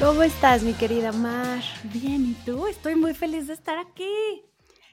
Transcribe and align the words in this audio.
¿Cómo 0.00 0.22
estás, 0.22 0.62
mi 0.62 0.72
querida 0.72 1.12
Mar? 1.12 1.62
Bien, 1.92 2.24
¿y 2.24 2.32
tú? 2.46 2.66
Estoy 2.66 2.96
muy 2.96 3.12
feliz 3.12 3.48
de 3.48 3.52
estar 3.52 3.76
aquí. 3.76 4.42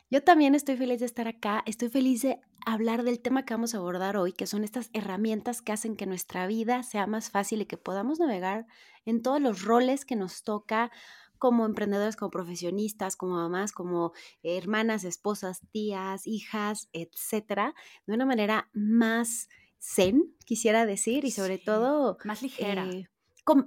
Yo 0.09 0.21
también 0.21 0.53
estoy 0.53 0.75
feliz 0.75 0.99
de 0.99 1.05
estar 1.05 1.29
acá. 1.29 1.63
Estoy 1.65 1.87
feliz 1.87 2.23
de 2.23 2.41
hablar 2.65 3.03
del 3.03 3.21
tema 3.21 3.45
que 3.45 3.53
vamos 3.53 3.73
a 3.73 3.77
abordar 3.77 4.17
hoy, 4.17 4.33
que 4.33 4.47
son 4.47 4.65
estas 4.65 4.89
herramientas 4.91 5.61
que 5.61 5.71
hacen 5.71 5.95
que 5.95 6.07
nuestra 6.07 6.45
vida 6.45 6.83
sea 6.83 7.07
más 7.07 7.29
fácil 7.29 7.61
y 7.61 7.65
que 7.67 7.77
podamos 7.77 8.19
navegar 8.19 8.67
en 9.05 9.21
todos 9.21 9.39
los 9.39 9.63
roles 9.63 10.03
que 10.03 10.17
nos 10.17 10.43
toca 10.43 10.91
como 11.37 11.65
emprendedoras, 11.65 12.17
como 12.17 12.29
profesionistas, 12.29 13.15
como 13.15 13.35
mamás, 13.35 13.71
como 13.71 14.11
hermanas, 14.43 15.05
esposas, 15.05 15.61
tías, 15.71 16.27
hijas, 16.27 16.89
etcétera, 16.91 17.75
de 18.07 18.13
una 18.13 18.25
manera 18.25 18.69
más 18.73 19.47
zen, 19.79 20.35
quisiera 20.43 20.85
decir, 20.85 21.23
y 21.23 21.31
sobre 21.31 21.59
todo 21.59 22.17
más 22.25 22.41
ligera. 22.41 22.89
Eh, 22.89 23.07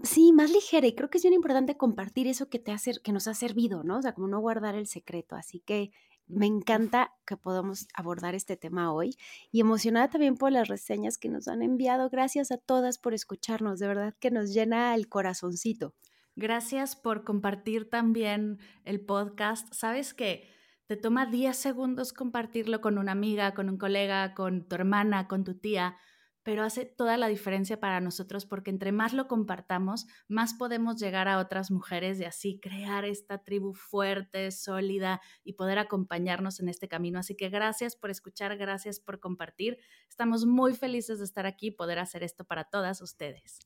sí, 0.03 0.33
más 0.33 0.51
ligera 0.51 0.87
y 0.87 0.95
creo 0.95 1.11
que 1.11 1.19
es 1.19 1.25
bien 1.25 1.35
importante 1.35 1.77
compartir 1.77 2.27
eso 2.27 2.49
que, 2.49 2.59
te 2.59 2.73
ha, 2.73 2.79
que 3.03 3.13
nos 3.13 3.27
ha 3.29 3.35
servido, 3.35 3.83
¿no? 3.83 3.99
O 3.99 4.03
sea, 4.03 4.13
como 4.13 4.29
no 4.29 4.41
guardar 4.41 4.75
el 4.75 4.87
secreto. 4.87 5.37
Así 5.37 5.61
que 5.61 5.91
me 6.27 6.47
encanta 6.47 7.13
que 7.27 7.37
podamos 7.37 7.89
abordar 7.95 8.35
este 8.35 8.57
tema 8.57 8.93
hoy 8.93 9.17
y 9.51 9.61
emocionada 9.61 10.11
también 10.11 10.37
por 10.37 10.53
las 10.53 10.69
reseñas 10.69 11.19
que 11.19 11.29
nos 11.29 11.49
han 11.49 11.63
enviado. 11.63 12.09
Gracias 12.09 12.53
a 12.53 12.59
todas 12.59 12.99
por 12.99 13.15
escucharnos, 13.15 13.79
de 13.79 13.89
verdad 13.89 14.15
que 14.21 14.31
nos 14.31 14.53
llena 14.53 14.95
el 14.95 15.09
corazoncito. 15.09 15.95
Gracias 16.37 16.95
por 16.95 17.25
compartir 17.25 17.91
también 17.91 18.59
el 18.85 19.01
podcast. 19.01 19.73
Sabes 19.75 20.15
que 20.15 20.49
te 20.87 20.97
toma 20.97 21.27
10 21.27 21.57
segundos 21.57 22.13
compartirlo 22.13 22.81
con 22.81 22.99
una 22.99 23.13
amiga, 23.13 23.55
con 23.55 23.69
un 23.69 23.79
colega, 23.79 24.35
con 24.35 24.67
tu 24.67 24.75
hermana, 24.77 25.27
con 25.27 25.45
tu 25.45 25.55
tía 25.55 25.97
pero 26.43 26.63
hace 26.63 26.85
toda 26.87 27.17
la 27.17 27.29
diferencia 27.29 27.79
para 27.81 28.01
nosotros 28.01 28.47
porque 28.47 28.71
entre 28.71 28.93
más 28.93 29.13
lo 29.13 29.29
compartamos, 29.29 30.07
más 30.29 30.55
podemos 30.55 30.97
llegar 30.97 31.29
a 31.29 31.39
otras 31.39 31.71
mujeres 31.71 32.19
y 32.21 32.25
así 32.25 32.59
crear 32.61 33.05
esta 33.05 33.43
tribu 33.43 33.75
fuerte, 33.75 34.51
sólida 34.51 35.21
y 35.45 35.55
poder 35.55 35.79
acompañarnos 35.79 36.61
en 36.61 36.69
este 36.69 36.89
camino. 36.89 37.19
Así 37.19 37.37
que 37.37 37.49
gracias 37.49 37.97
por 37.97 38.11
escuchar, 38.11 38.57
gracias 38.57 39.01
por 39.01 39.21
compartir. 39.21 39.79
Estamos 40.09 40.47
muy 40.47 40.75
felices 40.75 41.19
de 41.19 41.25
estar 41.25 41.47
aquí 41.47 41.69
y 41.69 41.71
poder 41.73 41.99
hacer 41.99 42.23
esto 42.23 42.45
para 42.45 42.65
todas 42.65 43.03
ustedes. 43.03 43.61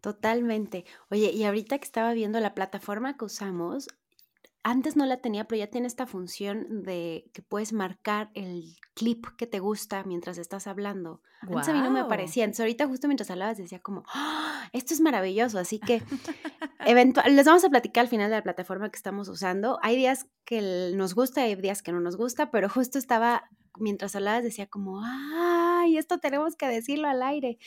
Totalmente. 0.00 0.84
Oye, 1.10 1.32
y 1.32 1.44
ahorita 1.44 1.78
que 1.78 1.84
estaba 1.84 2.12
viendo 2.12 2.38
la 2.40 2.54
plataforma 2.54 3.16
que 3.16 3.24
usamos, 3.24 3.88
antes 4.68 4.96
no 4.96 5.06
la 5.06 5.18
tenía, 5.18 5.44
pero 5.46 5.60
ya 5.60 5.68
tiene 5.68 5.86
esta 5.86 6.08
función 6.08 6.82
de 6.82 7.30
que 7.32 7.40
puedes 7.40 7.72
marcar 7.72 8.30
el 8.34 8.74
clip 8.94 9.24
que 9.38 9.46
te 9.46 9.60
gusta 9.60 10.02
mientras 10.02 10.38
estás 10.38 10.66
hablando. 10.66 11.22
Antes 11.40 11.68
a 11.68 11.72
mí 11.72 11.78
no 11.78 11.92
me 11.92 12.00
aparecía. 12.00 12.42
Entonces 12.42 12.62
ahorita 12.62 12.88
justo 12.88 13.06
mientras 13.06 13.30
hablabas 13.30 13.58
decía 13.58 13.78
como, 13.78 14.02
¡Ah! 14.12 14.68
esto 14.72 14.92
es 14.92 15.00
maravilloso. 15.00 15.60
Así 15.60 15.78
que 15.78 16.02
eventual, 16.84 17.36
les 17.36 17.46
vamos 17.46 17.62
a 17.62 17.68
platicar 17.68 18.02
al 18.02 18.08
final 18.08 18.28
de 18.28 18.38
la 18.38 18.42
plataforma 18.42 18.90
que 18.90 18.96
estamos 18.96 19.28
usando. 19.28 19.78
Hay 19.82 19.94
días 19.94 20.26
que 20.44 20.90
nos 20.96 21.14
gusta 21.14 21.46
y 21.46 21.50
hay 21.50 21.54
días 21.54 21.80
que 21.80 21.92
no 21.92 22.00
nos 22.00 22.16
gusta, 22.16 22.50
pero 22.50 22.68
justo 22.68 22.98
estaba, 22.98 23.48
mientras 23.78 24.16
hablabas 24.16 24.42
decía 24.42 24.66
como, 24.66 25.00
ay, 25.00 25.96
esto 25.96 26.18
tenemos 26.18 26.56
que 26.56 26.66
decirlo 26.66 27.06
al 27.06 27.22
aire. 27.22 27.58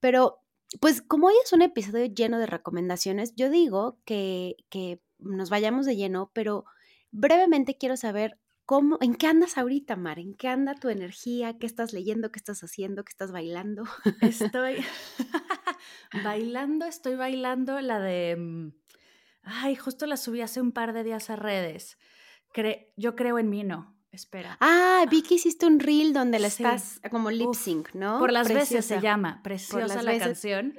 Pero 0.00 0.40
pues 0.80 1.02
como 1.02 1.28
hoy 1.28 1.34
es 1.44 1.52
un 1.52 1.62
episodio 1.62 2.06
lleno 2.06 2.40
de 2.40 2.46
recomendaciones, 2.46 3.32
yo 3.36 3.48
digo 3.48 4.00
que, 4.04 4.56
que 4.70 5.00
nos 5.24 5.50
vayamos 5.50 5.86
de 5.86 5.96
lleno, 5.96 6.30
pero 6.34 6.64
brevemente 7.10 7.76
quiero 7.76 7.96
saber 7.96 8.38
cómo, 8.64 8.98
en 9.00 9.14
qué 9.14 9.26
andas 9.26 9.58
ahorita, 9.58 9.96
Mar, 9.96 10.18
en 10.18 10.34
qué 10.34 10.48
anda 10.48 10.74
tu 10.74 10.88
energía, 10.88 11.58
qué 11.58 11.66
estás 11.66 11.92
leyendo, 11.92 12.32
qué 12.32 12.38
estás 12.38 12.62
haciendo, 12.62 13.04
qué 13.04 13.10
estás 13.10 13.32
bailando. 13.32 13.84
Estoy 14.20 14.84
bailando, 16.24 16.86
estoy 16.86 17.16
bailando 17.16 17.80
la 17.80 18.00
de, 18.00 18.36
mm, 18.36 18.72
ay, 19.42 19.76
justo 19.76 20.06
la 20.06 20.16
subí 20.16 20.40
hace 20.40 20.60
un 20.60 20.72
par 20.72 20.92
de 20.92 21.04
días 21.04 21.30
a 21.30 21.36
redes. 21.36 21.98
yo 22.96 23.16
creo 23.16 23.38
en 23.38 23.50
mí, 23.50 23.64
no. 23.64 23.96
Espera. 24.10 24.58
Ah, 24.60 25.06
vi 25.10 25.22
que 25.22 25.36
hiciste 25.36 25.64
un 25.64 25.80
reel 25.80 26.12
donde 26.12 26.38
la 26.38 26.48
estás 26.48 27.00
como 27.10 27.30
lip 27.30 27.54
sync, 27.54 27.94
¿no? 27.94 28.18
Por 28.18 28.30
las 28.30 28.46
veces 28.46 28.84
se 28.84 29.00
llama, 29.00 29.40
preciosa 29.42 30.02
la 30.02 30.18
canción 30.18 30.74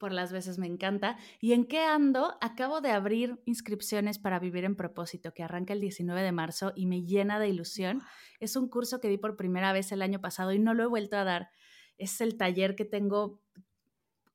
por 0.00 0.12
las 0.12 0.32
veces 0.32 0.58
me 0.58 0.66
encanta. 0.66 1.16
¿Y 1.40 1.52
en 1.52 1.66
qué 1.66 1.84
ando? 1.84 2.36
Acabo 2.40 2.80
de 2.80 2.90
abrir 2.90 3.40
inscripciones 3.44 4.18
para 4.18 4.40
Vivir 4.40 4.64
en 4.64 4.74
Propósito, 4.74 5.32
que 5.32 5.44
arranca 5.44 5.74
el 5.74 5.80
19 5.80 6.22
de 6.22 6.32
marzo 6.32 6.72
y 6.74 6.86
me 6.86 7.04
llena 7.04 7.38
de 7.38 7.50
ilusión. 7.50 8.00
Es 8.40 8.56
un 8.56 8.68
curso 8.68 8.98
que 8.98 9.08
di 9.08 9.18
por 9.18 9.36
primera 9.36 9.72
vez 9.72 9.92
el 9.92 10.02
año 10.02 10.20
pasado 10.20 10.52
y 10.52 10.58
no 10.58 10.74
lo 10.74 10.82
he 10.82 10.88
vuelto 10.88 11.16
a 11.18 11.24
dar. 11.24 11.50
Es 11.98 12.20
el 12.22 12.36
taller 12.38 12.74
que 12.74 12.86
tengo 12.86 13.42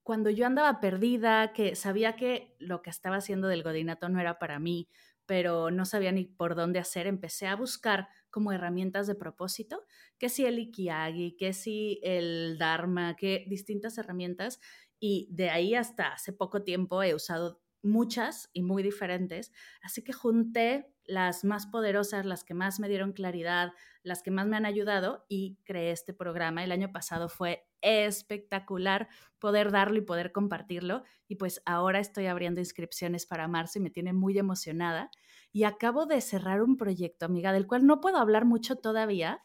cuando 0.03 0.29
yo 0.29 0.45
andaba 0.45 0.79
perdida, 0.79 1.51
que 1.51 1.75
sabía 1.75 2.15
que 2.15 2.55
lo 2.59 2.83
que 2.83 2.91
estaba 2.91 3.15
haciendo 3.15 3.47
del 3.47 3.63
godinato 3.63 4.07
no 4.07 4.19
era 4.19 4.37
para 4.37 4.59
mí, 4.59 4.87
pero 5.25 5.71
no 5.71 5.85
sabía 5.85 6.11
ni 6.11 6.25
por 6.25 6.53
dónde 6.53 6.77
hacer, 6.77 7.07
empecé 7.07 7.47
a 7.47 7.55
buscar 7.55 8.07
como 8.29 8.51
herramientas 8.51 9.07
de 9.07 9.15
propósito, 9.15 9.83
que 10.17 10.29
si 10.29 10.45
el 10.45 10.59
Ikiagi, 10.59 11.35
que 11.37 11.53
si 11.53 11.99
el 12.03 12.57
Dharma, 12.59 13.15
que 13.15 13.45
distintas 13.47 13.97
herramientas 13.97 14.59
y 15.07 15.27
de 15.29 15.51
ahí 15.51 15.75
hasta 15.75 16.13
hace 16.13 16.33
poco 16.33 16.63
tiempo 16.63 17.03
he 17.03 17.13
usado 17.13 17.61
muchas 17.83 18.49
y 18.53 18.63
muy 18.63 18.81
diferentes, 18.81 19.51
así 19.83 20.03
que 20.03 20.13
junté 20.13 20.91
las 21.03 21.43
más 21.43 21.67
poderosas, 21.67 22.25
las 22.25 22.43
que 22.43 22.55
más 22.55 22.79
me 22.79 22.89
dieron 22.89 23.13
claridad, 23.13 23.73
las 24.01 24.23
que 24.23 24.31
más 24.31 24.47
me 24.47 24.57
han 24.57 24.65
ayudado 24.65 25.23
y 25.29 25.59
creé 25.63 25.91
este 25.91 26.15
programa. 26.15 26.63
El 26.63 26.71
año 26.71 26.91
pasado 26.91 27.29
fue 27.29 27.67
espectacular 27.81 29.07
poder 29.37 29.69
darlo 29.69 29.99
y 29.99 30.01
poder 30.01 30.31
compartirlo 30.31 31.03
y 31.27 31.35
pues 31.35 31.61
ahora 31.67 31.99
estoy 31.99 32.25
abriendo 32.25 32.59
inscripciones 32.59 33.27
para 33.27 33.47
marzo 33.47 33.77
y 33.77 33.83
me 33.83 33.91
tiene 33.91 34.11
muy 34.11 34.35
emocionada 34.39 35.11
y 35.51 35.65
acabo 35.65 36.07
de 36.07 36.19
cerrar 36.19 36.63
un 36.63 36.77
proyecto, 36.77 37.27
amiga, 37.27 37.53
del 37.53 37.67
cual 37.67 37.85
no 37.85 38.01
puedo 38.01 38.17
hablar 38.17 38.45
mucho 38.45 38.75
todavía, 38.75 39.43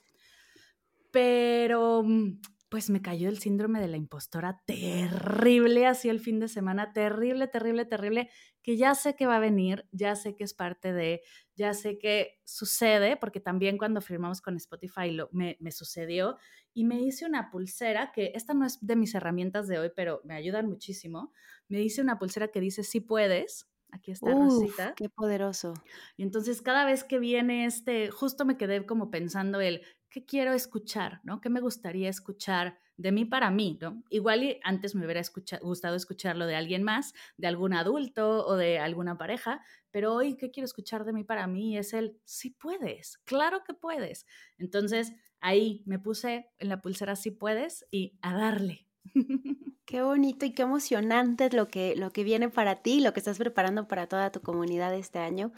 pero 1.10 2.02
mm, 2.02 2.40
pues 2.70 2.88
me 2.88 3.02
cayó 3.02 3.28
el 3.28 3.38
síndrome 3.38 3.80
de 3.80 3.88
la 3.88 3.96
impostora 3.96 4.62
terrible 4.64 5.86
así 5.86 6.08
el 6.08 6.20
fin 6.20 6.38
de 6.38 6.46
semana, 6.46 6.92
terrible, 6.92 7.48
terrible, 7.48 7.84
terrible, 7.84 8.30
que 8.62 8.76
ya 8.76 8.94
sé 8.94 9.16
que 9.16 9.26
va 9.26 9.36
a 9.36 9.40
venir, 9.40 9.86
ya 9.90 10.14
sé 10.14 10.36
que 10.36 10.44
es 10.44 10.54
parte 10.54 10.92
de, 10.92 11.22
ya 11.56 11.74
sé 11.74 11.98
que 11.98 12.40
sucede, 12.44 13.16
porque 13.16 13.40
también 13.40 13.76
cuando 13.76 14.00
firmamos 14.00 14.40
con 14.40 14.56
Spotify 14.56 15.10
lo, 15.10 15.28
me, 15.32 15.56
me 15.60 15.72
sucedió 15.72 16.38
y 16.72 16.84
me 16.84 17.00
hice 17.00 17.26
una 17.26 17.50
pulsera, 17.50 18.12
que 18.12 18.30
esta 18.36 18.54
no 18.54 18.64
es 18.64 18.78
de 18.80 18.94
mis 18.94 19.16
herramientas 19.16 19.66
de 19.66 19.80
hoy, 19.80 19.90
pero 19.94 20.20
me 20.24 20.34
ayudan 20.34 20.68
muchísimo, 20.68 21.32
me 21.68 21.82
hice 21.82 22.00
una 22.00 22.20
pulsera 22.20 22.48
que 22.48 22.60
dice, 22.60 22.84
sí 22.84 23.00
puedes, 23.00 23.66
Aquí 23.92 24.12
está 24.12 24.30
Rosita. 24.30 24.94
Qué 24.96 25.08
poderoso. 25.08 25.74
Y 26.16 26.22
entonces 26.22 26.62
cada 26.62 26.84
vez 26.84 27.02
que 27.02 27.18
viene 27.18 27.64
este, 27.64 28.12
justo 28.12 28.44
me 28.44 28.56
quedé 28.56 28.86
como 28.86 29.10
pensando 29.10 29.60
el, 29.60 29.82
¿qué 30.10 30.24
quiero 30.24 30.52
escuchar? 30.52 31.20
¿no? 31.24 31.40
¿Qué 31.40 31.48
me 31.48 31.60
gustaría 31.60 32.08
escuchar 32.08 32.78
de 32.96 33.12
mí 33.12 33.24
para 33.24 33.50
mí? 33.50 33.78
¿no? 33.80 34.02
Igual 34.10 34.58
antes 34.62 34.94
me 34.94 35.04
hubiera 35.04 35.22
gustado 35.62 35.96
escucharlo 35.96 36.46
de 36.46 36.56
alguien 36.56 36.82
más, 36.82 37.14
de 37.36 37.46
algún 37.46 37.72
adulto 37.72 38.46
o 38.46 38.56
de 38.56 38.78
alguna 38.78 39.16
pareja, 39.16 39.62
pero 39.90 40.14
hoy, 40.14 40.36
¿qué 40.36 40.50
quiero 40.50 40.66
escuchar 40.66 41.04
de 41.04 41.12
mí 41.12 41.24
para 41.24 41.46
mí? 41.46 41.78
Es 41.78 41.92
el, 41.94 42.20
sí 42.24 42.50
puedes, 42.50 43.18
claro 43.24 43.62
que 43.64 43.74
puedes. 43.74 44.26
Entonces 44.58 45.14
ahí 45.40 45.82
me 45.86 45.98
puse 45.98 46.50
en 46.58 46.68
la 46.68 46.80
pulsera 46.80 47.16
sí 47.16 47.30
puedes 47.30 47.86
y 47.90 48.18
a 48.20 48.34
darle, 48.34 48.86
Qué 49.84 50.02
bonito 50.02 50.46
y 50.46 50.52
qué 50.52 50.62
emocionante 50.62 51.50
lo 51.50 51.68
que, 51.68 51.96
lo 51.96 52.12
que 52.12 52.22
viene 52.22 52.48
para 52.48 52.76
ti, 52.76 53.00
lo 53.00 53.12
que 53.12 53.20
estás 53.20 53.38
preparando 53.38 53.88
para 53.88 54.06
toda 54.06 54.30
tu 54.30 54.40
comunidad 54.40 54.94
este 54.94 55.18
año. 55.18 55.52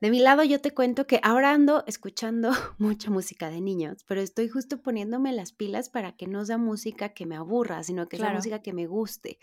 De 0.00 0.10
mi 0.10 0.20
lado 0.20 0.44
yo 0.44 0.60
te 0.60 0.72
cuento 0.72 1.08
que 1.08 1.20
ahora 1.24 1.52
ando 1.52 1.82
escuchando 1.86 2.50
mucha 2.78 3.10
música 3.10 3.50
de 3.50 3.60
niños, 3.60 4.04
pero 4.06 4.20
estoy 4.20 4.48
justo 4.48 4.80
poniéndome 4.80 5.32
las 5.32 5.52
pilas 5.52 5.88
para 5.88 6.12
que 6.12 6.28
no 6.28 6.44
sea 6.44 6.56
música 6.56 7.10
que 7.10 7.26
me 7.26 7.36
aburra, 7.36 7.82
sino 7.82 8.08
que 8.08 8.16
sea 8.16 8.32
música 8.32 8.62
que 8.62 8.72
me 8.72 8.86
guste. 8.86 9.38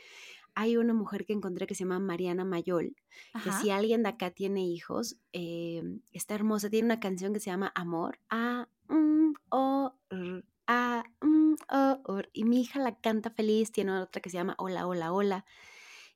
Hay 0.58 0.78
una 0.78 0.94
mujer 0.94 1.26
que 1.26 1.34
encontré 1.34 1.68
que 1.68 1.76
se 1.76 1.84
llama 1.84 2.00
Mariana 2.00 2.46
Mayol, 2.46 2.96
que 3.44 3.52
si 3.52 3.72
alguien 3.72 4.04
de 4.04 4.10
acá 4.10 4.32
tiene 4.32 4.66
hijos, 4.66 5.18
eh, 5.34 5.84
está 6.14 6.36
hermosa, 6.36 6.70
tiene 6.70 6.86
una 6.86 7.02
canción 7.02 7.34
que 7.34 7.42
se 7.42 7.50
llama 7.50 7.74
Amor, 7.76 8.20
A, 8.30 8.70
M, 8.90 9.34
O, 9.50 9.94
R, 10.10 10.46
A, 10.68 11.04
M, 11.22 11.58
O, 11.70 12.18
R, 12.18 12.30
y 12.32 12.46
mi 12.46 12.62
hija 12.62 12.80
la 12.80 12.96
canta 12.96 13.32
feliz, 13.32 13.74
tiene 13.74 14.00
otra 14.00 14.22
que 14.22 14.30
se 14.30 14.38
llama 14.38 14.56
Hola, 14.58 14.88
Hola, 14.88 15.12
Hola. 15.12 15.46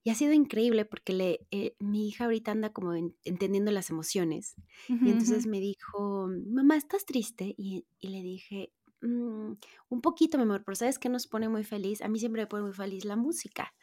Y 0.03 0.11
ha 0.11 0.15
sido 0.15 0.33
increíble 0.33 0.85
porque 0.85 1.13
le, 1.13 1.47
eh, 1.51 1.75
mi 1.79 2.07
hija 2.07 2.25
ahorita 2.25 2.51
anda 2.51 2.71
como 2.71 2.93
entendiendo 2.93 3.71
las 3.71 3.89
emociones. 3.89 4.55
y 4.87 5.09
entonces 5.09 5.45
me 5.45 5.59
dijo, 5.59 6.29
mamá, 6.47 6.77
¿estás 6.77 7.05
triste? 7.05 7.53
Y, 7.57 7.85
le 8.01 8.21
dije, 8.21 8.71
mm, 9.01 9.53
un 9.89 10.01
poquito, 10.01 10.37
mi 10.37 10.43
amor, 10.43 10.63
pero 10.63 10.75
¿sabes 10.75 10.99
qué 10.99 11.09
nos 11.09 11.27
pone 11.27 11.49
muy 11.49 11.63
feliz? 11.65 12.01
A 12.01 12.07
mí 12.07 12.17
siempre 12.17 12.43
me 12.43 12.47
pone 12.47 12.63
muy 12.63 12.73
feliz 12.73 13.03
la 13.03 13.17
música. 13.17 13.73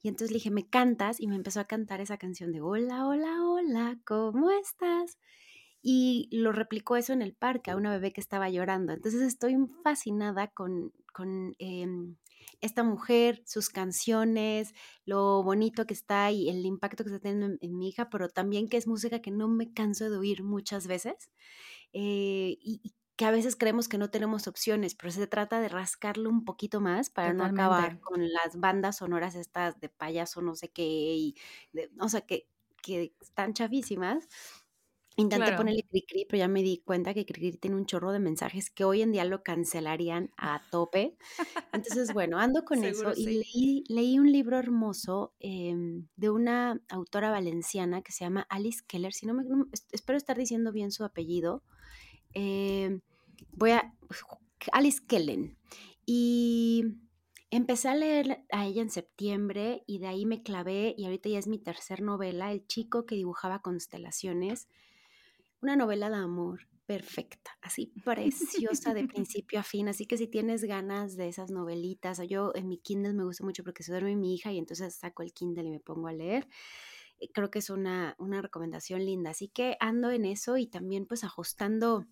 Y 0.00 0.08
entonces 0.08 0.30
le 0.30 0.36
dije, 0.36 0.50
¿me 0.50 0.68
cantas? 0.68 1.20
Y 1.20 1.26
me 1.26 1.36
empezó 1.36 1.58
a 1.60 1.64
cantar 1.64 2.00
esa 2.00 2.18
canción 2.18 2.52
de 2.52 2.60
Hola, 2.60 3.06
hola, 3.06 3.42
hola, 3.42 3.98
¿cómo 4.04 4.50
estás? 4.52 5.18
Y 5.82 6.28
lo 6.30 6.52
replicó 6.52 6.96
eso 6.96 7.12
en 7.12 7.20
el 7.20 7.34
parque 7.34 7.70
a 7.70 7.76
una 7.76 7.90
bebé 7.90 8.12
que 8.12 8.20
estaba 8.20 8.48
llorando. 8.48 8.92
Entonces 8.92 9.20
estoy 9.22 9.56
fascinada 9.82 10.48
con, 10.48 10.92
con 11.12 11.54
em, 11.58 12.16
esta 12.64 12.82
mujer, 12.82 13.42
sus 13.46 13.68
canciones, 13.68 14.72
lo 15.04 15.42
bonito 15.42 15.86
que 15.86 15.94
está 15.94 16.30
y 16.30 16.48
el 16.48 16.64
impacto 16.64 17.04
que 17.04 17.10
está 17.10 17.20
teniendo 17.20 17.58
en, 17.60 17.76
mi 17.76 17.88
hija, 17.88 18.08
pero 18.08 18.28
también 18.28 18.68
que 18.68 18.78
es 18.78 18.86
música 18.86 19.20
que 19.20 19.30
no 19.30 19.48
me 19.48 19.72
canso 19.72 20.08
de 20.08 20.16
oír 20.16 20.42
muchas 20.42 20.86
veces 20.86 21.30
eh, 21.92 22.56
y, 22.60 22.94
que 23.16 23.26
a 23.26 23.30
veces 23.30 23.54
creemos 23.54 23.86
que 23.86 23.98
no 23.98 24.10
tenemos 24.10 24.48
opciones, 24.48 24.96
pero 24.96 25.12
se 25.12 25.26
trata 25.28 25.60
de 25.60 25.68
rascarlo 25.68 26.28
un 26.30 26.44
poquito 26.44 26.80
más 26.80 27.10
para 27.10 27.32
no 27.32 27.44
acabar 27.44 28.00
con 28.00 28.32
las 28.32 28.58
bandas 28.58 28.96
sonoras 28.96 29.36
estas 29.36 29.78
de 29.78 29.88
payaso 29.88 30.42
no 30.42 30.56
sé 30.56 30.70
qué, 30.70 30.82
y 30.82 31.36
o 32.00 32.08
sea, 32.08 32.22
que, 32.22 32.48
que 32.82 33.14
están 33.20 33.54
chafísimas 33.54 34.26
Intenté 35.16 35.52
ponerle 35.52 35.84
Cricri, 35.88 36.24
pero 36.28 36.38
ya 36.38 36.48
me 36.48 36.62
di 36.62 36.78
cuenta 36.84 37.14
que 37.14 37.24
Cricri 37.24 37.56
tiene 37.56 37.76
un 37.76 37.86
chorro 37.86 38.10
de 38.10 38.18
mensajes 38.18 38.70
que 38.70 38.84
hoy 38.84 39.00
en 39.00 39.12
día 39.12 39.24
lo 39.24 39.44
cancelarían 39.44 40.30
a 40.36 40.60
tope. 40.70 41.16
Entonces, 41.72 42.12
bueno, 42.14 42.38
ando 42.38 42.64
con 42.64 42.82
eso 42.84 43.12
y 43.16 43.84
leí, 43.88 44.18
un 44.18 44.32
libro 44.32 44.58
hermoso 44.58 45.32
em, 45.38 46.08
de 46.16 46.30
una 46.30 46.80
autora 46.88 47.30
valenciana 47.30 48.02
que 48.02 48.10
se 48.10 48.24
llama 48.24 48.46
Alice 48.48 48.82
Keller. 48.86 49.12
Si 49.12 49.26
no 49.26 49.34
me, 49.34 49.44
espero 49.92 50.16
estar 50.16 50.36
diciendo 50.36 50.72
bien 50.72 50.90
su 50.90 51.04
apellido. 51.04 51.62
Em, 52.32 53.00
voy 53.52 53.70
a 53.70 53.94
Alice 54.72 55.00
Kellen. 55.06 55.56
Y 56.06 56.84
empecé 57.50 57.88
a 57.88 57.94
leer 57.94 58.44
a 58.50 58.66
ella 58.66 58.82
en 58.82 58.90
septiembre 58.90 59.84
y 59.86 59.98
de 59.98 60.08
ahí 60.08 60.26
me 60.26 60.42
clavé 60.42 60.94
y 60.98 61.04
ahorita 61.04 61.28
ya 61.28 61.38
es 61.38 61.46
mi 61.46 61.58
tercer 61.58 62.02
novela, 62.02 62.50
El 62.52 62.66
chico 62.66 63.06
que 63.06 63.14
dibujaba 63.14 63.62
constelaciones 63.62 64.68
una 65.64 65.76
novela 65.76 66.10
de 66.10 66.16
amor 66.16 66.68
perfecta, 66.84 67.56
así 67.62 67.92
preciosa 68.04 68.92
de 68.92 69.08
principio 69.08 69.58
a 69.58 69.62
fin. 69.62 69.88
Así 69.88 70.06
que 70.06 70.18
si 70.18 70.26
tienes 70.26 70.62
ganas 70.64 71.16
de 71.16 71.28
esas 71.28 71.50
novelitas, 71.50 72.20
yo 72.28 72.52
en 72.54 72.68
mi 72.68 72.78
Kindle 72.78 73.14
me 73.14 73.24
gusta 73.24 73.44
mucho 73.44 73.64
porque 73.64 73.82
se 73.82 73.90
duerme 73.90 74.14
mi 74.14 74.34
hija 74.34 74.52
y 74.52 74.58
entonces 74.58 74.94
saco 74.94 75.22
el 75.22 75.32
Kindle 75.32 75.64
y 75.64 75.70
me 75.70 75.80
pongo 75.80 76.08
a 76.08 76.12
leer. 76.12 76.46
Eh, 77.18 77.30
creo 77.32 77.50
que 77.50 77.60
es 77.60 77.70
una, 77.70 78.14
una 78.18 78.42
recomendación 78.42 79.04
linda. 79.04 79.30
Así 79.30 79.48
que 79.48 79.78
ando 79.80 80.10
en 80.10 80.26
eso 80.26 80.58
y 80.58 80.66
también 80.66 81.06
pues 81.06 81.24
ajustando 81.24 82.06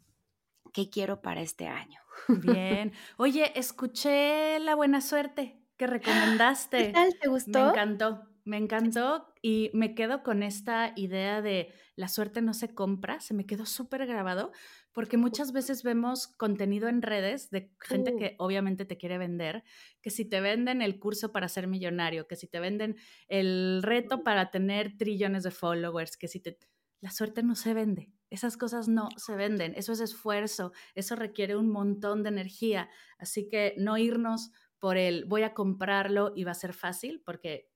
qué 0.73 0.89
quiero 0.89 1.21
para 1.21 1.43
este 1.43 1.67
año. 1.67 2.01
Bien. 2.29 2.93
Oye, 3.19 3.53
escuché 3.59 4.59
La 4.61 4.75
Buena 4.75 5.03
Suerte 5.03 5.61
que 5.77 5.87
recomendaste. 5.87 6.87
¿Qué 6.87 6.93
tal? 6.93 7.19
¿Te 7.21 7.29
gustó? 7.29 7.61
Me 7.61 7.69
encantó. 7.69 8.23
Me 8.45 8.57
encantó 8.57 9.32
y 9.43 9.73
me 9.75 9.97
quedo 9.97 10.23
con 10.23 10.45
esta 10.45 10.93
idea 10.95 11.43
de 11.43 11.75
la 11.97 12.07
suerte 12.07 12.41
no 12.41 12.55
se 12.55 12.75
compra, 12.75 13.21
se 13.21 13.35
me 13.35 13.45
quedó 13.45 13.67
súper 13.67 14.07
grabado 14.07 14.53
porque 14.93 15.17
muchas 15.17 15.53
veces 15.53 15.83
vemos 15.83 16.29
contenido 16.29 16.89
en 16.89 17.03
redes 17.03 17.51
de 17.51 17.75
gente 17.81 18.15
que 18.17 18.37
obviamente 18.39 18.85
te 18.85 18.97
quiere 18.97 19.19
vender, 19.19 19.65
que 20.01 20.11
si 20.11 20.25
te 20.25 20.41
venden 20.41 20.81
el 20.81 21.01
curso 21.01 21.33
para 21.33 21.49
ser 21.49 21.67
millonario, 21.67 22.29
que 22.29 22.37
si 22.37 22.47
te 22.47 22.61
venden 22.61 22.97
el 23.27 23.83
reto 23.83 24.23
para 24.23 24.53
tener 24.53 24.97
trillones 24.97 25.43
de 25.43 25.51
followers, 25.51 26.17
que 26.17 26.29
si 26.29 26.39
te... 26.39 26.57
La 27.01 27.11
suerte 27.11 27.43
no 27.43 27.57
se 27.57 27.75
vende, 27.75 28.13
esas 28.31 28.57
cosas 28.57 28.87
no 28.87 29.09
se 29.17 29.35
venden, 29.35 29.75
eso 29.75 29.93
es 29.93 29.99
esfuerzo, 29.99 30.73
eso 30.95 31.17
requiere 31.17 31.57
un 31.57 31.69
montón 31.69 32.23
de 32.23 32.29
energía, 32.29 32.89
así 33.19 33.49
que 33.49 33.75
no 33.77 33.99
irnos 33.99 34.53
por 34.79 34.97
el 34.97 35.25
voy 35.25 35.43
a 35.43 35.53
comprarlo 35.53 36.33
y 36.37 36.45
va 36.45 36.53
a 36.53 36.55
ser 36.55 36.75
fácil, 36.75 37.21
porque 37.25 37.72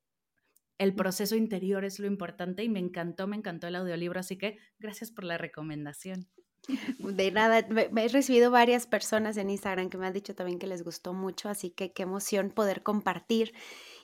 el 0.79 0.95
proceso 0.95 1.37
interior 1.37 1.85
es 1.85 1.99
lo 1.99 2.07
importante 2.07 2.63
y 2.63 2.69
me 2.69 2.79
encantó, 2.79 3.27
me 3.27 3.37
encantó 3.37 3.67
el 3.67 3.77
audiolibro, 3.77 4.21
así 4.21 4.37
que 4.37 4.59
gracias 4.79 5.11
por 5.11 5.25
la 5.25 5.39
recomendación. 5.39 6.29
De 6.99 7.31
nada, 7.31 7.67
me, 7.71 8.05
he 8.05 8.09
recibido 8.09 8.51
varias 8.51 8.87
personas 8.87 9.37
en 9.37 9.51
Instagram 9.51 9.89
que 9.89 9.99
me 9.99 10.07
han 10.07 10.13
dicho 10.13 10.35
también 10.35 10.59
que 10.59 10.67
les 10.67 10.83
gustó 10.83 11.15
mucho, 11.15 11.49
así 11.49 11.71
que 11.71 11.93
qué 11.93 12.03
emoción 12.03 12.51
poder 12.51 12.83
compartir. 12.83 13.53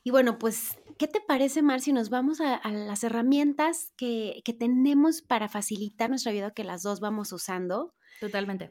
Y 0.05 0.11
bueno, 0.11 0.39
pues, 0.39 0.79
¿qué 0.99 1.09
te 1.09 1.21
parece, 1.21 1.63
Mar, 1.63 1.81
si 1.81 1.93
nos 1.93 2.09
vamos 2.09 2.41
a, 2.41 2.61
las 2.71 3.05
herramientas 3.05 3.93
que, 3.97 4.43
que, 4.45 4.53
tenemos 4.53 5.23
para 5.23 5.49
facilitar 5.49 6.09
nuestra 6.09 6.33
vida, 6.33 6.53
que 6.53 6.65
las 6.65 6.83
dos 6.83 7.01
vamos 7.01 7.33
usando? 7.33 7.95
Totalmente. 8.21 8.71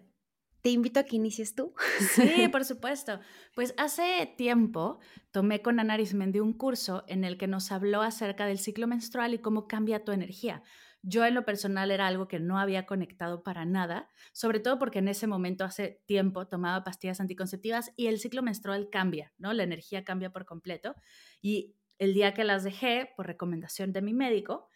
Te 0.61 0.69
invito 0.69 0.99
a 0.99 1.03
que 1.03 1.15
inicies 1.15 1.55
tú. 1.55 1.73
Sí, 2.13 2.47
por 2.51 2.65
supuesto. 2.65 3.19
Pues 3.55 3.73
hace 3.77 4.31
tiempo 4.37 4.99
tomé 5.31 5.61
con 5.61 5.79
Ana 5.79 5.95
Arismendi 5.95 6.39
un 6.39 6.53
curso 6.53 7.03
en 7.07 7.23
el 7.23 7.37
que 7.37 7.47
nos 7.47 7.71
habló 7.71 8.01
acerca 8.01 8.45
del 8.45 8.59
ciclo 8.59 8.87
menstrual 8.87 9.33
y 9.33 9.39
cómo 9.39 9.67
cambia 9.67 10.03
tu 10.03 10.11
energía. 10.11 10.63
Yo 11.03 11.25
en 11.25 11.33
lo 11.33 11.45
personal 11.45 11.89
era 11.89 12.05
algo 12.05 12.27
que 12.27 12.39
no 12.39 12.59
había 12.59 12.85
conectado 12.85 13.41
para 13.41 13.65
nada, 13.65 14.07
sobre 14.33 14.59
todo 14.59 14.77
porque 14.77 14.99
en 14.99 15.07
ese 15.07 15.25
momento, 15.25 15.63
hace 15.63 16.03
tiempo, 16.05 16.47
tomaba 16.47 16.83
pastillas 16.83 17.19
anticonceptivas 17.19 17.91
y 17.95 18.05
el 18.05 18.19
ciclo 18.19 18.43
menstrual 18.43 18.89
cambia, 18.91 19.33
¿no? 19.39 19.51
La 19.53 19.63
energía 19.63 20.03
cambia 20.03 20.31
por 20.31 20.45
completo. 20.45 20.95
Y 21.41 21.75
el 21.97 22.13
día 22.13 22.35
que 22.35 22.43
las 22.43 22.63
dejé, 22.63 23.09
por 23.15 23.25
recomendación 23.25 23.93
de 23.93 24.03
mi 24.03 24.13
médico, 24.13 24.69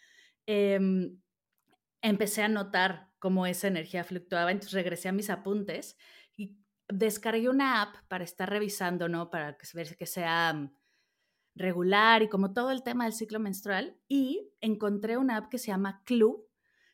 em, 0.48 1.20
empecé 2.10 2.44
a 2.44 2.48
notar 2.48 3.10
cómo 3.20 3.48
esa 3.48 3.68
energía 3.68 4.04
fluctuaba, 4.04 4.52
entonces 4.52 4.74
regresé 4.74 5.10
a 5.10 5.12
mis 5.12 5.30
apuntes 5.30 5.98
y 6.36 6.58
descargué 6.88 7.50
una 7.50 7.82
app 7.82 7.96
para 8.08 8.24
estar 8.24 8.50
revisando, 8.50 9.10
¿no? 9.10 9.32
Para 9.32 9.58
ver 9.74 9.98
que 9.98 10.06
sea 10.06 10.54
mm, 10.54 10.72
regular 11.56 12.22
y 12.22 12.30
como 12.30 12.54
todo 12.54 12.72
el 12.72 12.84
tema 12.84 13.06
del 13.06 13.14
ciclo 13.14 13.40
menstrual 13.40 13.98
y 14.08 14.52
encontré 14.62 15.18
una 15.18 15.38
app 15.38 15.50
que 15.50 15.58
se 15.58 15.68
llama 15.68 16.04
Clue, 16.06 16.46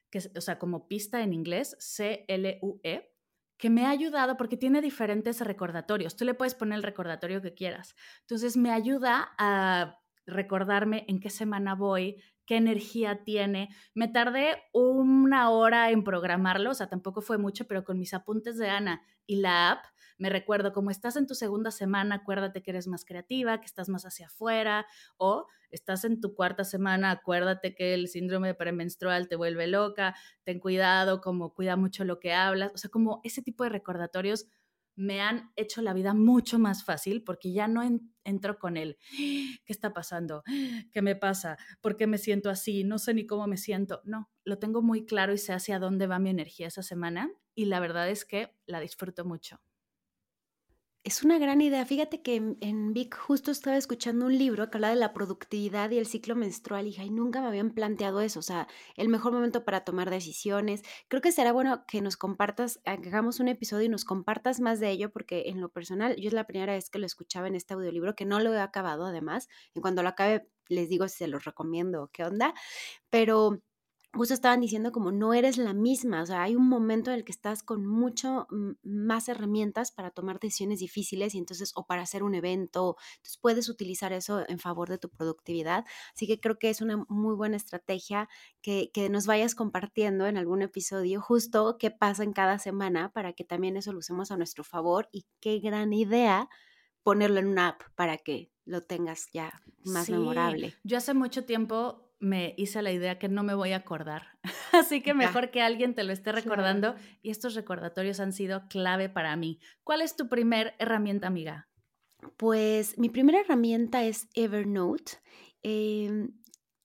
que 0.09 0.19
o 0.35 0.41
sea, 0.41 0.57
como 0.57 0.87
pista 0.87 1.21
en 1.21 1.33
inglés, 1.33 1.75
C-L-U-E, 1.79 3.11
que 3.57 3.69
me 3.69 3.85
ha 3.85 3.89
ayudado 3.89 4.37
porque 4.37 4.57
tiene 4.57 4.81
diferentes 4.81 5.41
recordatorios. 5.41 6.15
Tú 6.15 6.25
le 6.25 6.33
puedes 6.33 6.55
poner 6.55 6.77
el 6.77 6.83
recordatorio 6.83 7.41
que 7.41 7.53
quieras. 7.53 7.95
Entonces 8.21 8.57
me 8.57 8.71
ayuda 8.71 9.33
a 9.37 9.99
recordarme 10.25 11.05
en 11.07 11.19
qué 11.19 11.29
semana 11.29 11.75
voy, 11.75 12.21
qué 12.51 12.57
energía 12.57 13.23
tiene. 13.23 13.69
Me 13.93 14.09
tardé 14.09 14.57
una 14.73 15.51
hora 15.51 15.89
en 15.89 16.03
programarlo, 16.03 16.71
o 16.71 16.73
sea, 16.73 16.89
tampoco 16.89 17.21
fue 17.21 17.37
mucho, 17.37 17.65
pero 17.65 17.85
con 17.85 17.97
mis 17.97 18.13
apuntes 18.13 18.57
de 18.57 18.67
Ana 18.69 19.01
y 19.25 19.37
la 19.37 19.71
app, 19.71 19.85
me 20.17 20.29
recuerdo, 20.29 20.73
como 20.73 20.91
estás 20.91 21.15
en 21.15 21.27
tu 21.27 21.33
segunda 21.33 21.71
semana, 21.71 22.15
acuérdate 22.15 22.61
que 22.61 22.71
eres 22.71 22.87
más 22.87 23.05
creativa, 23.05 23.57
que 23.61 23.67
estás 23.67 23.87
más 23.87 24.05
hacia 24.05 24.25
afuera, 24.25 24.85
o 25.15 25.47
estás 25.69 26.03
en 26.03 26.19
tu 26.19 26.35
cuarta 26.35 26.65
semana, 26.65 27.11
acuérdate 27.11 27.73
que 27.73 27.93
el 27.93 28.09
síndrome 28.09 28.53
premenstrual 28.53 29.29
te 29.29 29.37
vuelve 29.37 29.67
loca, 29.67 30.13
ten 30.43 30.59
cuidado, 30.59 31.21
como 31.21 31.53
cuida 31.53 31.77
mucho 31.77 32.03
lo 32.03 32.19
que 32.19 32.33
hablas, 32.33 32.73
o 32.75 32.77
sea, 32.77 32.89
como 32.89 33.21
ese 33.23 33.41
tipo 33.41 33.63
de 33.63 33.69
recordatorios 33.69 34.47
me 35.01 35.19
han 35.19 35.51
hecho 35.55 35.81
la 35.81 35.93
vida 35.93 36.13
mucho 36.13 36.59
más 36.59 36.83
fácil 36.83 37.23
porque 37.23 37.51
ya 37.51 37.67
no 37.67 37.81
entro 38.23 38.59
con 38.59 38.77
él. 38.77 38.97
¿qué 39.65 39.73
está 39.73 39.93
pasando? 39.93 40.43
¿Qué 40.93 41.01
me 41.01 41.15
pasa? 41.15 41.57
¿Por 41.81 41.97
qué 41.97 42.05
me 42.05 42.19
siento 42.19 42.51
así? 42.51 42.83
No 42.83 42.99
sé 42.99 43.15
ni 43.15 43.25
cómo 43.25 43.47
me 43.47 43.57
siento. 43.57 44.01
No, 44.05 44.29
lo 44.43 44.59
tengo 44.59 44.83
muy 44.83 45.05
claro 45.05 45.33
y 45.33 45.39
sé 45.39 45.53
hacia 45.53 45.79
dónde 45.79 46.05
va 46.05 46.19
mi 46.19 46.29
energía 46.29 46.67
esa 46.67 46.83
semana 46.83 47.31
y 47.55 47.65
la 47.65 47.79
verdad 47.79 48.09
es 48.09 48.25
que 48.25 48.55
la 48.67 48.79
disfruto 48.79 49.25
mucho. 49.25 49.59
Es 51.03 51.23
una 51.23 51.39
gran 51.39 51.61
idea. 51.61 51.83
Fíjate 51.83 52.21
que 52.21 52.35
en, 52.35 52.93
Vic 52.93 53.17
justo 53.17 53.49
estaba 53.49 53.75
escuchando 53.75 54.27
un 54.27 54.37
libro 54.37 54.69
que 54.69 54.77
habla 54.77 54.89
de 54.89 54.95
la 54.97 55.13
productividad 55.13 55.89
y 55.89 55.97
el 55.97 56.05
ciclo 56.05 56.35
menstrual 56.35 56.87
y, 56.87 56.95
y 56.95 57.09
nunca 57.09 57.41
me 57.41 57.47
habían 57.47 57.71
planteado 57.71 58.21
eso, 58.21 58.37
o 58.37 58.43
sea, 58.43 58.67
el 58.95 59.09
mejor 59.09 59.33
momento 59.33 59.65
para 59.65 59.83
tomar 59.83 60.11
decisiones. 60.11 60.83
Creo 61.07 61.21
que 61.21 61.31
será 61.31 61.53
bueno 61.53 61.85
que 61.87 62.01
nos 62.01 62.17
compartas, 62.17 62.81
hagamos 62.85 63.39
un 63.39 63.47
episodio 63.47 63.85
y 63.87 63.89
nos 63.89 64.05
compartas 64.05 64.59
más 64.59 64.79
de 64.79 64.91
ello 64.91 65.11
porque 65.11 65.45
en 65.47 65.59
lo 65.59 65.69
personal 65.69 66.15
yo 66.17 66.27
es 66.27 66.33
la 66.33 66.45
primera 66.45 66.73
vez 66.73 66.91
que 66.91 66.99
lo 66.99 67.07
escuchaba 67.07 67.47
en 67.47 67.55
este 67.55 67.73
audiolibro, 67.73 68.15
que 68.15 68.25
no 68.25 68.39
lo 68.39 68.53
he 68.53 68.59
acabado 68.59 69.05
además. 69.07 69.49
En 69.73 69.81
cuando 69.81 70.03
lo 70.03 70.09
acabe 70.09 70.49
les 70.69 70.87
digo 70.87 71.07
si 71.07 71.17
se 71.17 71.27
los 71.27 71.45
recomiendo 71.45 72.03
o 72.03 72.07
qué 72.09 72.25
onda, 72.25 72.53
pero 73.09 73.59
justo 74.13 74.33
estaban 74.33 74.59
diciendo 74.59 74.91
como 74.91 75.11
no 75.11 75.33
eres 75.33 75.57
la 75.57 75.73
misma, 75.73 76.21
o 76.21 76.25
sea, 76.25 76.43
hay 76.43 76.55
un 76.55 76.67
momento 76.67 77.11
en 77.11 77.17
el 77.17 77.23
que 77.23 77.31
estás 77.31 77.63
con 77.63 77.85
mucho 77.85 78.47
más 78.83 79.29
herramientas 79.29 79.91
para 79.91 80.11
tomar 80.11 80.39
decisiones 80.39 80.79
difíciles 80.79 81.33
y 81.33 81.37
entonces, 81.37 81.71
o 81.75 81.85
para 81.85 82.01
hacer 82.01 82.23
un 82.23 82.35
evento, 82.35 82.97
entonces 83.17 83.37
puedes 83.41 83.69
utilizar 83.69 84.11
eso 84.11 84.43
en 84.47 84.59
favor 84.59 84.89
de 84.89 84.97
tu 84.97 85.09
productividad. 85.09 85.85
Así 86.13 86.27
que 86.27 86.39
creo 86.39 86.59
que 86.59 86.69
es 86.69 86.81
una 86.81 87.05
muy 87.07 87.35
buena 87.35 87.55
estrategia 87.55 88.27
que, 88.61 88.91
que 88.93 89.09
nos 89.09 89.27
vayas 89.27 89.55
compartiendo 89.55 90.27
en 90.27 90.37
algún 90.37 90.61
episodio 90.61 91.21
justo 91.21 91.77
qué 91.79 91.89
pasa 91.89 92.23
en 92.23 92.33
cada 92.33 92.59
semana 92.59 93.13
para 93.13 93.33
que 93.33 93.45
también 93.45 93.77
eso 93.77 93.93
lo 93.93 93.99
usemos 93.99 94.31
a 94.31 94.37
nuestro 94.37 94.63
favor 94.63 95.07
y 95.11 95.25
qué 95.39 95.59
gran 95.59 95.93
idea 95.93 96.49
ponerlo 97.03 97.39
en 97.39 97.47
una 97.47 97.69
app 97.69 97.81
para 97.95 98.17
que 98.17 98.51
lo 98.65 98.81
tengas 98.81 99.29
ya 99.31 99.61
más 99.85 100.09
memorable. 100.09 100.75
Yo 100.83 100.97
hace 100.97 101.13
mucho 101.13 101.45
tiempo 101.45 102.10
me 102.21 102.53
hice 102.55 102.81
la 102.81 102.91
idea 102.91 103.19
que 103.19 103.27
no 103.27 103.43
me 103.43 103.53
voy 103.53 103.73
a 103.73 103.77
acordar. 103.77 104.37
Así 104.71 105.01
que 105.01 105.13
mejor 105.13 105.51
que 105.51 105.61
alguien 105.61 105.95
te 105.95 106.03
lo 106.03 106.13
esté 106.13 106.31
recordando 106.31 106.95
y 107.21 107.31
estos 107.31 107.55
recordatorios 107.55 108.19
han 108.19 108.31
sido 108.31 108.67
clave 108.69 109.09
para 109.09 109.35
mí. 109.35 109.59
¿Cuál 109.83 110.01
es 110.01 110.15
tu 110.15 110.29
primer 110.29 110.75
herramienta, 110.79 111.27
amiga? 111.27 111.67
Pues 112.37 112.97
mi 112.97 113.09
primera 113.09 113.41
herramienta 113.41 114.03
es 114.03 114.29
Evernote, 114.35 115.13
em, 115.63 116.33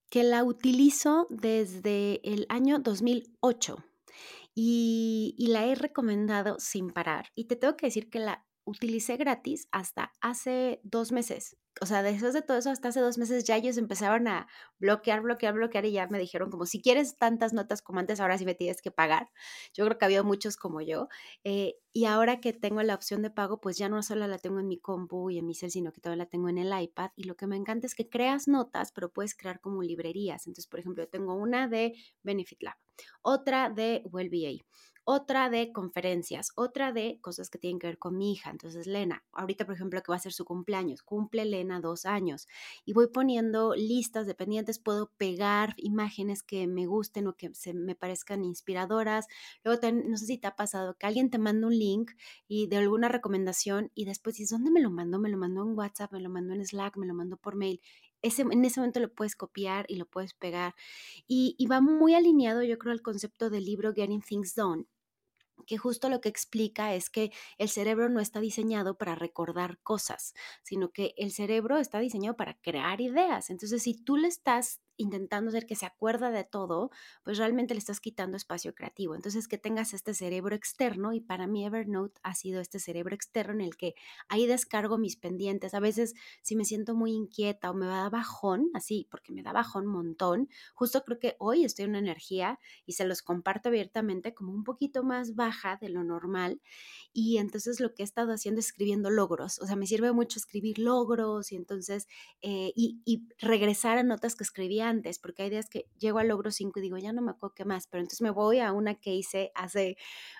que 0.09 0.25
la 0.25 0.43
utilizo 0.43 1.27
desde 1.29 2.21
el 2.25 2.47
año 2.49 2.79
2008 2.79 3.85
y, 4.55 5.35
y 5.37 5.49
la 5.49 5.67
he 5.67 5.75
recomendado 5.75 6.57
sin 6.59 6.91
parar. 6.91 7.27
Y 7.35 7.45
te 7.45 7.57
tengo 7.57 7.77
que 7.77 7.87
decir 7.87 8.09
que 8.09 8.21
la 8.21 8.46
utilicé 8.67 9.17
gratis 9.17 9.69
hasta 9.71 10.13
hace 10.21 10.81
dos 10.83 11.13
meses 11.13 11.57
o 11.81 11.87
sea, 11.87 12.03
después 12.03 12.33
de 12.33 12.43
todo 12.43 12.57
eso, 12.57 12.71
hasta 12.71 12.89
hace 12.89 13.01
dos 13.01 13.19
meses 13.19 13.45
ya 13.45 13.57
ellos 13.57 13.77
empezaron 13.77 14.29
a 14.29 14.49
bloquear, 14.79 15.21
bloquear, 15.21 15.55
bloquear 15.55 15.85
y 15.85 15.93
ya 15.93 16.07
me 16.09 16.19
dijeron 16.19 16.51
como, 16.51 16.65
si 16.65 16.81
quieres 16.81 17.19
tantas 17.19 17.53
notas 17.53 17.83
como 17.83 18.01
antes, 18.01 18.19
ahora 18.21 18.39
sí 18.39 18.47
me 18.47 18.55
tienes 18.55 18.81
que 18.81 18.91
pagar. 18.91 19.29
Yo 19.75 19.85
creo 19.85 19.99
que 19.99 20.05
había 20.07 20.23
muchos 20.23 20.57
como 20.57 20.81
yo. 20.81 21.09
Eh, 21.45 21.75
y 21.93 22.07
ahora 22.07 22.41
que 22.41 22.53
tengo 22.53 22.83
la 22.83 22.95
opción 22.95 23.21
de 23.23 23.31
pago, 23.31 23.61
pues 23.61 23.77
ya 23.77 23.89
no 23.89 24.03
solo 24.03 24.27
la 24.27 24.39
tengo 24.39 24.59
en 24.61 24.69
mi 24.69 24.79
compu 24.79 25.31
y 25.31 25.39
en 25.39 25.47
mi 25.47 25.55
cel, 25.55 25.71
sino 25.71 25.93
que 25.93 26.01
también 26.01 26.19
la 26.19 26.27
tengo 26.27 26.49
en 26.49 26.59
el 26.59 26.73
iPad. 26.83 27.11
Y 27.15 27.25
lo 27.25 27.37
que 27.37 27.47
me 27.47 27.57
encanta 27.57 27.87
es 27.87 27.95
que 27.95 28.09
creas 28.09 28.49
notas, 28.49 28.93
pero 28.93 29.13
puedes 29.13 29.35
crear 29.35 29.61
como 29.61 29.83
librerías. 29.83 30.47
Entonces, 30.47 30.67
por 30.67 30.81
ejemplo, 30.81 31.05
yo 31.05 31.09
tengo 31.11 31.35
una 31.35 31.69
de 31.69 31.95
Benefit 32.23 32.63
Lab, 32.63 32.77
otra 33.23 33.69
de 33.69 34.03
WellBA, 34.11 34.65
otra 35.09 35.51
de 35.51 35.73
conferencias, 35.73 36.51
otra 36.57 36.93
de 36.93 37.21
cosas 37.21 37.49
que 37.49 37.59
tienen 37.59 37.79
que 37.79 37.87
ver 37.87 37.97
con 37.97 38.19
mi 38.19 38.33
hija. 38.33 38.51
Entonces, 38.51 38.89
Lena, 38.89 39.25
ahorita, 39.31 39.65
por 39.65 39.77
ejemplo, 39.77 40.03
que 40.03 40.11
va 40.11 40.17
a 40.17 40.19
ser 40.19 40.33
su 40.33 40.45
cumpleaños, 40.45 41.05
cumple 41.05 41.45
Lena 41.45 41.81
dos 41.81 42.07
años 42.07 42.49
y 42.85 42.93
voy 42.93 43.07
poniendo 43.07 43.77
listas 43.77 44.27
de 44.27 44.35
pendientes, 44.35 44.81
puedo 44.81 45.13
pegar 45.17 45.75
imágenes 45.77 46.43
que 46.43 46.67
me 46.67 46.87
gusten 46.87 47.29
o 47.29 47.37
que 47.37 47.55
se 47.55 47.73
me 47.73 47.95
parezcan 47.95 48.43
inspiradoras. 48.43 49.29
Luego, 49.63 49.81
no 49.93 50.17
sé 50.17 50.27
si 50.27 50.39
te 50.39 50.49
ha 50.49 50.57
pasado 50.57 50.97
que 50.99 51.07
alguien 51.07 51.31
te 51.31 51.39
manda 51.39 51.69
un 51.69 51.79
link 51.79 52.11
y 52.49 52.67
de 52.67 52.79
alguna 52.79 53.09
recomendación 53.09 53.93
y 53.95 54.07
después 54.07 54.35
dices, 54.35 54.51
¿dónde 54.51 54.73
me 54.73 54.81
lo 54.81 54.91
mandó? 54.91 55.21
Me 55.21 55.31
lo 55.31 55.39
mandó 55.39 55.63
en 55.63 55.79
WhatsApp, 55.79 56.13
me 56.13 56.21
lo 56.21 56.31
mandó 56.31 56.53
en 56.53 56.67
Slack, 56.67 56.97
me 56.97 57.07
lo 57.07 57.15
mandó 57.15 57.37
por 57.37 57.55
mail. 57.55 57.81
Ese, 58.23 58.43
en 58.43 58.65
ese 58.65 58.81
momento 58.81 58.99
lo 58.99 59.15
puedes 59.15 59.37
copiar 59.37 59.87
y 59.89 59.97
lo 59.97 60.07
puedes 60.07 60.35
pegar. 60.35 60.75
Y, 61.29 61.55
y 61.59 61.67
va 61.67 61.81
muy 61.81 62.15
alineado, 62.17 62.65
yo 62.65 62.77
creo, 62.77 62.93
al 62.93 63.03
concepto 63.03 63.51
del 63.51 63.65
libro 63.65 63.93
Getting 63.95 64.23
Things 64.23 64.57
Done, 64.57 64.87
que 65.67 65.79
justo 65.79 66.09
lo 66.09 66.21
que 66.21 66.29
explica 66.29 66.95
es 66.95 67.11
que 67.11 67.33
el 67.59 67.69
cerebro 67.69 68.09
no 68.09 68.21
está 68.21 68.41
diseñado 68.41 68.99
para 68.99 69.15
recordar 69.15 69.79
cosas, 69.83 70.35
sino 70.63 70.93
que 70.93 71.15
el 71.17 71.33
cerebro 71.33 71.79
está 71.79 71.99
diseñado 71.99 72.37
para 72.37 72.61
crear 72.61 73.01
ideas. 73.01 73.51
Entonces, 73.51 73.83
si 73.83 73.95
tú 73.95 74.17
le 74.17 74.29
estás 74.29 74.81
intentando 74.97 75.51
hacer 75.51 75.67
que 75.67 75.77
se 75.77 75.87
acuerda 75.87 76.31
de 76.31 76.45
todo, 76.45 76.91
pues 77.23 77.39
realmente 77.39 77.75
le 77.75 77.79
estás 77.79 78.01
quitando 78.01 78.37
espacio 78.37 78.75
creativo. 78.75 79.15
Entonces, 79.15 79.49
que 79.49 79.59
tengas 79.59 79.95
este 79.95 80.15
cerebro 80.15 80.55
externo 80.55 81.13
y 81.13 81.21
para 81.21 81.47
mí 81.47 81.65
Evernote 81.65 82.21
ha 82.23 82.35
sido 82.35 82.61
este 82.61 82.79
cerebro 82.79 83.15
externo 83.15 83.55
en 83.55 83.61
el 83.61 83.77
que 83.77 83.95
ahí 84.29 84.47
descargo 84.47 84.99
mis 84.99 85.17
pendientes. 85.17 85.75
A 85.75 85.81
veces 85.81 86.15
si 86.43 86.57
me 86.57 86.65
siento 86.65 86.95
muy 86.95 87.13
inquieta 87.13 87.71
o 87.71 87.75
me 87.75 87.87
da 87.87 88.09
bajón, 88.09 88.71
así, 88.75 89.07
porque 89.11 89.33
me 89.33 89.43
da 89.43 89.53
bajón 89.53 89.87
un 89.87 89.93
montón, 89.93 90.49
justo 90.75 91.03
creo 91.05 91.19
que 91.19 91.37
hoy 91.39 91.65
estoy 91.65 91.85
en 91.85 91.91
una 91.91 91.99
energía 91.99 92.59
y 92.85 92.93
se 92.93 93.05
los 93.05 93.23
comparto 93.23 93.69
abiertamente 93.69 94.35
como 94.35 94.53
un 94.53 94.65
poquito 94.65 95.03
más 95.03 95.35
baja 95.35 95.77
de 95.77 95.89
lo 95.89 96.05
normal 96.05 96.61
y 97.13 97.39
entonces 97.39 97.81
lo 97.81 97.95
que 97.95 98.03
he 98.03 98.05
estado 98.05 98.33
haciendo 98.33 98.61
es 98.61 98.67
escribiendo 98.67 99.11
logros, 99.11 99.59
o 99.61 99.67
sea, 99.67 99.77
me 99.77 99.87
sirve 99.87 100.13
mucho 100.13 100.39
escribir 100.39 100.79
logros 100.79 101.53
y 101.53 101.57
entonces, 101.57 102.09
eh, 102.43 102.73
y 102.75 103.29
regresar 103.39 103.99
a 103.99 104.03
notas 104.03 104.35
que 104.37 104.45
escribía 104.45 104.86
antes, 104.89 105.19
porque 105.19 105.43
hay 105.45 105.51
días 105.51 105.69
que 105.69 105.89
llego 105.99 106.19
al 106.19 106.29
logro 106.29 106.51
5 106.51 106.79
y 106.79 106.83
digo, 106.83 106.99
ya 106.99 107.13
no 107.13 107.23
me 107.23 107.33
acuerdo 107.33 107.55
qué 107.55 107.65
más, 107.65 107.87
pero 107.89 108.01
entonces 108.03 108.23
me 108.23 108.31
voy 108.31 108.61
a 108.61 108.73
una 108.73 108.95
que 108.95 109.15
hice 109.15 109.53
hace 109.55 109.97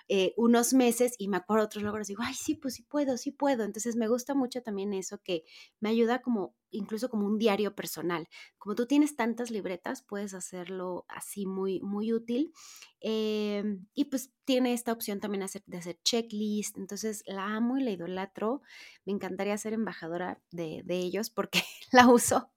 eh, 0.07 0.33
unos 0.37 0.73
meses 0.73 1.15
y 1.17 1.27
me 1.27 1.37
acuerdo 1.37 1.65
otros 1.65 1.83
logros, 1.83 2.07
digo, 2.07 2.23
ay, 2.25 2.33
sí, 2.33 2.55
pues 2.55 2.75
sí 2.75 2.83
puedo, 2.83 3.17
sí 3.17 3.31
puedo. 3.31 3.63
Entonces 3.63 3.95
me 3.95 4.07
gusta 4.07 4.33
mucho 4.35 4.61
también 4.63 4.93
eso 4.93 5.21
que 5.23 5.43
me 5.79 5.89
ayuda 5.89 6.21
como 6.21 6.55
incluso 6.71 7.09
como 7.09 7.25
un 7.25 7.37
diario 7.37 7.75
personal. 7.75 8.27
Como 8.57 8.75
tú 8.75 8.85
tienes 8.87 9.15
tantas 9.15 9.51
libretas, 9.51 10.01
puedes 10.01 10.33
hacerlo 10.33 11.05
así 11.07 11.45
muy, 11.45 11.79
muy 11.81 12.13
útil. 12.13 12.53
Em, 12.99 13.85
y 13.93 14.05
pues 14.05 14.31
tiene 14.45 14.73
esta 14.73 14.91
opción 14.91 15.19
también 15.19 15.45
de 15.65 15.77
hacer 15.77 15.99
checklist. 16.03 16.77
Entonces 16.77 17.23
la 17.27 17.55
amo 17.55 17.77
y 17.77 17.83
la 17.83 17.91
idolatro. 17.91 18.61
Me 19.05 19.13
encantaría 19.13 19.57
ser 19.57 19.73
embajadora 19.73 20.41
de, 20.51 20.83
ellos 20.89 21.29
porque 21.29 21.61
la 21.91 22.07
uso 22.07 22.51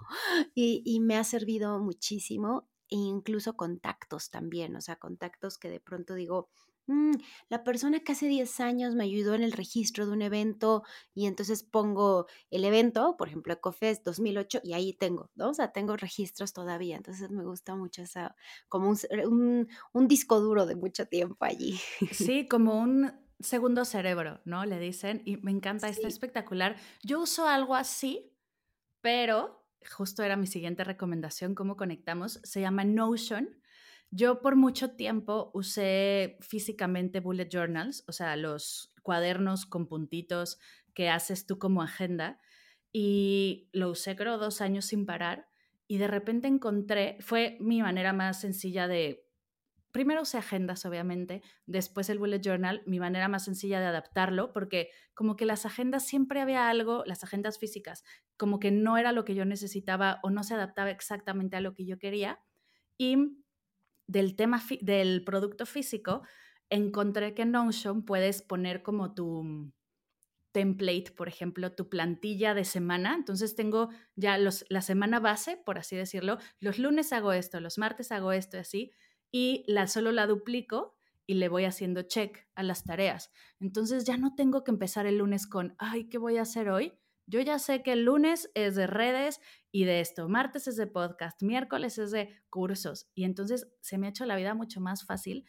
y, 0.55 0.83
y 0.85 1.01
me 1.01 1.17
ha 1.17 1.25
servido 1.25 1.79
muchísimo. 1.79 2.69
E 2.93 2.97
incluso 2.97 3.57
contactos 3.57 4.31
también, 4.31 4.75
o 4.75 4.81
sea, 4.81 4.97
contactos 4.97 5.59
que 5.59 5.71
de 5.71 5.79
pronto 5.79 6.15
digo, 6.15 6.51
Mm, 6.87 7.13
la 7.49 7.63
persona 7.63 8.01
que 8.01 8.13
hace 8.13 8.27
10 8.27 8.59
años 8.61 8.95
me 8.95 9.05
ayudó 9.05 9.35
en 9.35 9.43
el 9.43 9.53
registro 9.53 10.07
de 10.07 10.13
un 10.13 10.23
evento 10.23 10.83
y 11.15 11.27
entonces 11.27 11.63
pongo 11.63 12.27
el 12.51 12.65
evento, 12.65 13.17
por 13.17 13.29
ejemplo, 13.29 13.53
EcoFest 13.53 14.05
2008 14.05 14.61
y 14.65 14.73
ahí 14.73 14.93
tengo, 14.95 15.31
¿no? 15.35 15.51
O 15.51 15.55
sea, 15.55 15.73
tengo 15.73 15.97
registros 15.97 16.53
todavía, 16.53 16.97
entonces 16.97 17.31
me 17.31 17.45
gusta 17.45 17.77
mucho 17.77 18.03
esa, 18.03 18.35
como 18.69 18.91
un, 18.91 19.69
un 19.93 20.09
disco 20.09 20.41
duro 20.41 20.67
de 20.67 20.77
mucho 20.77 21.07
tiempo 21.07 21.45
allí. 21.45 21.79
Sí, 22.13 22.49
como 22.49 22.79
un 22.81 23.13
segundo 23.39 23.85
cerebro, 23.85 24.41
¿no? 24.45 24.65
Le 24.65 24.79
dicen, 24.79 25.23
y 25.25 25.37
me 25.39 25.51
encanta, 25.51 25.89
está 25.89 26.09
espectacular. 26.09 26.77
Yo 27.03 27.21
uso 27.21 27.47
algo 27.47 27.75
así, 27.75 28.33
pero 29.01 29.67
justo 29.97 30.23
era 30.23 30.37
mi 30.37 30.47
siguiente 30.47 30.85
recomendación, 30.85 31.55
cómo 31.55 31.77
conectamos, 31.77 32.41
se 32.43 32.61
llama 32.61 32.85
Notion 32.85 33.60
yo 34.11 34.41
por 34.41 34.57
mucho 34.57 34.91
tiempo 34.91 35.51
usé 35.55 36.37
físicamente 36.41 37.21
bullet 37.21 37.49
journals, 37.51 38.05
o 38.09 38.13
sea, 38.13 38.37
los 38.37 38.93
cuadernos 39.03 39.67
con 39.67 39.87
puntitos 39.87 40.59
que 40.95 41.09
haces 41.09 41.47
tú 41.47 41.59
como 41.59 41.83
agenda, 41.83 42.41
y 42.93 43.69
lo 43.73 43.91
usé 43.91 44.17
creo 44.17 44.39
dos 44.39 44.61
años 44.61 44.87
sin 44.87 45.07
parar, 45.07 45.47
y 45.87 45.99
de 45.99 46.09
repente 46.09 46.49
encontré, 46.49 47.19
fue 47.21 47.57
mi 47.61 47.83
manera 47.83 48.13
más 48.13 48.41
sencilla 48.41 48.89
de, 48.89 49.25
primero 49.93 50.23
usé 50.23 50.39
agendas, 50.39 50.85
obviamente, 50.87 51.43
después 51.67 52.11
el 52.11 52.19
bullet 52.19 52.41
journal, 52.41 52.83
mi 52.87 52.99
manera 52.99 53.29
más 53.29 53.45
sencilla 53.45 53.81
de 53.81 53.87
adaptarlo, 53.87 54.53
porque 54.53 54.91
como 55.15 55.37
que 55.37 55.47
las 55.47 55.67
agendas 55.67 56.07
siempre 56.07 56.41
había 56.41 56.69
algo, 56.69 57.05
las 57.07 57.23
agendas 57.23 57.59
físicas, 57.59 58.05
como 58.37 58.59
que 58.59 58.71
no 58.71 58.99
era 58.99 59.13
lo 59.13 59.25
que 59.25 59.35
yo 59.35 59.45
necesitaba 59.45 60.19
o 60.23 60.31
no 60.31 60.43
se 60.43 60.55
adaptaba 60.55 60.91
exactamente 60.91 61.57
a 61.57 61.61
lo 61.61 61.75
que 61.75 61.85
yo 61.87 61.99
quería. 61.99 62.41
Y 62.97 63.17
del 64.11 64.35
tema 64.35 64.61
del 64.81 65.23
producto 65.25 65.67
físico, 65.67 66.23
encontré 66.69 67.33
que 67.35 67.43
en 67.43 67.53
Notion 67.53 68.05
puedes 68.05 68.43
poner 68.43 68.83
como 68.83 69.15
tu 69.15 69.73
template, 70.53 71.13
por 71.13 71.29
ejemplo, 71.29 71.73
tu 71.73 71.89
plantilla 71.89 72.55
de 72.55 72.65
semana. 72.65 73.15
Entonces 73.15 73.55
tengo 73.55 73.91
ya 74.17 74.37
los, 74.37 74.65
la 74.69 74.83
semana 74.83 75.21
base, 75.21 75.57
por 75.57 75.79
así 75.79 75.95
decirlo. 75.95 76.39
Los 76.59 76.81
lunes 76.81 77.13
hago 77.13 77.33
esto, 77.33 77.61
los 77.61 77.79
martes 77.79 78.11
hago 78.11 78.33
esto 78.33 78.57
y 78.57 78.61
así. 78.61 78.91
Y 79.31 79.65
la, 79.69 79.87
solo 79.87 80.11
la 80.11 80.27
duplico 80.27 80.97
y 81.25 81.35
le 81.35 81.49
voy 81.49 81.65
haciendo 81.65 82.03
check 82.03 82.49
a 82.57 82.65
las 82.65 82.83
tareas. 82.83 83.31
Entonces 83.61 84.05
ya 84.05 84.17
no 84.17 84.35
tengo 84.35 84.65
que 84.65 84.73
empezar 84.73 85.07
el 85.07 85.19
lunes 85.19 85.47
con, 85.47 85.77
ay, 85.79 86.09
¿qué 86.09 86.19
voy 86.19 86.39
a 86.39 86.43
hacer 86.43 86.69
hoy? 86.69 86.95
Yo 87.27 87.41
ya 87.41 87.61
sé 87.61 87.85
que 87.85 87.93
el 87.93 88.05
lunes 88.05 88.51
es 88.55 88.75
de 88.75 88.89
redes 88.89 89.41
y 89.73 89.85
de 89.85 90.01
esto, 90.01 90.29
martes 90.29 90.67
es 90.67 90.77
de 90.77 90.87
podcast, 90.87 91.43
miércoles 91.43 91.99
es 91.99 92.11
de 92.11 92.35
cursos. 92.51 93.09
Y 93.15 93.25
entonces 93.25 93.69
se 93.81 93.99
me 93.99 94.07
ha 94.07 94.11
hecho 94.11 94.27
la 94.27 94.37
vida 94.37 94.55
mucho 94.55 94.81
más 94.81 95.05
fácil 95.05 95.45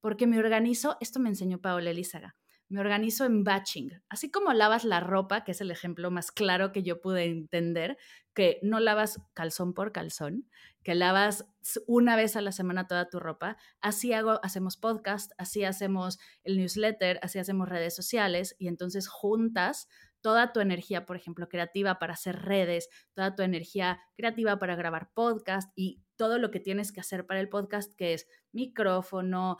porque 0.00 0.26
me 0.26 0.38
organizo, 0.38 0.96
esto 1.00 1.20
me 1.20 1.28
enseñó 1.28 1.60
Paola 1.60 1.90
Elizaga, 1.90 2.36
me 2.68 2.80
organizo 2.80 3.24
en 3.24 3.44
batching. 3.44 4.02
Así 4.08 4.30
como 4.30 4.52
lavas 4.52 4.84
la 4.84 5.00
ropa, 5.00 5.44
que 5.44 5.52
es 5.52 5.60
el 5.60 5.70
ejemplo 5.70 6.10
más 6.10 6.32
claro 6.32 6.72
que 6.72 6.82
yo 6.82 7.00
pude 7.00 7.24
entender, 7.24 7.96
que 8.34 8.58
no 8.62 8.80
lavas 8.80 9.20
calzón 9.34 9.72
por 9.72 9.92
calzón, 9.92 10.48
que 10.82 10.94
lavas 10.94 11.46
una 11.86 12.16
vez 12.16 12.36
a 12.36 12.40
la 12.40 12.52
semana 12.52 12.86
toda 12.86 13.08
tu 13.08 13.18
ropa. 13.18 13.56
Así 13.80 14.12
hago, 14.12 14.40
hacemos 14.42 14.76
podcast, 14.76 15.32
así 15.38 15.64
hacemos 15.64 16.18
el 16.44 16.58
newsletter, 16.58 17.18
así 17.22 17.38
hacemos 17.38 17.68
redes 17.68 17.94
sociales 17.94 18.56
y 18.58 18.68
entonces 18.68 19.08
juntas 19.08 19.88
toda 20.26 20.52
tu 20.52 20.58
energía, 20.58 21.06
por 21.06 21.14
ejemplo, 21.14 21.48
creativa 21.48 22.00
para 22.00 22.14
hacer 22.14 22.42
redes, 22.42 22.88
toda 23.14 23.36
tu 23.36 23.44
energía 23.44 24.00
creativa 24.16 24.58
para 24.58 24.74
grabar 24.74 25.12
podcast 25.14 25.70
y 25.76 26.02
todo 26.16 26.38
lo 26.38 26.50
que 26.50 26.58
tienes 26.58 26.90
que 26.90 26.98
hacer 26.98 27.26
para 27.26 27.38
el 27.38 27.48
podcast, 27.48 27.94
que 27.94 28.12
es 28.12 28.26
micrófono, 28.50 29.56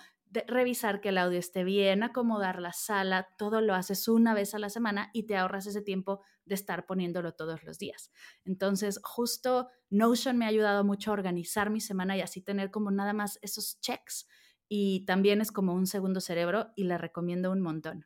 revisar 0.49 1.01
que 1.01 1.11
el 1.11 1.19
audio 1.19 1.39
esté 1.39 1.63
bien, 1.63 2.03
acomodar 2.03 2.61
la 2.61 2.73
sala, 2.73 3.29
todo 3.39 3.61
lo 3.61 3.77
haces 3.77 4.09
una 4.09 4.35
vez 4.35 4.57
a 4.57 4.59
la 4.59 4.69
semana 4.69 5.09
y 5.13 5.27
te 5.27 5.37
ahorras 5.37 5.69
ese 5.69 5.83
tiempo 5.83 6.21
de 6.45 6.57
estar 6.57 6.85
poniéndolo 6.85 7.35
todos 7.35 7.63
los 7.63 7.79
días. 7.79 8.11
Entonces, 8.45 8.99
justo 9.05 9.69
Notion 9.89 10.37
me 10.37 10.47
ha 10.47 10.49
ayudado 10.49 10.83
mucho 10.83 11.13
a 11.13 11.15
organizar 11.15 11.71
mi 11.71 11.81
semana 11.81 12.17
y 12.17 12.23
así 12.23 12.43
tener 12.43 12.73
como 12.73 12.91
nada 12.91 13.13
más 13.13 13.39
esos 13.41 13.81
checks 13.81 14.27
y 14.69 15.05
también 15.07 15.41
es 15.41 15.53
como 15.53 15.75
un 15.75 15.87
segundo 15.87 16.21
cerebro 16.21 16.73
y 16.75 16.83
la 16.83 16.99
recomiendo 16.99 17.53
un 17.53 17.61
montón. 17.61 18.05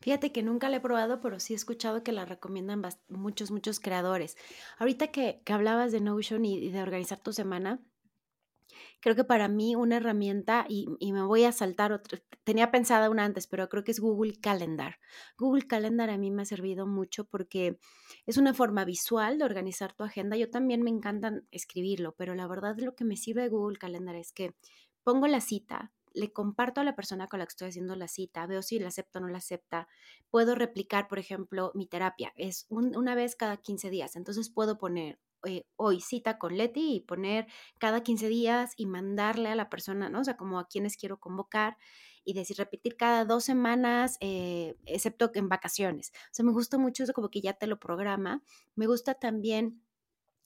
Fíjate 0.00 0.30
que 0.30 0.42
nunca 0.42 0.68
la 0.68 0.76
he 0.76 0.80
probado, 0.80 1.20
pero 1.20 1.40
sí 1.40 1.52
he 1.54 1.56
escuchado 1.56 2.02
que 2.02 2.12
la 2.12 2.24
recomiendan 2.24 2.82
muchos, 3.08 3.50
muchos 3.50 3.80
creadores. 3.80 4.36
Ahorita 4.78 5.08
que, 5.08 5.42
hablabas 5.46 5.92
de 5.92 6.00
Notion 6.00 6.44
y 6.44 6.70
de 6.70 6.82
organizar 6.82 7.18
tu 7.18 7.32
semana, 7.32 7.80
Creo 9.00 9.14
que 9.14 9.24
para 9.24 9.48
mí 9.48 9.76
una 9.76 9.98
herramienta, 9.98 10.66
y, 10.68 10.88
me 11.12 11.22
voy 11.22 11.44
a 11.44 11.52
saltar 11.52 11.92
otra, 11.92 12.20
tenía 12.44 12.70
pensada 12.70 13.10
una 13.10 13.24
antes, 13.24 13.46
pero 13.46 13.68
creo 13.68 13.84
que 13.84 13.92
es 13.92 14.00
Google 14.00 14.38
Calendar. 14.40 14.98
Google 15.38 15.66
Calendar 15.66 16.10
a 16.10 16.18
mí 16.18 16.30
me 16.30 16.42
ha 16.42 16.46
servido 16.46 16.86
mucho 16.86 17.24
porque 17.24 17.78
es 18.26 18.36
una 18.36 18.54
forma 18.54 18.84
visual 18.84 19.38
de 19.38 19.44
organizar 19.44 19.92
tu 19.92 20.04
agenda. 20.04 20.36
Yo 20.36 20.50
también 20.50 20.82
me 20.82 20.90
encanta 20.90 21.32
escribirlo, 21.50 22.14
pero 22.16 22.34
la 22.34 22.46
verdad 22.46 22.76
lo 22.78 22.94
que 22.94 23.04
me 23.04 23.16
sirve 23.16 23.42
de 23.42 23.48
Google 23.48 23.78
Calendar 23.78 24.16
es 24.16 24.32
que 24.32 24.54
pongo 25.04 25.26
la 25.28 25.40
cita, 25.40 25.92
le 26.16 26.32
comparto 26.32 26.80
a 26.80 26.84
la 26.84 26.96
persona 26.96 27.28
con 27.28 27.38
la 27.38 27.46
que 27.46 27.50
estoy 27.50 27.68
haciendo 27.68 27.94
la 27.94 28.08
cita, 28.08 28.46
veo 28.46 28.62
si 28.62 28.78
la 28.78 28.88
acepta 28.88 29.18
o 29.18 29.22
no 29.22 29.28
la 29.28 29.38
acepta. 29.38 29.86
Puedo 30.30 30.54
replicar, 30.54 31.08
por 31.08 31.18
ejemplo, 31.18 31.72
mi 31.74 31.86
terapia. 31.86 32.32
Es 32.36 32.66
una 32.70 33.14
vez 33.14 33.36
cada 33.36 33.58
15 33.58 33.90
días. 33.90 34.16
Entonces 34.16 34.48
puedo 34.48 34.78
poner 34.78 35.20
eh, 35.44 35.66
hoy 35.76 36.00
cita 36.00 36.38
con 36.38 36.56
Leti 36.56 36.96
y 36.96 37.00
poner 37.00 37.46
cada 37.78 38.02
15 38.02 38.28
días 38.28 38.72
y 38.76 38.86
mandarle 38.86 39.50
a 39.50 39.54
la 39.54 39.68
persona, 39.68 40.08
¿no? 40.08 40.20
O 40.20 40.24
sea, 40.24 40.38
como 40.38 40.58
a 40.58 40.66
quienes 40.66 40.96
quiero 40.96 41.20
convocar 41.20 41.76
y 42.24 42.32
decir, 42.32 42.56
repetir 42.56 42.96
cada 42.96 43.26
dos 43.26 43.44
semanas, 43.44 44.16
eh, 44.20 44.74
excepto 44.86 45.30
en 45.34 45.50
vacaciones. 45.50 46.12
O 46.30 46.34
sea, 46.34 46.44
me 46.44 46.52
gusta 46.52 46.78
mucho 46.78 47.04
eso, 47.04 47.12
como 47.12 47.30
que 47.30 47.42
ya 47.42 47.52
te 47.52 47.66
lo 47.66 47.78
programa. 47.78 48.42
Me 48.74 48.86
gusta 48.86 49.14
también 49.14 49.82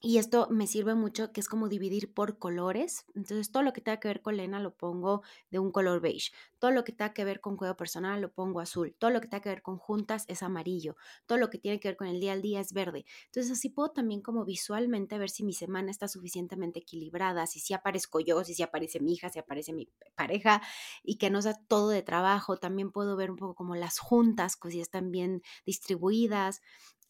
y 0.02 0.16
esto 0.18 0.48
me 0.50 0.66
sirve 0.66 0.94
mucho, 0.94 1.30
que 1.32 1.40
es 1.40 1.48
como 1.48 1.68
dividir 1.68 2.14
por 2.14 2.38
colores. 2.38 3.04
Entonces, 3.14 3.52
todo 3.52 3.62
lo 3.62 3.74
que 3.74 3.82
tenga 3.82 4.00
que 4.00 4.08
ver 4.08 4.22
con 4.22 4.36
Lena 4.36 4.58
lo 4.58 4.74
pongo 4.74 5.22
de 5.50 5.58
un 5.58 5.70
color 5.70 6.00
beige. 6.00 6.32
Todo 6.58 6.70
lo 6.70 6.84
que 6.84 6.92
tenga 6.92 7.12
que 7.12 7.24
ver 7.24 7.40
con 7.40 7.56
cuidado 7.58 7.76
personal 7.76 8.20
lo 8.20 8.32
pongo 8.32 8.60
azul. 8.60 8.96
Todo 8.98 9.10
lo 9.10 9.20
que 9.20 9.28
tenga 9.28 9.42
que 9.42 9.50
ver 9.50 9.62
con 9.62 9.76
juntas 9.76 10.24
es 10.28 10.42
amarillo. 10.42 10.96
Todo 11.26 11.36
lo 11.36 11.50
que 11.50 11.58
tiene 11.58 11.80
que 11.80 11.88
ver 11.88 11.96
con 11.98 12.06
el 12.06 12.18
día 12.18 12.32
al 12.32 12.40
día 12.40 12.60
es 12.60 12.72
verde. 12.72 13.04
Entonces, 13.26 13.52
así 13.52 13.68
puedo 13.68 13.90
también 13.90 14.22
como 14.22 14.46
visualmente 14.46 15.18
ver 15.18 15.28
si 15.28 15.44
mi 15.44 15.52
semana 15.52 15.90
está 15.90 16.08
suficientemente 16.08 16.78
equilibrada, 16.80 17.46
si 17.46 17.60
sí 17.60 17.74
aparezco 17.74 18.20
yo, 18.20 18.42
si 18.42 18.62
aparece 18.62 19.00
mi 19.00 19.12
hija, 19.12 19.28
si 19.28 19.38
aparece 19.38 19.74
mi 19.74 19.88
pareja 20.14 20.62
y 21.02 21.16
que 21.18 21.28
no 21.28 21.42
sea 21.42 21.54
todo 21.68 21.90
de 21.90 22.02
trabajo. 22.02 22.56
También 22.56 22.90
puedo 22.90 23.16
ver 23.16 23.30
un 23.30 23.36
poco 23.36 23.54
como 23.54 23.76
las 23.76 23.98
juntas, 23.98 24.56
pues 24.60 24.72
si 24.72 24.80
están 24.80 25.10
bien 25.10 25.42
distribuidas 25.66 26.62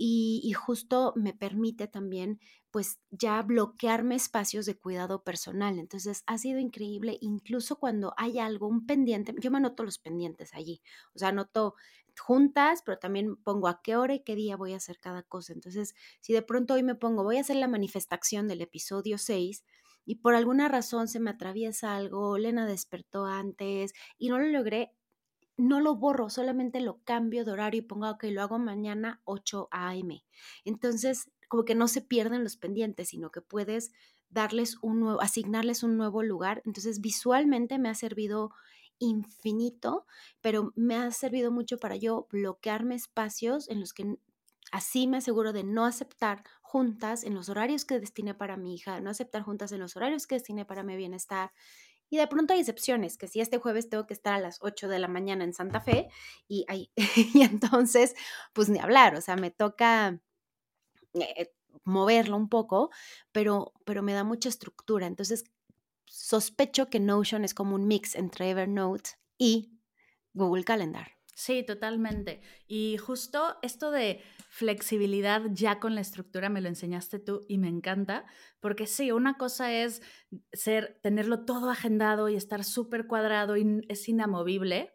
y, 0.03 0.53
justo 0.55 1.13
me 1.15 1.35
permite 1.35 1.87
también 1.87 2.41
pues 2.71 3.01
ya 3.11 3.43
bloquearme 3.43 4.15
espacios 4.15 4.65
de 4.65 4.79
cuidado 4.79 5.25
personal. 5.25 5.79
Entonces 5.79 6.23
ha 6.27 6.39
sido 6.39 6.59
increíble, 6.59 7.19
incluso 7.21 7.77
cuando 7.79 8.15
hay 8.17 8.39
algo, 8.39 8.67
un 8.67 8.87
pendiente, 8.87 9.35
yo 9.39 9.51
me 9.51 9.59
anoto 9.59 9.85
los 9.85 9.99
pendientes 9.99 10.55
allí, 10.55 10.81
o 11.15 11.19
sea, 11.19 11.29
anoto 11.29 11.75
juntas, 12.19 12.83
pero 12.83 12.99
también 12.99 13.37
pongo 13.37 13.69
a 13.69 13.83
qué 13.83 13.97
hora 13.97 14.15
y 14.15 14.25
qué 14.25 14.37
día 14.37 14.57
voy 14.57 14.73
a 14.73 14.79
hacer 14.79 14.99
cada 15.01 15.23
cosa. 15.23 15.53
Entonces, 15.53 15.95
si 16.21 16.33
de 16.33 16.41
pronto 16.41 16.75
hoy 16.75 16.83
me 16.83 16.95
pongo, 16.95 17.23
voy 17.23 17.37
a 17.37 17.43
hacer 17.43 17.57
la 17.57 17.69
manifestación 17.69 18.49
del 18.49 18.63
episodio 18.63 19.19
6 19.19 19.65
y 20.07 20.17
por 20.17 20.35
alguna 20.35 20.69
razón 20.69 21.09
se 21.09 21.21
me 21.21 21.31
atraviesa 21.31 21.95
algo, 21.95 22.39
Lena 22.39 22.67
despertó 22.67 23.27
antes 23.27 23.93
y 24.17 24.31
no 24.31 24.39
lo 24.39 24.47
logré, 24.47 24.93
no 25.61 25.81
lo 25.81 25.97
borro, 25.97 26.31
solamente 26.31 26.81
lo 26.81 27.03
cambio 27.05 27.45
de 27.45 27.53
horario 27.53 27.81
y 27.81 27.85
pongo, 27.85 28.19
que 28.19 28.31
lo 28.31 28.43
hago 28.43 28.59
mañana 28.59 29.21
8 29.25 29.69
a.m. 29.71 30.25
Entonces, 30.65 31.31
como 31.49 31.65
que 31.65 31.75
no 31.75 31.89
se 31.89 32.01
pierden 32.01 32.45
los 32.45 32.57
pendientes, 32.57 33.09
sino 33.09 33.31
que 33.31 33.41
puedes 33.41 33.93
darles 34.31 34.79
un 34.83 35.01
nuevo, 35.01 35.21
asignarles 35.21 35.83
un 35.83 35.97
nuevo 35.97 36.23
lugar. 36.23 36.63
Entonces, 36.65 37.01
visualmente 37.01 37.79
me 37.79 37.89
ha 37.89 37.95
servido 37.95 38.51
infinito, 38.99 40.07
pero 40.41 40.73
me 40.77 40.97
ha 40.97 41.11
servido 41.11 41.51
mucho 41.51 41.79
para 41.79 41.97
yo 41.97 42.27
bloquearme 42.31 42.95
espacios 42.95 43.69
en 43.69 43.81
los 43.81 43.93
que 43.93 44.17
así 44.73 45.07
me 45.07 45.19
aseguro 45.19 45.53
de 45.53 45.65
no 45.65 45.85
aceptar 45.85 46.45
juntas 46.63 47.25
en 47.25 47.35
los 47.35 47.49
horarios 47.49 47.85
que 47.85 47.99
destiné 47.99 48.35
para 48.35 48.57
mi 48.57 48.75
hija, 48.75 49.01
no 49.01 49.11
aceptar 49.11 49.43
juntas 49.43 49.73
en 49.73 49.81
los 49.81 49.97
horarios 49.97 50.27
que 50.27 50.37
destiné 50.37 50.65
para 50.65 50.85
mi 50.85 50.97
bienestar 50.97 51.53
y 52.11 52.17
de 52.17 52.27
pronto 52.27 52.53
hay 52.53 52.61
excepciones, 52.61 53.17
que 53.17 53.29
si 53.29 53.41
este 53.41 53.59
jueves 53.59 53.89
tengo 53.89 54.07
que 54.07 54.15
estar 54.15 54.35
a 54.35 54.41
las 54.41 54.59
8 54.61 54.89
de 54.89 54.99
la 54.99 55.09
mañana 55.09 55.45
en 55.45 55.55
Santa 55.55 55.81
Fe 55.81 56.09
y, 56.49 56.67
y 57.35 57.43
entonces, 57.43 58.15
pues 58.53 58.69
ni 58.69 58.81
hablar, 58.81 59.15
o 59.15 59.21
sea, 59.21 59.37
me 59.37 59.51
toca 59.53 60.21
eh, 61.15 61.53
moverlo 61.85 62.37
un 62.37 62.49
poco, 62.49 62.91
pero, 63.33 63.73
pero 63.85 64.03
me 64.03 64.13
da 64.13 64.25
mucha 64.25 64.49
estructura. 64.49 65.07
Entonces, 65.07 65.45
sospecho 66.07 66.91
que 66.91 67.01
Notion 67.01 67.45
es 67.45 67.55
como 67.55 67.77
un 67.77 67.87
mix 67.87 68.17
entre 68.17 68.51
Evernote 68.51 69.11
y 69.39 69.79
Google 70.35 70.65
Calendar. 70.65 71.13
Sí, 71.35 71.63
totalmente. 71.63 72.43
Y 72.67 72.99
justo 72.99 73.57
esto 73.63 73.91
de 73.91 74.23
flexibilidad 74.51 75.43
ya 75.53 75.79
con 75.79 75.95
la 75.95 76.01
estructura 76.01 76.49
me 76.49 76.61
lo 76.61 76.69
enseñaste 76.69 77.21
tú 77.21 77.47
y 77.49 77.57
me 77.57 77.69
encanta, 77.69 78.27
porque 78.59 78.89
sí, 78.89 79.13
una 79.13 79.39
cosa 79.39 79.73
es 79.73 80.03
ser, 80.53 80.99
tenerlo 81.03 81.45
todo 81.45 81.71
agendado 81.71 82.29
y 82.29 82.35
estar 82.35 82.65
súper 82.65 83.07
cuadrado 83.07 83.57
y 83.57 83.81
es 83.89 84.09
inamovible, 84.09 84.93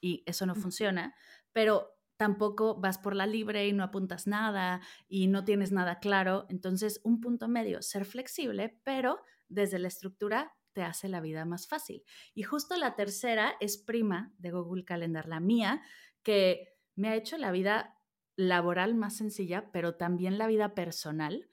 y 0.00 0.24
eso 0.26 0.44
no 0.44 0.56
funciona, 0.56 1.14
pero 1.52 1.96
tampoco 2.16 2.80
vas 2.80 2.98
por 2.98 3.14
la 3.14 3.26
libre 3.26 3.68
y 3.68 3.72
no 3.72 3.84
apuntas 3.84 4.26
nada 4.26 4.80
y 5.08 5.28
no 5.28 5.44
tienes 5.44 5.72
nada 5.72 6.00
claro. 6.00 6.46
Entonces, 6.48 7.00
un 7.04 7.20
punto 7.20 7.48
medio, 7.48 7.82
ser 7.82 8.04
flexible, 8.04 8.80
pero 8.82 9.20
desde 9.48 9.78
la 9.78 9.88
estructura 9.88 10.52
te 10.72 10.82
hace 10.82 11.08
la 11.08 11.20
vida 11.20 11.44
más 11.44 11.68
fácil. 11.68 12.02
Y 12.34 12.42
justo 12.42 12.76
la 12.76 12.96
tercera 12.96 13.54
es 13.60 13.78
prima 13.78 14.34
de 14.38 14.50
Google 14.50 14.84
Calendar, 14.84 15.28
la 15.28 15.40
mía, 15.40 15.80
que 16.22 16.74
me 16.96 17.08
ha 17.08 17.14
hecho 17.14 17.38
la 17.38 17.52
vida 17.52 17.99
laboral 18.48 18.94
más 18.94 19.16
sencilla, 19.16 19.70
pero 19.72 19.94
también 19.94 20.38
la 20.38 20.46
vida 20.46 20.74
personal, 20.74 21.48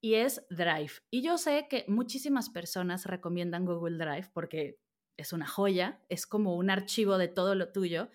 y 0.00 0.14
es 0.14 0.46
Drive. 0.48 0.92
Y 1.10 1.22
yo 1.22 1.36
sé 1.38 1.66
que 1.68 1.84
muchísimas 1.86 2.48
personas 2.48 3.04
recomiendan 3.04 3.66
Google 3.66 3.98
Drive 3.98 4.30
porque 4.32 4.80
es 5.16 5.32
una 5.32 5.46
joya, 5.46 6.00
es 6.08 6.26
como 6.26 6.56
un 6.56 6.70
archivo 6.70 7.18
de 7.18 7.28
todo 7.28 7.54
lo 7.54 7.70
tuyo, 7.70 8.10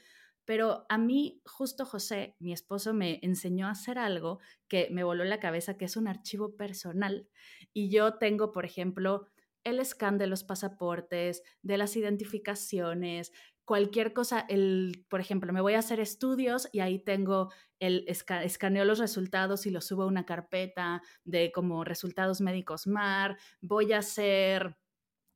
pero 0.46 0.86
a 0.90 0.98
mí 0.98 1.42
justo 1.46 1.86
José, 1.86 2.36
mi 2.40 2.54
esposo, 2.54 2.94
me 2.94 3.20
enseñó 3.24 3.68
a 3.68 3.72
hacer 3.72 3.98
algo 3.98 4.40
que 4.68 4.88
me 4.92 5.04
voló 5.04 5.24
la 5.24 5.40
cabeza, 5.40 5.78
que 5.78 5.86
es 5.86 5.98
un 5.98 6.08
archivo 6.08 6.56
personal. 6.56 7.28
Y 7.74 7.90
yo 7.90 8.16
tengo, 8.16 8.52
por 8.52 8.66
ejemplo, 8.66 9.28
el 9.64 9.84
scan 9.84 10.20
de 10.20 10.28
los 10.28 10.44
pasaportes, 10.44 11.42
de 11.64 11.78
las 11.78 11.96
identificaciones, 11.96 13.32
cualquier 13.66 14.14
cosa, 14.14 14.46
el, 14.48 15.06
por 15.10 15.20
ejemplo, 15.20 15.52
me 15.52 15.62
voy 15.62 15.74
a 15.74 15.80
hacer 15.80 16.00
estudios 16.00 16.70
y 16.72 16.80
ahí 16.80 17.00
tengo 17.00 17.52
el 17.80 18.06
escaneo 18.08 18.86
los 18.86 19.00
resultados 19.00 19.66
y 19.66 19.72
los 19.72 19.86
subo 19.86 20.04
a 20.04 20.08
una 20.08 20.26
carpeta 20.26 21.02
de 21.24 21.52
como 21.52 21.84
resultados 21.84 22.42
médicos 22.42 22.88
MAR, 22.88 23.38
voy 23.62 23.92
a 23.94 24.00
hacer 24.00 24.78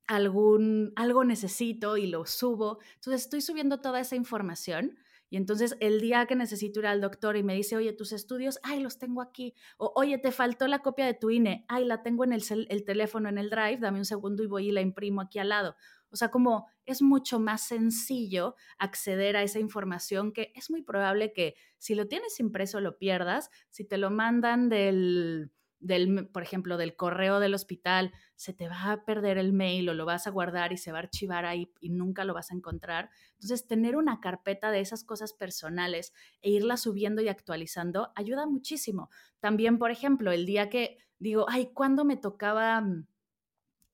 algún 0.07 0.93
algo 0.95 1.23
necesito 1.23 1.97
y 1.97 2.07
lo 2.07 2.25
subo. 2.25 2.79
Entonces 2.95 3.23
estoy 3.23 3.41
subiendo 3.41 3.81
toda 3.81 3.99
esa 3.99 4.15
información 4.15 4.97
y 5.29 5.37
entonces 5.37 5.77
el 5.79 6.01
día 6.01 6.25
que 6.25 6.35
necesito 6.35 6.79
ir 6.79 6.87
al 6.87 7.01
doctor 7.01 7.37
y 7.37 7.43
me 7.43 7.53
dice, 7.53 7.77
oye, 7.77 7.93
tus 7.93 8.11
estudios, 8.13 8.59
ay, 8.63 8.79
los 8.81 8.97
tengo 8.97 9.21
aquí. 9.21 9.53
O, 9.77 9.93
oye, 9.95 10.17
te 10.17 10.31
faltó 10.31 10.67
la 10.67 10.79
copia 10.79 11.05
de 11.05 11.13
tu 11.13 11.29
INE, 11.29 11.65
ay, 11.67 11.85
la 11.85 12.01
tengo 12.01 12.23
en 12.23 12.33
el, 12.33 12.41
el 12.69 12.83
teléfono, 12.83 13.29
en 13.29 13.37
el 13.37 13.49
drive, 13.49 13.77
dame 13.77 13.99
un 13.99 14.05
segundo 14.05 14.41
y 14.43 14.47
voy 14.47 14.69
y 14.69 14.71
la 14.71 14.81
imprimo 14.81 15.21
aquí 15.21 15.37
al 15.37 15.49
lado. 15.49 15.75
O 16.12 16.15
sea, 16.15 16.30
como 16.32 16.67
es 16.86 17.02
mucho 17.02 17.39
más 17.39 17.62
sencillo 17.62 18.56
acceder 18.78 19.38
a 19.38 19.43
esa 19.43 19.60
información 19.60 20.32
que 20.32 20.52
es 20.56 20.69
muy 20.69 20.82
probable 20.82 21.34
que 21.34 21.56
si 21.78 21.95
lo 21.95 22.08
tienes 22.08 22.39
impreso 22.39 22.82
lo 22.82 22.98
pierdas, 22.98 23.50
si 23.69 23.86
te 23.86 23.98
lo 23.98 24.12
mandan 24.12 24.69
del 24.69 25.52
del, 25.80 26.28
por 26.28 26.43
ejemplo, 26.43 26.78
del 26.78 26.95
correo 26.95 27.39
del 27.39 27.54
hospital, 27.54 28.12
se 28.36 28.54
te 28.54 28.67
va 28.67 28.91
a 28.91 29.06
perder 29.06 29.38
el 29.38 29.54
mail 29.54 29.89
o 29.89 29.93
lo 29.93 30.06
vas 30.06 30.28
a 30.28 30.32
guardar 30.32 30.74
y 30.74 30.78
se 30.78 30.91
va 30.91 31.00
a 31.00 31.02
archivar 31.02 31.45
ahí 31.45 31.72
y 31.80 31.89
nunca 31.89 32.26
lo 32.26 32.34
vas 32.34 32.52
a 32.52 32.56
encontrar. 32.56 33.10
Entonces, 33.34 33.65
tener 33.65 33.95
una 33.95 34.19
carpeta 34.19 34.72
de 34.72 34.82
esas 34.82 35.04
cosas 35.04 35.34
personales 35.34 36.13
e 36.41 36.52
irla 36.52 36.78
subiendo 36.78 37.22
y 37.22 37.30
actualizando 37.30 38.12
ayuda 38.15 38.45
muchísimo. 38.45 39.10
También, 39.39 39.78
por 39.78 39.91
ejemplo, 39.91 40.32
el 40.32 40.45
día 40.45 40.69
que 40.69 40.98
digo, 41.17 41.45
ay, 41.50 41.72
¿cuándo 41.74 42.06
me 42.06 42.17
tocaba 42.17 42.82
mm, 42.82 43.08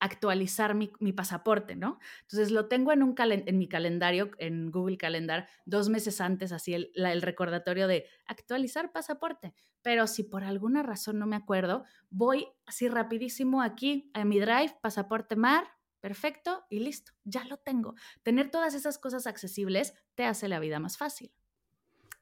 actualizar 0.05 0.75
mi, 0.75 0.87
pasaporte, 1.13 1.75
¿no? 1.75 1.99
Entonces 2.21 2.51
lo 2.51 2.67
tengo 2.67 2.91
en, 2.91 3.03
un 3.03 3.15
mi 3.53 3.67
calendario, 3.67 4.31
en 4.37 4.71
Google 4.71 4.97
Calendar, 4.97 5.47
dos 5.65 5.89
meses 5.89 6.21
antes, 6.21 6.51
así 6.51 6.73
el, 6.73 6.91
el 6.95 7.21
recordatorio 7.21 7.87
de 7.87 8.05
actualizar 8.25 8.91
pasaporte. 8.91 9.53
Pero 9.81 10.07
si 10.07 10.23
por 10.23 10.43
alguna 10.43 10.83
razón 10.83 11.19
no 11.19 11.27
me 11.27 11.35
acuerdo, 11.35 11.83
voy 12.09 12.47
así 12.65 12.87
rapidísimo 12.87 13.61
aquí 13.61 14.09
a 14.13 14.25
mi 14.25 14.39
drive, 14.39 14.77
pasaporte 14.81 15.35
mar, 15.35 15.65
perfecto 15.99 16.65
y 16.69 16.79
listo, 16.79 17.11
ya 17.23 17.43
lo 17.45 17.57
tengo. 17.57 17.95
Tener 18.23 18.51
todas 18.51 18.73
esas 18.75 18.97
cosas 18.97 19.27
accesibles 19.27 19.93
te 20.13 20.25
hace 20.25 20.47
la 20.47 20.59
vida 20.59 20.79
más 20.79 20.97
fácil. 20.97 21.31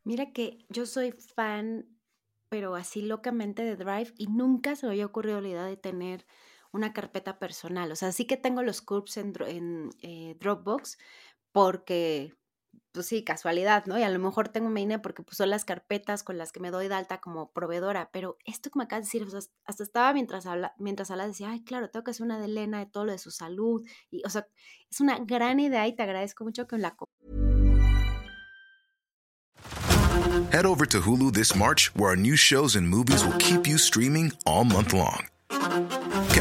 Mira 0.04 0.32
que 0.32 0.66
yo 0.70 0.86
soy 0.86 1.12
fan, 1.12 1.88
pero 2.50 2.76
así 2.76 3.02
locamente 3.02 3.64
de 3.64 3.76
Drive 3.76 4.14
y 4.18 4.28
nunca 4.28 4.76
se 4.76 4.86
me 4.86 4.94
había 4.94 5.06
ocurrido 5.06 5.42
la 5.42 5.48
idea 5.48 5.66
de 5.66 5.78
tener 5.78 6.26
una 6.74 6.92
carpeta 6.92 7.40
personal. 7.40 7.92
O 7.92 7.96
sea, 7.96 8.12
sí 8.12 8.26
que 8.26 8.36
tengo 8.36 8.64
los 8.64 8.82
curves 8.82 9.18
en, 9.18 9.92
eh, 10.02 10.36
Dropbox 10.40 10.98
porque, 11.52 12.34
pues 12.92 13.06
sí, 13.06 13.24
casualidad, 13.24 13.86
¿no? 13.86 13.98
Y 13.98 14.04
a 14.04 14.10
lo 14.10 14.20
mejor 14.20 14.50
tengo 14.50 14.70
Meine 14.70 15.00
porque 15.00 15.24
pues, 15.24 15.40
las 15.48 15.66
carpetas 15.66 16.24
con 16.24 16.38
las 16.38 16.52
que 16.52 16.60
me 16.60 16.72
doy 16.72 16.88
de 16.88 16.96
alta 16.96 17.22
como 17.22 17.54
proveedora, 17.54 18.10
pero 18.12 18.38
esto 18.46 18.72
que 18.72 18.80
me 18.80 18.86
acabas 18.86 19.10
de 19.12 19.20
decir, 19.20 19.50
hasta 19.66 19.84
estaba 19.84 20.14
mientras 20.14 20.48
habla, 20.48 20.74
mientras 20.80 21.12
habla, 21.12 21.28
decía, 21.28 21.52
ay, 21.52 21.64
claro, 21.64 21.90
tengo 21.90 22.04
que 22.04 22.12
hacer 22.12 22.26
una 22.26 22.40
de 22.40 22.46
Elena 22.46 22.80
de 22.80 22.88
todo 22.88 23.06
lo 23.06 23.12
de 23.12 23.20
su 23.20 23.30
salud. 23.30 23.84
Y, 24.10 24.24
o 24.26 24.30
sea, 24.30 24.48
es 24.90 25.00
una 25.00 25.20
gran 25.20 25.60
idea 25.60 25.88
y 25.88 25.96
te 25.96 26.04
agradezco 26.04 26.44
mucho 26.44 26.68
que 26.68 26.78
la... 26.78 26.98
Head 30.52 30.66
over 30.66 30.88
to 30.88 31.00
Hulu 31.00 31.32
this 31.32 31.56
March, 31.56 31.92
where 31.96 32.10
our 32.10 32.16
new 32.16 32.36
shows 32.36 32.76
and 32.76 32.88
movies 32.88 33.24
will 33.24 33.38
keep 33.38 33.68
you 33.68 33.78
streaming 33.78 34.32
all 34.46 34.64
month 34.64 34.94
long. 34.94 35.33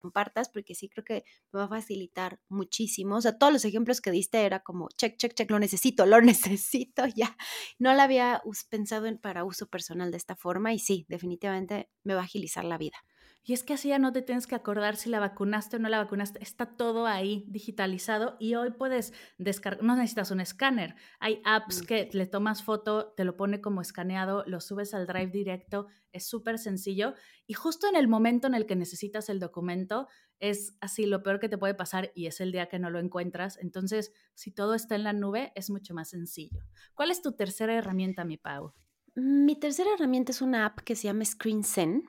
Compartas 0.00 0.48
porque 0.48 0.74
sí 0.74 0.88
creo 0.88 1.04
que 1.04 1.24
me 1.52 1.58
va 1.60 1.64
a 1.64 1.68
facilitar 1.68 2.40
muchísimo. 2.48 3.16
O 3.16 3.20
sea, 3.20 3.38
todos 3.38 3.52
los 3.52 3.64
ejemplos 3.64 4.00
que 4.00 4.10
diste 4.10 4.44
era 4.44 4.60
como 4.60 4.88
check, 4.96 5.16
check, 5.16 5.34
check, 5.34 5.50
lo 5.50 5.58
necesito, 5.58 6.06
lo 6.06 6.20
necesito 6.22 7.06
ya. 7.06 7.36
No 7.78 7.94
la 7.94 8.04
había 8.04 8.42
pensado 8.70 9.06
en 9.06 9.18
para 9.18 9.44
uso 9.44 9.68
personal 9.68 10.10
de 10.10 10.16
esta 10.16 10.36
forma 10.36 10.72
y 10.72 10.78
sí, 10.78 11.06
definitivamente 11.08 11.90
me 12.04 12.14
va 12.14 12.22
a 12.22 12.24
agilizar 12.24 12.64
la 12.64 12.78
vida. 12.78 12.98
Y 13.42 13.54
es 13.54 13.64
que 13.64 13.74
así 13.74 13.88
ya 13.88 13.98
no 13.98 14.12
te 14.12 14.22
tienes 14.22 14.46
que 14.46 14.54
acordar 14.54 14.96
si 14.96 15.08
la 15.08 15.18
vacunaste 15.18 15.76
o 15.76 15.78
no 15.78 15.88
la 15.88 15.98
vacunaste. 15.98 16.42
Está 16.42 16.76
todo 16.76 17.06
ahí 17.06 17.46
digitalizado 17.48 18.36
y 18.38 18.54
hoy 18.54 18.70
puedes 18.70 19.12
descargar, 19.38 19.82
no 19.82 19.96
necesitas 19.96 20.30
un 20.30 20.40
escáner. 20.40 20.94
Hay 21.20 21.40
apps 21.44 21.82
que 21.82 22.10
le 22.12 22.26
tomas 22.26 22.62
foto, 22.62 23.12
te 23.16 23.24
lo 23.24 23.36
pone 23.36 23.60
como 23.60 23.80
escaneado, 23.80 24.44
lo 24.46 24.60
subes 24.60 24.92
al 24.92 25.06
drive 25.06 25.30
directo. 25.30 25.86
Es 26.12 26.28
súper 26.28 26.58
sencillo. 26.58 27.14
Y 27.46 27.54
justo 27.54 27.88
en 27.88 27.96
el 27.96 28.08
momento 28.08 28.46
en 28.46 28.54
el 28.54 28.66
que 28.66 28.76
necesitas 28.76 29.28
el 29.30 29.40
documento, 29.40 30.08
es 30.38 30.76
así 30.80 31.06
lo 31.06 31.22
peor 31.22 31.40
que 31.40 31.48
te 31.48 31.58
puede 31.58 31.74
pasar 31.74 32.12
y 32.14 32.26
es 32.26 32.40
el 32.40 32.52
día 32.52 32.68
que 32.68 32.78
no 32.78 32.90
lo 32.90 32.98
encuentras. 32.98 33.58
Entonces, 33.58 34.12
si 34.34 34.50
todo 34.50 34.74
está 34.74 34.96
en 34.96 35.04
la 35.04 35.12
nube, 35.12 35.52
es 35.54 35.70
mucho 35.70 35.94
más 35.94 36.10
sencillo. 36.10 36.62
¿Cuál 36.94 37.10
es 37.10 37.22
tu 37.22 37.32
tercera 37.32 37.74
herramienta, 37.74 38.24
mi 38.24 38.36
Pau? 38.36 38.74
Mi 39.14 39.58
tercera 39.58 39.90
herramienta 39.94 40.32
es 40.32 40.40
una 40.40 40.66
app 40.66 40.80
que 40.80 40.94
se 40.94 41.04
llama 41.04 41.24
ScreenSend 41.24 42.04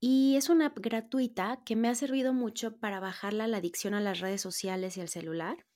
y 0.00 0.36
es 0.36 0.48
una 0.48 0.66
app 0.66 0.78
gratuita 0.78 1.62
que 1.64 1.76
me 1.76 1.88
ha 1.88 1.94
servido 1.94 2.32
mucho 2.32 2.78
para 2.78 3.00
bajarla 3.00 3.46
la 3.46 3.58
adicción 3.58 3.94
a 3.94 4.00
las 4.00 4.20
redes 4.20 4.40
sociales 4.40 4.96
y 4.96 5.00
al 5.00 5.08
celular. 5.08 5.66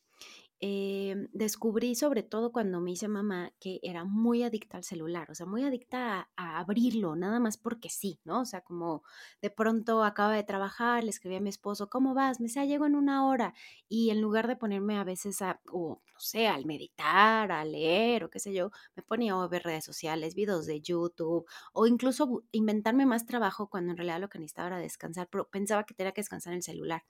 Em, 0.64 1.26
descubrí 1.32 1.96
sobre 1.96 2.22
todo 2.22 2.52
cuando 2.52 2.80
me 2.80 2.92
hice 2.92 3.08
mamá 3.08 3.52
que 3.58 3.80
era 3.82 4.04
muy 4.04 4.44
adicta 4.44 4.76
al 4.76 4.84
celular, 4.84 5.28
o 5.28 5.34
sea, 5.34 5.44
muy 5.44 5.64
adicta 5.64 6.30
a, 6.36 6.60
abrirlo, 6.60 7.16
nada 7.16 7.40
más 7.40 7.56
porque 7.56 7.90
sí, 7.90 8.20
¿no? 8.24 8.42
O 8.42 8.44
sea, 8.44 8.60
como 8.60 9.02
de 9.40 9.50
pronto 9.50 10.04
acaba 10.04 10.36
de 10.36 10.44
trabajar, 10.44 11.02
le 11.02 11.10
escribí 11.10 11.34
a 11.34 11.40
mi 11.40 11.48
esposo, 11.48 11.90
¿cómo 11.90 12.14
vas? 12.14 12.38
Me 12.38 12.46
decía, 12.46 12.64
llego 12.64 12.86
en 12.86 12.94
una 12.94 13.26
hora. 13.26 13.54
Y 13.88 14.10
en 14.10 14.20
lugar 14.20 14.46
de 14.46 14.54
ponerme 14.54 14.96
a 14.98 15.02
veces 15.02 15.42
a, 15.42 15.60
o 15.72 16.00
no 16.14 16.20
sé, 16.20 16.46
al 16.46 16.64
meditar, 16.64 17.50
a 17.50 17.64
leer 17.64 18.22
o 18.22 18.30
qué 18.30 18.38
sé 18.38 18.54
yo, 18.54 18.70
me 18.94 19.02
ponía 19.02 19.34
a 19.34 19.48
ver 19.48 19.64
redes 19.64 19.84
sociales, 19.84 20.36
videos 20.36 20.66
de 20.66 20.80
YouTube 20.80 21.44
o 21.72 21.86
incluso 21.88 22.44
inventarme 22.52 23.04
más 23.04 23.26
trabajo 23.26 23.68
cuando 23.68 23.90
en 23.90 23.96
realidad 23.96 24.20
lo 24.20 24.28
que 24.28 24.38
necesitaba 24.38 24.68
era 24.68 24.78
descansar, 24.78 25.28
pero 25.28 25.48
pensaba 25.48 25.84
que 25.84 25.94
tenía 25.94 26.12
que 26.12 26.20
descansar 26.20 26.52
en 26.52 26.58
el 26.58 26.62
celular. 26.62 27.02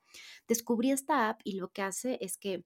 Descubrí 0.48 0.90
esta 0.90 1.28
app 1.28 1.40
y 1.44 1.56
lo 1.56 1.68
que 1.68 1.82
hace 1.82 2.16
es 2.22 2.38
que 2.38 2.64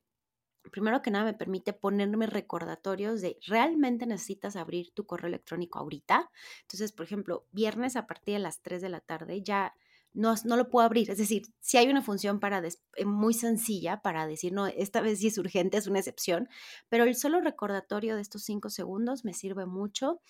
primero 0.71 1.03
que 1.03 1.11
nada 1.11 1.25
me 1.25 1.35
permite 1.35 1.73
ponerme 1.73 2.27
recordatorios 2.27 3.21
de 3.21 3.39
realmente 3.47 4.07
necesitas 4.07 4.57
abrir 4.57 4.93
tu 4.93 5.07
correo 5.07 5.29
electrónico 5.29 5.79
ahorita. 5.79 6.31
Entonces, 6.63 6.93
por 6.93 7.05
ejemplo, 7.07 7.47
viernes 7.53 7.97
a 7.97 8.07
partir 8.07 8.35
de 8.35 8.41
las 8.41 8.61
3 8.63 8.83
de 8.83 8.89
la 8.89 9.01
tarde 9.01 9.43
ya 9.43 9.75
no, 10.17 10.35
no 10.45 10.57
lo 10.57 10.69
puedo 10.69 10.85
abrir. 10.85 11.11
Es 11.11 11.19
decir, 11.19 11.43
si 11.61 11.77
hay 11.77 11.89
una 11.89 12.03
función 12.03 12.41
para 12.41 12.67
eh, 12.67 13.05
muy 13.05 13.35
sencilla 13.35 14.01
para 14.01 14.27
decir, 14.27 14.53
no, 14.53 14.67
esta 14.67 15.01
vez 15.01 15.19
sí 15.21 15.29
es 15.29 15.39
urgente, 15.39 15.77
es 15.77 15.87
una 15.87 15.99
excepción, 15.99 16.49
pero 16.89 17.05
el 17.05 17.15
solo 17.15 17.41
recordatorio 17.41 18.17
de 18.17 18.23
estos 18.23 18.43
cinco 18.43 18.71
segundos 18.71 19.25
me 19.25 19.35
sirve 19.35 19.67
mucho 19.67 20.21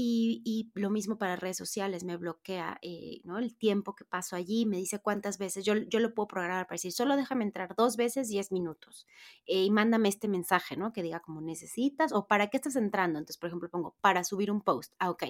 y, 0.00 0.70
lo 0.74 0.90
mismo 0.90 1.18
para 1.18 1.34
redes 1.34 1.56
sociales, 1.56 2.04
me 2.04 2.16
bloquea 2.16 2.78
eh, 2.82 3.20
¿no? 3.24 3.38
el 3.38 3.56
tiempo 3.56 3.96
que 3.96 4.04
paso 4.04 4.36
allí, 4.36 4.64
me 4.64 4.76
dice 4.76 5.00
cuántas 5.00 5.38
veces, 5.38 5.64
yo, 5.64 5.74
yo 5.74 5.98
lo 5.98 6.14
puedo 6.14 6.28
programar 6.28 6.66
para 6.66 6.76
decir, 6.76 6.92
solo 6.92 7.16
déjame 7.16 7.44
entrar 7.44 7.74
dos 7.76 7.96
veces, 7.96 8.28
diez 8.28 8.52
minutos 8.52 9.06
eh, 9.46 9.64
y 9.64 9.70
mándame 9.70 10.08
este 10.08 10.28
mensaje, 10.28 10.76
¿no? 10.76 10.92
Que 10.92 11.02
diga 11.02 11.18
como 11.20 11.40
necesitas 11.40 12.12
o 12.12 12.28
para 12.28 12.48
qué 12.48 12.58
estás 12.58 12.76
entrando. 12.76 13.18
Entonces, 13.18 13.38
por 13.38 13.48
ejemplo, 13.48 13.68
pongo 13.70 13.96
para 14.00 14.22
subir 14.22 14.52
un 14.52 14.60
post. 14.60 14.94
Ah, 15.00 15.10
ok, 15.10 15.24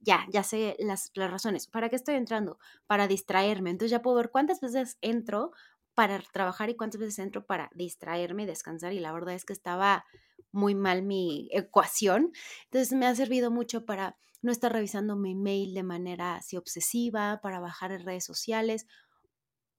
ya, 0.00 0.26
ya 0.30 0.42
sé 0.42 0.76
las, 0.80 1.12
razones. 1.14 1.66
¿Para 1.66 1.88
qué 1.88 1.96
estoy 1.96 2.14
entrando? 2.14 2.58
Para 2.86 3.06
distraerme. 3.06 3.70
Entonces 3.70 3.90
ya 3.90 4.02
puedo 4.02 4.16
ver 4.16 4.30
cuántas 4.30 4.60
veces 4.60 4.98
entro 5.00 5.52
para 5.94 6.20
trabajar 6.32 6.70
y 6.70 6.76
cuántas 6.76 7.00
veces 7.00 7.18
entro 7.18 7.44
para 7.44 7.70
distraerme 7.74 8.46
descansar. 8.46 8.92
Y 8.92 9.00
la 9.00 9.12
verdad 9.12 9.34
es 9.34 9.44
que 9.44 9.52
estaba 9.52 10.04
muy 10.52 10.74
mal 10.74 11.02
mi 11.02 11.48
ecuación. 11.52 12.32
Entonces 12.64 12.96
me 12.96 13.06
ha 13.06 13.14
servido 13.14 13.50
mucho 13.50 13.84
para 13.84 14.16
no 14.42 14.52
estar 14.52 14.72
revisando 14.72 15.16
mi 15.16 15.34
mail 15.34 15.74
de 15.74 15.82
manera 15.82 16.36
así 16.36 16.56
obsesiva, 16.56 17.40
para 17.42 17.60
bajar 17.60 17.92
en 17.92 18.04
redes 18.04 18.24
sociales 18.24 18.86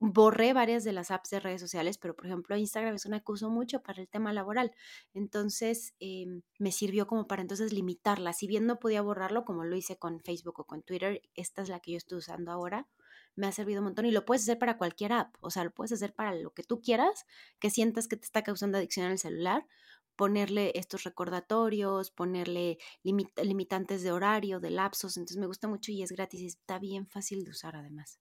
borré 0.02 0.52
varias 0.52 0.84
de 0.84 0.94
las 0.94 1.12
apps 1.12 1.30
de 1.30 1.40
redes 1.40 1.62
sociales, 1.62 2.00
pero 2.00 2.16
por 2.16 2.26
ejemplo 2.26 2.58
Instagram 2.58 2.96
es 2.96 3.06
una 3.06 3.20
que 3.20 3.32
uso 3.32 3.52
mucho 3.52 3.84
para 3.84 4.02
el 4.02 4.10
tema 4.10 4.34
laboral. 4.34 4.72
Entonces 5.14 5.94
em, 6.00 6.42
me 6.58 6.72
sirvió 6.72 7.06
como 7.06 7.28
para 7.28 7.44
entonces 7.44 7.72
limitarla. 7.72 8.34
Si 8.34 8.48
bien 8.48 8.66
no 8.66 8.80
podía 8.80 9.04
borrarlo 9.04 9.46
como 9.46 9.64
lo 9.64 9.76
hice 9.76 9.98
con 9.98 10.20
Facebook 10.20 10.60
o 10.60 10.66
con 10.66 10.82
Twitter, 10.82 11.22
esta 11.36 11.62
es 11.62 11.70
la 11.70 11.80
que 11.80 11.92
yo 11.92 11.98
estoy 11.98 12.18
usando 12.18 12.52
ahora. 12.52 12.88
Me 13.36 13.46
ha 13.46 13.52
servido 13.52 13.82
un 13.82 13.86
montón 13.86 14.08
y 14.08 14.12
lo 14.12 14.26
puedes 14.26 14.42
hacer 14.42 14.58
para 14.58 14.78
cualquier 14.78 15.14
app, 15.14 15.36
o 15.40 15.52
sea, 15.52 15.64
lo 15.64 15.72
puedes 15.72 15.92
hacer 15.92 16.14
para 16.16 16.34
lo 16.34 16.52
que 16.54 16.64
tú 16.64 16.82
quieras, 16.82 17.26
que 17.60 17.70
sientas 17.70 18.08
que 18.08 18.18
te 18.18 18.26
está 18.26 18.44
causando 18.44 18.78
adicción 18.80 19.06
al 19.06 19.20
celular, 19.20 19.68
ponerle 20.16 20.72
estos 20.76 21.04
recordatorios, 21.04 22.12
ponerle 22.12 22.80
limitantes 23.04 24.04
de 24.04 24.12
horario, 24.12 24.60
de 24.60 24.72
lapsos, 24.72 25.16
entonces 25.16 25.38
me 25.38 25.48
gusta 25.48 25.68
mucho 25.68 25.92
y 25.92 26.02
es 26.02 26.12
gratis 26.12 26.42
y 26.42 26.48
está 26.48 26.80
bien 26.80 27.08
fácil 27.08 27.44
de 27.44 27.52
usar 27.52 27.76
además. 27.76 28.20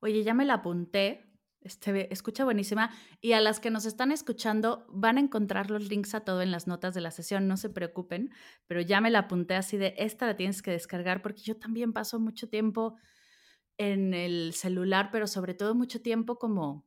Oye, 0.00 0.22
ya 0.22 0.34
me 0.34 0.44
la 0.44 0.54
apunté. 0.54 1.24
Este, 1.60 2.12
escucha 2.12 2.44
buenísima. 2.44 2.90
Y 3.20 3.32
a 3.32 3.40
las 3.40 3.60
que 3.60 3.70
nos 3.70 3.84
están 3.84 4.12
escuchando, 4.12 4.86
van 4.90 5.18
a 5.18 5.20
encontrar 5.20 5.70
los 5.70 5.88
links 5.88 6.14
a 6.14 6.20
todo 6.20 6.42
en 6.42 6.50
las 6.52 6.66
notas 6.66 6.94
de 6.94 7.00
la 7.00 7.10
sesión, 7.10 7.48
no 7.48 7.56
se 7.56 7.68
preocupen, 7.68 8.30
pero 8.66 8.80
ya 8.80 9.00
me 9.00 9.10
la 9.10 9.20
apunté 9.20 9.54
así 9.54 9.76
de 9.76 9.94
esta 9.98 10.26
la 10.26 10.36
tienes 10.36 10.62
que 10.62 10.70
descargar 10.70 11.20
porque 11.20 11.42
yo 11.42 11.58
también 11.58 11.92
paso 11.92 12.20
mucho 12.20 12.48
tiempo 12.48 12.96
en 13.78 14.14
el 14.14 14.54
celular, 14.54 15.10
pero 15.12 15.26
sobre 15.26 15.54
todo 15.54 15.74
mucho 15.74 16.00
tiempo 16.02 16.38
como 16.38 16.86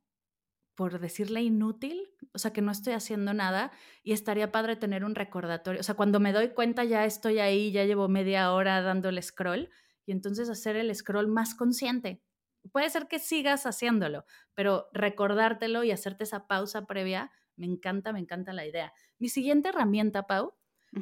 por 0.76 1.00
decirle 1.00 1.42
inútil, 1.44 2.10
o 2.34 2.40
sea, 2.40 2.54
que 2.54 2.62
no 2.62 2.72
estoy 2.72 2.94
haciendo 2.94 3.34
nada 3.34 3.72
y 4.04 4.14
estaría 4.14 4.52
padre 4.52 4.76
tener 4.78 5.04
un 5.06 5.16
recordatorio. 5.16 5.80
O 5.82 5.84
sea, 5.84 5.96
cuando 5.96 6.20
me 6.20 6.34
doy 6.34 6.50
cuenta 6.54 6.84
ya 6.86 7.06
estoy 7.06 7.40
ahí, 7.40 7.72
ya 7.72 7.86
llevo 7.86 8.08
media 8.08 8.52
hora 8.54 8.82
dando 8.82 9.10
el 9.10 9.22
scroll 9.22 9.70
y 10.06 10.12
entonces 10.12 10.50
hacer 10.50 10.76
el 10.78 10.94
scroll 10.96 11.28
más 11.28 11.56
consciente, 11.56 12.24
puede 12.72 12.90
ser 12.90 13.08
que 13.08 13.20
sigas 13.20 13.66
haciéndolo, 13.66 14.26
pero 14.54 14.90
recordártelo 14.94 15.84
y 15.84 15.92
hacerte 15.92 16.24
esa 16.24 16.48
pausa 16.48 16.86
previa, 16.86 17.32
me 17.56 17.66
encanta, 17.66 18.14
me 18.14 18.20
encanta 18.20 18.54
la 18.54 18.66
idea. 18.66 18.94
Mi 19.20 19.30
siguiente 19.30 19.70
herramienta, 19.70 20.28
Pau, 20.28 20.54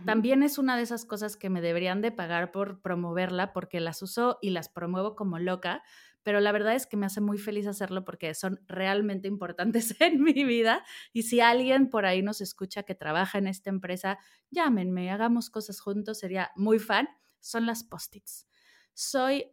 también 0.06 0.44
es 0.44 0.60
una 0.60 0.78
de 0.78 0.84
esas 0.84 1.04
cosas 1.04 1.36
que 1.36 1.50
me 1.50 1.62
deberían 1.62 2.02
de 2.02 2.12
pagar 2.12 2.52
por 2.52 2.80
promoverla 2.82 3.54
porque 3.54 3.80
las 3.80 4.04
uso 4.04 4.38
y 4.40 4.52
las 4.52 4.70
promuevo 4.70 5.16
como 5.16 5.40
loca, 5.40 5.82
pero 6.22 6.40
la 6.42 6.52
verdad 6.52 6.76
es 6.76 6.86
que 6.86 6.96
me 6.96 7.08
hace 7.08 7.22
muy 7.22 7.40
feliz 7.40 7.66
hacerlo 7.66 8.06
porque 8.06 8.36
son 8.36 8.60
realmente 8.68 9.28
importantes 9.28 9.96
en 10.00 10.22
mi 10.22 10.44
vida. 10.44 10.86
Y 11.12 11.24
si 11.24 11.42
alguien 11.42 11.90
por 11.90 12.06
ahí 12.06 12.22
nos 12.22 12.40
escucha 12.40 12.84
que 12.84 12.94
trabaja 12.94 13.40
en 13.40 13.48
esta 13.48 13.72
empresa, 13.72 14.20
llámenme, 14.52 15.10
hagamos 15.10 15.50
cosas 15.50 15.80
juntos, 15.80 16.20
sería 16.20 16.52
muy 16.56 16.78
fan. 16.78 17.08
Son 17.40 17.66
las 17.66 17.84
post-its. 17.84 18.48
Soy 18.94 19.46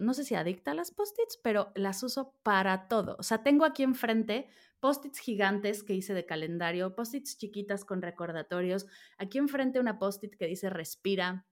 no 0.00 0.14
sé 0.14 0.24
si 0.24 0.34
adicta 0.34 0.70
a 0.70 0.74
las 0.74 0.90
post-its, 0.90 1.36
pero 1.36 1.72
las 1.74 2.02
uso 2.02 2.34
para 2.42 2.88
todo. 2.88 3.16
O 3.18 3.22
sea, 3.22 3.42
tengo 3.42 3.64
aquí 3.64 3.82
enfrente 3.82 4.48
post-its 4.80 5.18
gigantes 5.18 5.82
que 5.82 5.94
hice 5.94 6.12
de 6.14 6.26
calendario, 6.26 6.94
post-its 6.94 7.38
chiquitas 7.38 7.84
con 7.84 8.02
recordatorios. 8.02 8.86
Aquí 9.16 9.38
enfrente 9.38 9.80
una 9.80 9.98
post-it 9.98 10.36
que 10.36 10.46
dice 10.46 10.68
respira, 10.68 11.46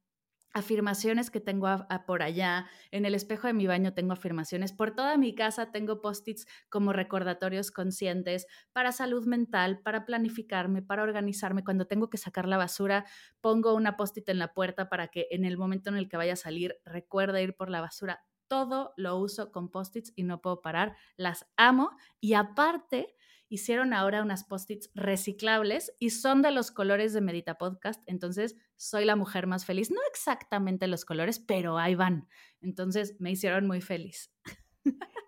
afirmaciones 0.53 1.31
que 1.31 1.41
tengo 1.41 1.69
por 2.07 2.23
allá, 2.23 2.67
en 2.91 3.05
el 3.05 3.15
espejo 3.15 3.47
de 3.47 3.53
mi 3.55 3.67
baño 3.67 3.95
tengo 3.95 4.13
afirmaciones, 4.13 4.73
por 4.73 4.95
toda 4.95 5.17
mi 5.17 5.35
casa 5.35 5.71
tengo 5.73 6.01
post-its 6.01 6.47
como 6.69 6.93
recordatorios 6.93 7.71
conscientes 7.71 8.47
para 8.73 8.93
salud 8.93 9.27
mental, 9.27 9.81
para 9.83 10.05
planificarme, 10.05 10.83
para 10.83 11.03
organizarme. 11.03 11.65
Cuando 11.65 11.87
tengo 11.87 12.11
que 12.11 12.19
sacar 12.19 12.47
la 12.47 12.57
basura, 12.59 13.05
pongo 13.41 13.75
una 13.75 13.97
post-it 13.97 14.29
en 14.29 14.39
la 14.39 14.53
puerta 14.55 14.89
para 14.89 15.09
que 15.09 15.29
en 15.31 15.45
el 15.45 15.57
momento 15.59 15.91
en 15.91 15.97
el 15.97 16.09
que 16.09 16.17
vaya 16.17 16.35
a 16.35 16.37
salir 16.37 16.77
recuerde 16.85 17.43
ir 17.43 17.55
por 17.57 17.71
la 17.71 17.81
basura. 17.81 18.25
Todo 18.49 18.93
lo 18.97 19.17
uso 19.17 19.51
con 19.51 19.71
post-its 19.71 20.13
y 20.15 20.25
no 20.25 20.43
puedo 20.43 20.61
parar. 20.61 20.95
Las 21.17 21.47
amo 21.57 21.91
y 22.21 22.35
aparte 22.35 23.15
hicieron 23.53 23.93
ahora 23.93 24.23
unas 24.23 24.45
post-its 24.45 24.91
reciclables 24.95 25.93
y 25.99 26.09
son 26.09 26.41
de 26.41 26.51
los 26.51 26.71
colores 26.71 27.13
de 27.13 27.21
Medita 27.21 27.59
Podcast. 27.59 28.03
Entonces, 28.07 28.57
soy 28.77 29.05
la 29.05 29.15
mujer 29.15 29.47
más 29.47 29.67
feliz. 29.67 29.91
No 29.91 30.01
exactamente 30.11 30.87
los 30.87 31.05
colores, 31.05 31.39
pero 31.39 31.77
ahí 31.77 31.95
van. 31.95 32.29
Entonces, 32.63 33.15
me 33.19 33.31
hicieron 33.31 33.67
muy 33.67 33.83
feliz. 33.83 34.33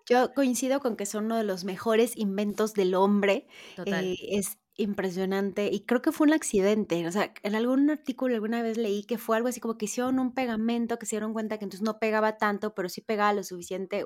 Yo 0.09 0.33
coincido 0.33 0.79
con 0.79 0.95
que 0.95 1.05
son 1.05 1.25
uno 1.25 1.37
de 1.37 1.43
los 1.43 1.65
mejores 1.65 2.17
inventos 2.17 2.73
del 2.73 2.95
hombre. 2.95 3.45
Total. 3.75 4.03
Eh, 4.03 4.17
es 4.31 4.57
impresionante 4.77 5.69
y 5.71 5.81
creo 5.81 6.01
que 6.01 6.11
fue 6.11 6.27
un 6.27 6.33
accidente, 6.33 7.07
o 7.07 7.11
sea, 7.11 7.33
en 7.43 7.55
algún 7.55 7.89
artículo 7.89 8.35
alguna 8.35 8.61
vez 8.61 8.77
leí 8.77 9.03
que 9.03 9.17
fue 9.17 9.37
algo 9.37 9.47
así 9.47 9.59
como 9.59 9.77
que 9.77 9.85
hicieron 9.85 10.19
un 10.19 10.33
pegamento 10.33 10.99
que 10.99 11.05
se 11.05 11.15
dieron 11.15 11.33
cuenta 11.33 11.57
que 11.57 11.63
entonces 11.63 11.83
no 11.83 11.99
pegaba 11.99 12.37
tanto, 12.37 12.75
pero 12.75 12.89
sí 12.89 13.01
pegaba 13.01 13.33
lo 13.33 13.43
suficiente, 13.43 14.05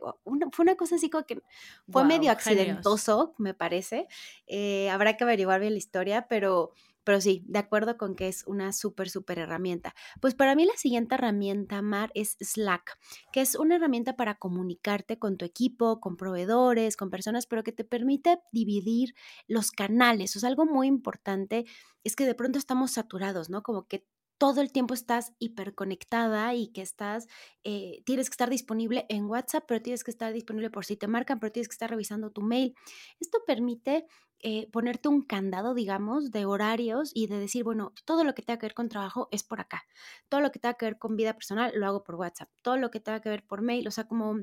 fue 0.51 0.63
una 0.63 0.75
cosa 0.75 0.95
así 0.95 1.09
como 1.09 1.25
que 1.25 1.41
fue 1.89 2.05
medio 2.05 2.31
accidentoso, 2.31 3.33
me 3.37 3.53
parece, 3.53 4.07
eh, 4.47 4.89
habrá 4.89 5.17
que 5.17 5.23
averiguar 5.23 5.59
bien 5.59 5.73
la 5.73 5.79
historia, 5.79 6.27
pero 6.29 6.73
pero 7.09 7.21
sí, 7.21 7.43
de 7.47 7.57
acuerdo 7.57 7.97
con 7.97 8.15
que 8.15 8.27
es 8.27 8.43
una 8.45 8.71
súper, 8.71 9.09
súper 9.09 9.39
herramienta. 9.39 9.95
Pues 10.21 10.35
para 10.35 10.53
mí 10.53 10.65
la 10.65 10.77
siguiente 10.77 11.15
herramienta, 11.15 11.81
Mar, 11.81 12.11
es 12.13 12.37
Slack, 12.39 12.99
que 13.33 13.41
es 13.41 13.55
una 13.55 13.77
herramienta 13.77 14.15
para 14.15 14.35
comunicarte 14.35 15.17
con 15.17 15.35
tu 15.35 15.43
equipo, 15.43 15.99
con 16.01 16.17
proveedores, 16.17 16.95
con 16.95 17.09
personas, 17.09 17.47
pero 17.47 17.63
que 17.63 17.71
te 17.71 17.83
permite 17.83 18.37
dividir 18.51 19.15
los 19.47 19.71
canales. 19.71 20.35
O 20.35 20.39
sea, 20.39 20.49
algo 20.49 20.67
muy 20.67 20.85
importante 20.85 21.65
es 22.03 22.15
que 22.15 22.27
de 22.27 22.35
pronto 22.35 22.59
estamos 22.59 22.91
saturados, 22.91 23.49
¿no? 23.49 23.63
Como 23.63 23.87
que 23.87 24.05
todo 24.39 24.61
el 24.61 24.71
tiempo 24.71 24.95
estás 24.95 25.33
hiperconectada 25.37 26.55
y 26.55 26.69
que 26.69 26.81
estás, 26.81 27.27
eh, 27.63 28.01
tienes 28.05 28.29
que 28.29 28.33
estar 28.33 28.49
disponible 28.49 29.05
en 29.09 29.25
WhatsApp, 29.25 29.65
pero 29.67 29.81
tienes 29.81 30.03
que 30.03 30.11
estar 30.11 30.33
disponible 30.33 30.71
por 30.71 30.85
si 30.85 30.95
te 30.97 31.07
marcan, 31.07 31.39
pero 31.39 31.51
tienes 31.51 31.67
que 31.67 31.73
estar 31.73 31.89
revisando 31.89 32.31
tu 32.31 32.41
mail. 32.41 32.73
Esto 33.19 33.39
permite 33.45 34.05
eh, 34.39 34.69
ponerte 34.71 35.09
un 35.09 35.21
candado, 35.23 35.73
digamos, 35.73 36.31
de 36.31 36.45
horarios 36.45 37.11
y 37.13 37.27
de 37.27 37.37
decir, 37.37 37.65
bueno, 37.65 37.93
todo 38.05 38.23
lo 38.23 38.33
que 38.33 38.41
tenga 38.41 38.57
que 38.57 38.67
ver 38.67 38.73
con 38.73 38.87
trabajo 38.87 39.27
es 39.31 39.43
por 39.43 39.59
acá, 39.59 39.83
todo 40.29 40.39
lo 40.39 40.51
que 40.51 40.59
tenga 40.59 40.75
que 40.75 40.85
ver 40.85 40.97
con 40.97 41.17
vida 41.17 41.33
personal 41.33 41.73
lo 41.75 41.85
hago 41.85 42.03
por 42.03 42.15
WhatsApp, 42.15 42.49
todo 42.61 42.77
lo 42.77 42.89
que 42.89 43.01
tenga 43.01 43.19
que 43.19 43.29
ver 43.29 43.45
por 43.45 43.61
mail, 43.61 43.85
o 43.87 43.91
sea, 43.91 44.05
como 44.05 44.39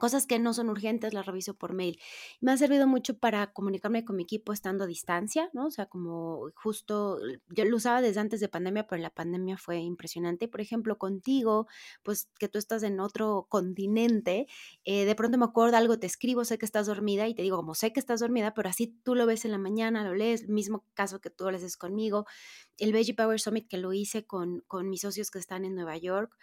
Cosas 0.00 0.26
que 0.26 0.38
no 0.38 0.54
son 0.54 0.70
urgentes 0.70 1.12
las 1.12 1.26
reviso 1.26 1.52
por 1.52 1.74
mail. 1.74 2.00
Me 2.40 2.52
ha 2.52 2.56
servido 2.56 2.86
mucho 2.86 3.18
para 3.18 3.52
comunicarme 3.52 4.04
con 4.04 4.16
mi 4.16 4.22
equipo 4.22 4.54
estando 4.54 4.84
a 4.84 4.86
distancia, 4.86 5.50
¿no? 5.52 5.66
O 5.66 5.70
sea, 5.70 5.86
como 5.86 6.50
justo, 6.54 7.18
yo 7.50 7.64
lo 7.66 7.76
usaba 7.76 8.00
desde 8.00 8.18
antes 8.18 8.40
de 8.40 8.48
pandemia, 8.48 8.86
pero 8.86 9.02
la 9.02 9.10
pandemia 9.10 9.58
fue 9.58 9.78
impresionante. 9.78 10.48
Por 10.48 10.62
ejemplo, 10.62 10.96
contigo, 10.96 11.66
pues 12.02 12.30
que 12.38 12.48
tú 12.48 12.58
estás 12.58 12.82
en 12.82 12.98
otro 12.98 13.46
continente, 13.50 14.46
eh, 14.84 15.04
de 15.04 15.14
pronto 15.14 15.36
me 15.36 15.44
acuerdo 15.44 15.76
algo, 15.76 15.98
te 15.98 16.06
escribo, 16.06 16.46
sé 16.46 16.56
que 16.56 16.64
estás 16.64 16.86
dormida 16.86 17.28
y 17.28 17.34
te 17.34 17.42
digo, 17.42 17.58
como 17.58 17.74
sé 17.74 17.92
que 17.92 18.00
estás 18.00 18.20
dormida, 18.20 18.54
pero 18.54 18.70
así 18.70 18.98
tú 19.04 19.14
lo 19.14 19.26
ves 19.26 19.44
en 19.44 19.50
la 19.50 19.58
mañana, 19.58 20.02
lo 20.02 20.14
lees, 20.14 20.48
mismo 20.48 20.86
caso 20.94 21.20
que 21.20 21.28
tú 21.28 21.44
lo 21.50 21.56
haces 21.56 21.76
conmigo. 21.76 22.24
El 22.78 22.92
Veggie 22.94 23.14
Power 23.14 23.38
Summit 23.38 23.68
que 23.68 23.76
lo 23.76 23.92
hice 23.92 24.24
con, 24.24 24.62
con 24.66 24.88
mis 24.88 25.02
socios 25.02 25.30
que 25.30 25.38
están 25.38 25.66
en 25.66 25.74
Nueva 25.74 25.98
York, 25.98 26.34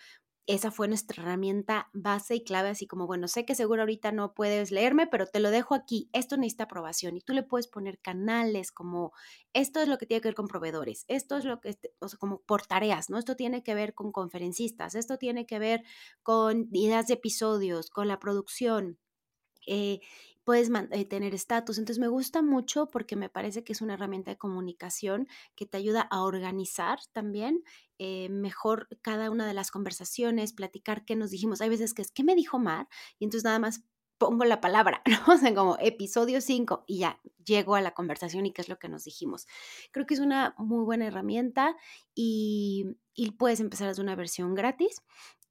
esa 0.48 0.72
fue 0.72 0.88
nuestra 0.88 1.22
herramienta 1.22 1.90
base 1.94 2.36
y 2.36 2.44
clave, 2.44 2.70
así 2.70 2.88
como, 2.88 3.06
bueno, 3.06 3.28
sé 3.28 3.46
que 3.46 3.54
seguro 3.54 3.82
ahorita 3.82 4.14
no 4.14 4.34
puedes 4.34 4.72
leerme, 4.72 5.06
pero 5.06 5.28
te 5.28 5.42
lo 5.42 5.52
dejo 5.52 5.76
aquí, 5.76 6.10
esto 6.14 6.38
necesita 6.38 6.64
aprobación 6.64 7.18
y 7.18 7.22
tú 7.22 7.34
le 7.34 7.44
puedes 7.44 7.68
poner 7.68 8.00
canales 8.00 8.72
como, 8.72 9.12
esto 9.54 9.82
es 9.82 9.90
lo 9.90 9.98
que 9.98 10.06
tiene 10.06 10.22
que 10.22 10.30
ver 10.30 10.36
con 10.36 10.48
proveedores, 10.48 11.04
esto 11.10 11.36
es 11.38 11.44
lo 11.44 11.60
que, 11.60 11.70
este, 11.70 11.94
o 12.00 12.08
sea, 12.08 12.18
como 12.18 12.40
por 12.44 12.66
tareas, 12.66 13.10
¿no? 13.10 13.18
Esto 13.18 13.36
tiene 13.36 13.62
que 13.62 13.76
ver 13.76 13.94
con 13.94 14.14
conferencistas, 14.14 14.96
esto 14.96 15.18
tiene 15.18 15.46
que 15.46 15.60
ver 15.60 15.84
con 16.24 16.70
ideas 16.72 17.08
de 17.08 17.16
episodios, 17.16 17.90
con 17.90 18.08
la 18.08 18.20
producción. 18.20 18.98
Eh, 19.68 20.00
puedes 20.48 20.72
eh, 20.92 21.04
tener 21.04 21.36
estatus. 21.36 21.78
Entonces 21.78 22.00
me 22.00 22.08
gusta 22.08 22.42
mucho 22.42 22.86
porque 22.88 23.18
me 23.18 23.28
parece 23.28 23.66
que 23.66 23.74
es 23.74 23.82
una 23.82 23.96
herramienta 23.96 24.32
de 24.32 24.38
comunicación 24.38 25.28
que 25.58 25.66
te 25.66 25.76
ayuda 25.76 26.08
a 26.10 26.24
organizar 26.24 27.00
también 27.12 27.66
eh, 28.00 28.30
mejor 28.30 28.88
cada 29.02 29.30
una 29.30 29.46
de 29.46 29.54
las 29.54 29.72
conversaciones, 29.72 30.54
platicar 30.54 31.04
qué 31.04 31.18
nos 31.18 31.32
dijimos. 31.32 31.60
Hay 31.60 31.68
veces 31.68 31.94
que 31.94 32.02
es, 32.02 32.14
¿qué 32.14 32.24
me 32.24 32.34
dijo 32.34 32.60
Mar? 32.60 32.88
Y 33.20 33.26
entonces 33.26 33.44
nada 33.44 33.60
más 33.60 33.84
pongo 34.18 34.46
la 34.46 34.62
palabra, 34.62 35.02
¿no? 35.28 35.34
O 35.34 35.38
sea, 35.38 35.54
como 35.54 35.76
episodio 35.82 36.40
5 36.40 36.86
y 36.88 37.00
ya 37.00 37.20
llego 37.44 37.76
a 37.76 37.82
la 37.82 37.94
conversación 37.94 38.46
y 38.46 38.54
qué 38.54 38.62
es 38.62 38.70
lo 38.70 38.80
que 38.80 38.88
nos 38.88 39.04
dijimos. 39.04 39.48
Creo 39.92 40.06
que 40.06 40.14
es 40.14 40.22
una 40.22 40.56
muy 40.58 40.86
buena 40.86 41.08
herramienta 41.08 41.76
y, 42.16 42.96
puedes 43.38 43.60
empezar 43.60 43.90
desde 43.90 44.02
una 44.02 44.16
versión 44.16 44.56
gratis 44.56 45.02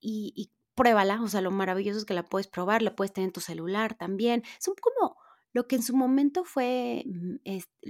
y, 0.00 0.32
y 0.34 0.55
pruébala, 0.76 1.20
o 1.20 1.28
sea, 1.28 1.40
lo 1.40 1.50
maravilloso 1.50 1.98
es 1.98 2.04
que 2.04 2.14
la 2.14 2.24
puedes 2.24 2.46
probar, 2.46 2.82
la 2.82 2.94
puedes 2.94 3.12
tener 3.12 3.28
en 3.28 3.32
tu 3.32 3.40
celular 3.40 3.94
también. 3.94 4.44
Son 4.60 4.74
como 4.80 5.16
lo 5.56 5.66
que 5.66 5.76
en 5.76 5.82
su 5.82 5.96
momento 5.96 6.44
fue 6.44 7.02
mm, 7.06 7.36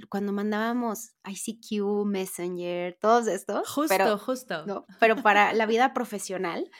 cuando 0.09 0.33
mandábamos 0.33 1.17
ICQ, 1.25 2.07
Messenger, 2.07 2.97
todos 3.01 3.27
estos. 3.27 3.69
Justo, 3.69 3.89
pero, 3.89 4.19
justo. 4.19 4.87
Pero 5.01 5.17
para 5.17 5.53
la 5.53 5.67
vida 5.67 5.93
profesional. 5.93 6.71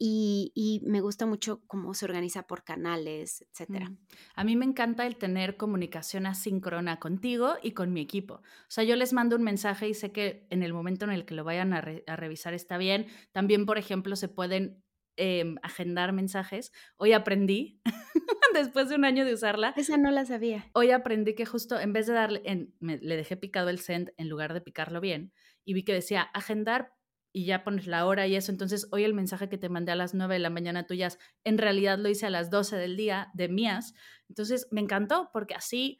Y, 0.00 0.52
y, 0.54 0.80
me 0.86 1.00
gusta 1.00 1.26
mucho 1.26 1.62
cómo 1.66 1.92
se 1.92 2.04
organiza 2.04 2.44
por 2.44 2.62
canales, 2.62 3.44
etcétera. 3.50 3.88
Mm. 3.88 3.98
A 4.36 4.44
mí 4.44 4.54
me 4.54 4.64
encanta 4.64 5.06
el 5.06 5.16
tener 5.16 5.56
comunicación 5.56 6.26
asíncrona 6.26 7.00
contigo 7.00 7.54
y 7.62 7.72
con 7.72 7.92
mi 7.92 8.00
equipo. 8.02 8.34
O 8.34 8.68
sea, 8.68 8.84
yo 8.84 8.94
les 8.94 9.12
mando 9.12 9.34
un 9.34 9.42
mensaje 9.42 9.88
y 9.88 9.94
sé 9.94 10.12
que 10.12 10.46
en 10.50 10.62
el 10.62 10.72
momento 10.72 11.06
en 11.06 11.10
el 11.10 11.24
que 11.24 11.34
lo 11.34 11.42
vayan 11.42 11.72
a, 11.72 11.82
a 12.06 12.16
revisar 12.16 12.54
está 12.54 12.76
bien. 12.76 13.06
También, 13.32 13.66
por 13.66 13.76
ejemplo, 13.76 14.14
se 14.14 14.28
pueden 14.28 14.84
Em, 15.20 15.56
agendar 15.64 16.12
mensajes. 16.12 16.70
Hoy 16.96 17.12
aprendí, 17.12 17.80
después 18.54 18.88
de 18.88 18.94
un 18.94 19.04
año 19.04 19.24
de 19.24 19.34
usarla. 19.34 19.74
Esa 19.76 19.96
no 19.96 20.12
la 20.12 20.24
sabía. 20.24 20.70
Hoy 20.74 20.92
aprendí 20.92 21.34
que 21.34 21.44
justo 21.44 21.80
en 21.80 21.92
vez 21.92 22.06
de 22.06 22.12
darle, 22.12 22.40
en, 22.44 22.72
le 22.78 23.16
dejé 23.16 23.36
picado 23.36 23.68
el 23.68 23.80
send 23.80 24.12
en 24.16 24.28
lugar 24.28 24.54
de 24.54 24.60
picarlo 24.60 25.00
bien 25.00 25.32
y 25.64 25.74
vi 25.74 25.82
que 25.82 25.92
decía 25.92 26.22
agendar 26.22 26.92
y 27.32 27.46
ya 27.46 27.64
pones 27.64 27.88
la 27.88 28.06
hora 28.06 28.28
y 28.28 28.36
eso. 28.36 28.52
Entonces, 28.52 28.86
hoy 28.92 29.02
el 29.02 29.12
mensaje 29.12 29.48
que 29.48 29.58
te 29.58 29.68
mandé 29.68 29.90
a 29.90 29.96
las 29.96 30.14
9 30.14 30.34
de 30.34 30.38
la 30.38 30.50
mañana 30.50 30.86
tuyas, 30.86 31.18
en 31.42 31.58
realidad 31.58 31.98
lo 31.98 32.08
hice 32.08 32.26
a 32.26 32.30
las 32.30 32.48
12 32.48 32.76
del 32.76 32.96
día 32.96 33.32
de 33.34 33.48
mías. 33.48 33.94
Entonces, 34.28 34.68
me 34.70 34.80
encantó 34.80 35.30
porque 35.32 35.54
así 35.56 35.98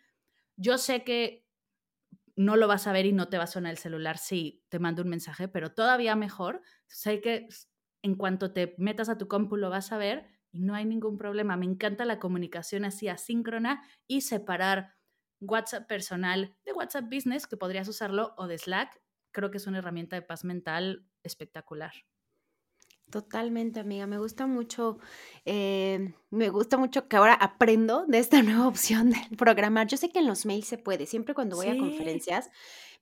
yo 0.55 0.79
sé 0.79 1.03
que 1.03 1.45
no 2.37 2.55
lo 2.55 2.69
vas 2.69 2.87
a 2.87 2.93
ver 2.93 3.05
y 3.05 3.13
no 3.13 3.29
te 3.29 3.37
va 3.37 3.45
a 3.45 3.49
sonar 3.49 3.73
el 3.73 3.79
celular 3.79 4.17
si 4.17 4.63
te 4.69 4.79
mando 4.79 5.03
un 5.03 5.09
mensaje, 5.09 5.49
pero 5.49 5.75
todavía 5.75 6.15
mejor, 6.15 6.63
sé 6.87 7.21
que 7.21 7.49
en 8.03 8.15
cuanto 8.15 8.53
te 8.53 8.75
metas 8.79 9.09
a 9.09 9.19
tu 9.19 9.29
compu 9.29 9.57
lo 9.57 9.71
vas 9.71 9.93
a 9.93 9.99
ver 9.99 10.27
y 10.53 10.61
no 10.61 10.75
hay 10.75 10.85
ningún 10.85 11.19
problema. 11.19 11.57
Me 11.57 11.67
encanta 11.67 12.05
la 12.05 12.19
comunicación 12.19 12.85
así 12.85 13.09
asíncrona 13.09 13.83
y 14.07 14.23
separar 14.23 14.95
WhatsApp 15.41 15.87
personal 15.87 16.57
de 16.65 16.73
WhatsApp 16.73 17.05
Business, 17.13 17.47
que 17.47 17.57
podrías 17.57 17.89
usarlo, 17.89 18.35
o 18.37 18.47
de 18.47 18.59
Slack. 18.59 19.01
Creo 19.33 19.51
que 19.51 19.59
es 19.59 19.67
una 19.67 19.79
herramienta 19.79 20.17
de 20.17 20.23
paz 20.23 20.45
mental 20.45 21.07
espectacular. 21.23 21.93
Totalmente, 23.11 23.81
amiga. 23.81 24.07
Me 24.07 24.19
gusta 24.19 24.47
mucho, 24.47 24.99
eh, 25.47 26.13
me 26.31 26.51
gusta 26.51 26.77
mucho 26.77 27.09
que 27.09 27.17
ahora 27.17 27.35
aprendo 27.35 28.05
de 28.07 28.19
esta 28.19 28.43
nueva 28.43 28.69
opción 28.69 29.11
de 29.11 29.37
programar. 29.37 29.87
Yo 29.87 29.97
sé 29.97 30.11
que 30.11 30.19
en 30.19 30.27
los 30.27 30.45
mails 30.45 30.67
se 30.67 30.79
puede, 30.79 31.07
siempre 31.07 31.35
cuando 31.35 31.57
voy 31.57 31.69
a 31.69 31.79
conferencias, 31.79 32.51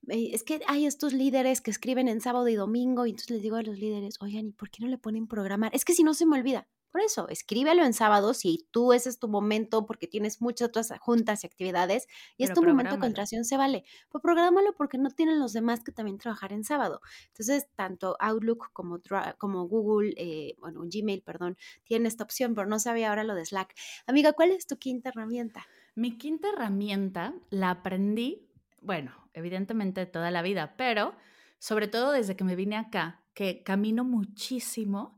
es 0.07 0.45
que 0.45 0.61
hay 0.69 0.87
estos 0.87 1.13
líderes 1.13 1.61
que 1.61 1.71
escriben 1.71 2.09
en 2.09 2.21
sábado 2.21 2.49
y 2.49 2.55
domingo 2.55 3.07
y 3.07 3.11
entonces 3.11 3.31
les 3.31 3.43
digo 3.43 3.57
a 3.57 3.63
los 3.63 3.79
líderes, 3.79 4.17
oigan, 4.21 4.47
¿y 4.47 4.53
por 4.53 4.71
qué 4.71 4.83
no 4.83 4.89
le 4.89 4.99
ponen 4.99 5.27
programar? 5.27 5.75
Es 5.75 5.85
que 5.85 5.95
si 5.95 6.05
no 6.05 6.15
se 6.15 6.27
me 6.27 6.37
olvida. 6.37 6.69
Por 6.97 7.05
eso, 7.05 7.29
escríbelo 7.29 7.85
en 7.85 7.93
sábado 7.93 8.33
si 8.33 8.67
tú 8.71 8.95
ese 8.95 9.11
es 9.11 9.19
tu 9.19 9.29
momento 9.29 9.85
porque 9.85 10.07
tienes 10.07 10.41
muchas 10.41 10.69
otras 10.69 10.91
juntas 10.99 11.45
y 11.45 11.47
actividades 11.47 12.07
y 12.39 12.45
es 12.45 12.55
tu 12.55 12.63
momento 12.63 12.95
de 12.95 13.01
concentración, 13.01 13.45
se 13.45 13.59
vale. 13.59 13.85
Pues 14.09 14.23
prográmalo 14.23 14.73
porque 14.75 14.97
no 14.97 15.11
tienen 15.11 15.39
los 15.39 15.53
demás 15.53 15.85
que 15.85 15.93
también 15.93 16.17
trabajar 16.17 16.55
en 16.55 16.65
sábado. 16.65 17.03
Entonces, 17.27 17.69
tanto 17.75 18.17
Outlook 18.19 18.73
como, 18.73 18.99
como 19.37 19.69
Google, 19.69 20.15
eh, 20.17 20.55
bueno, 20.59 20.85
Gmail, 20.91 21.21
perdón, 21.21 21.59
tienen 21.85 22.07
esta 22.07 22.25
opción, 22.25 22.55
pero 22.55 22.67
no 22.67 22.79
sabía 22.79 23.11
ahora 23.11 23.25
lo 23.25 23.35
de 23.35 23.45
Slack. 23.45 23.75
Amiga, 24.07 24.33
¿cuál 24.33 24.53
es 24.53 24.67
tu 24.67 24.79
quinta 24.79 25.11
herramienta? 25.11 25.67
Mi 25.97 26.17
quinta 26.17 26.49
herramienta 26.49 27.35
la 27.51 27.69
aprendí, 27.69 28.49
bueno, 28.81 29.13
evidentemente 29.35 30.07
toda 30.07 30.31
la 30.31 30.41
vida, 30.41 30.77
pero 30.79 31.15
sobre 31.59 31.89
todo 31.89 32.13
desde 32.13 32.37
que 32.37 32.45
me 32.45 32.57
vine 32.57 32.79
acá, 32.79 33.23
que 33.35 33.63
camino 33.63 34.03
muchísimo 34.03 35.16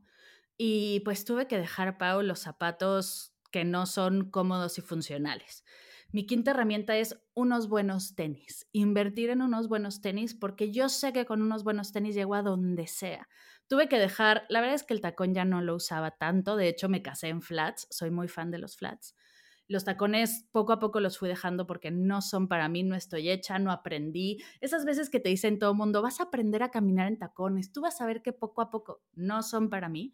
y 0.61 0.99
pues 1.05 1.23
tuve 1.23 1.47
que 1.47 1.57
dejar, 1.57 1.97
Pau, 1.97 2.21
los 2.21 2.39
zapatos 2.39 3.33
que 3.49 3.63
no 3.63 3.85
son 3.85 4.29
cómodos 4.29 4.77
y 4.77 4.81
funcionales. 4.81 5.63
Mi 6.11 6.25
quinta 6.25 6.51
herramienta 6.51 6.97
es 6.97 7.17
unos 7.33 7.69
buenos 7.69 8.13
tenis, 8.13 8.67
invertir 8.73 9.29
en 9.29 9.41
unos 9.41 9.69
buenos 9.69 10.01
tenis, 10.01 10.35
porque 10.35 10.69
yo 10.73 10.89
sé 10.89 11.13
que 11.13 11.25
con 11.25 11.41
unos 11.41 11.63
buenos 11.63 11.93
tenis 11.93 12.13
llego 12.13 12.35
a 12.35 12.41
donde 12.41 12.87
sea. 12.87 13.29
Tuve 13.69 13.87
que 13.87 13.99
dejar, 13.99 14.45
la 14.49 14.59
verdad 14.59 14.75
es 14.75 14.83
que 14.83 14.93
el 14.93 14.99
tacón 14.99 15.33
ya 15.33 15.45
no 15.45 15.61
lo 15.61 15.75
usaba 15.75 16.11
tanto, 16.11 16.57
de 16.57 16.67
hecho 16.67 16.89
me 16.89 17.01
casé 17.01 17.29
en 17.29 17.41
flats, 17.41 17.87
soy 17.89 18.11
muy 18.11 18.27
fan 18.27 18.51
de 18.51 18.57
los 18.57 18.75
flats. 18.75 19.15
Los 19.69 19.85
tacones 19.85 20.45
poco 20.51 20.73
a 20.73 20.79
poco 20.79 20.99
los 20.99 21.17
fui 21.17 21.29
dejando 21.29 21.67
porque 21.67 21.89
no 21.89 22.21
son 22.21 22.49
para 22.49 22.67
mí, 22.67 22.83
no 22.83 22.95
estoy 22.95 23.29
hecha, 23.29 23.59
no 23.59 23.71
aprendí. 23.71 24.43
Esas 24.59 24.83
veces 24.83 25.09
que 25.09 25.21
te 25.21 25.29
dicen 25.29 25.57
todo 25.57 25.73
mundo, 25.73 26.01
vas 26.01 26.19
a 26.19 26.23
aprender 26.23 26.63
a 26.63 26.71
caminar 26.71 27.07
en 27.07 27.17
tacones, 27.17 27.71
tú 27.71 27.79
vas 27.79 28.01
a 28.01 28.05
ver 28.05 28.21
que 28.21 28.33
poco 28.33 28.61
a 28.61 28.71
poco 28.71 29.03
no 29.13 29.41
son 29.41 29.69
para 29.69 29.87
mí, 29.87 30.13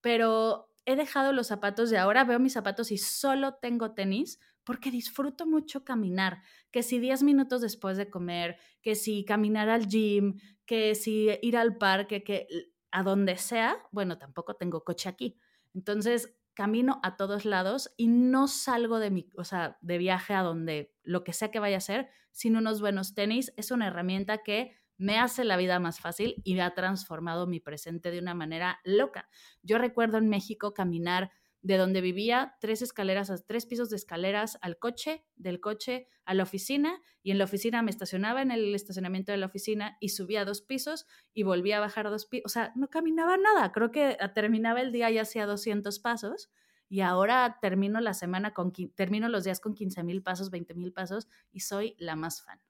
pero 0.00 0.70
he 0.84 0.96
dejado 0.96 1.32
los 1.32 1.48
zapatos 1.48 1.92
y 1.92 1.96
ahora 1.96 2.24
veo 2.24 2.38
mis 2.38 2.54
zapatos 2.54 2.90
y 2.90 2.98
solo 2.98 3.54
tengo 3.54 3.92
tenis 3.92 4.38
porque 4.64 4.90
disfruto 4.90 5.46
mucho 5.46 5.84
caminar, 5.84 6.42
que 6.70 6.82
si 6.82 6.98
10 6.98 7.22
minutos 7.22 7.60
después 7.60 7.96
de 7.96 8.10
comer, 8.10 8.58
que 8.82 8.94
si 8.94 9.24
caminar 9.24 9.68
al 9.68 9.88
gym, 9.88 10.38
que 10.66 10.94
si 10.94 11.28
ir 11.42 11.56
al 11.56 11.76
parque, 11.76 12.22
que 12.22 12.46
a 12.90 13.02
donde 13.02 13.36
sea, 13.36 13.78
bueno, 13.90 14.18
tampoco 14.18 14.54
tengo 14.54 14.84
coche 14.84 15.08
aquí. 15.08 15.38
Entonces, 15.74 16.36
camino 16.54 17.00
a 17.02 17.16
todos 17.16 17.44
lados 17.44 17.92
y 17.96 18.08
no 18.08 18.48
salgo 18.48 18.98
de 18.98 19.10
mi, 19.10 19.30
o 19.36 19.44
sea, 19.44 19.78
de 19.80 19.98
viaje 19.98 20.34
a 20.34 20.42
donde 20.42 20.94
lo 21.02 21.24
que 21.24 21.32
sea 21.32 21.50
que 21.50 21.58
vaya 21.58 21.78
a 21.78 21.80
ser 21.80 22.10
sin 22.32 22.56
unos 22.56 22.80
buenos 22.80 23.14
tenis. 23.14 23.52
Es 23.56 23.70
una 23.70 23.86
herramienta 23.86 24.38
que 24.38 24.76
me 25.00 25.18
hace 25.18 25.44
la 25.44 25.56
vida 25.56 25.80
más 25.80 25.98
fácil 25.98 26.36
y 26.44 26.54
me 26.54 26.60
ha 26.60 26.74
transformado 26.74 27.46
mi 27.46 27.58
presente 27.58 28.10
de 28.10 28.18
una 28.18 28.34
manera 28.34 28.80
loca. 28.84 29.30
Yo 29.62 29.78
recuerdo 29.78 30.18
en 30.18 30.28
México 30.28 30.74
caminar 30.74 31.32
de 31.62 31.78
donde 31.78 32.02
vivía, 32.02 32.56
tres 32.60 32.82
escaleras, 32.82 33.32
tres 33.46 33.64
pisos 33.64 33.88
de 33.88 33.96
escaleras 33.96 34.58
al 34.60 34.78
coche, 34.78 35.24
del 35.36 35.58
coche 35.60 36.06
a 36.24 36.34
la 36.34 36.42
oficina, 36.42 37.00
y 37.22 37.30
en 37.30 37.38
la 37.38 37.44
oficina 37.44 37.82
me 37.82 37.90
estacionaba 37.90 38.42
en 38.42 38.50
el 38.50 38.74
estacionamiento 38.74 39.32
de 39.32 39.38
la 39.38 39.46
oficina 39.46 39.96
y 40.00 40.10
subía 40.10 40.44
dos 40.44 40.60
pisos 40.60 41.06
y 41.32 41.44
volvía 41.44 41.78
a 41.78 41.80
bajar 41.80 42.08
dos 42.10 42.26
pisos, 42.26 42.44
o 42.46 42.52
sea, 42.52 42.72
no 42.76 42.88
caminaba 42.88 43.38
nada, 43.38 43.72
creo 43.72 43.90
que 43.90 44.18
terminaba 44.34 44.82
el 44.82 44.92
día 44.92 45.10
y 45.10 45.18
hacía 45.18 45.46
200 45.46 45.98
pasos, 45.98 46.50
y 46.88 47.00
ahora 47.00 47.58
termino 47.62 48.00
la 48.00 48.14
semana 48.14 48.52
con, 48.52 48.72
termino 48.94 49.28
los 49.28 49.44
días 49.44 49.60
con 49.60 49.74
15 49.74 50.02
mil 50.02 50.22
pasos, 50.22 50.50
20 50.50 50.74
mil 50.74 50.92
pasos, 50.92 51.28
y 51.52 51.60
soy 51.60 51.94
la 51.98 52.16
más 52.16 52.42
fan. 52.42 52.60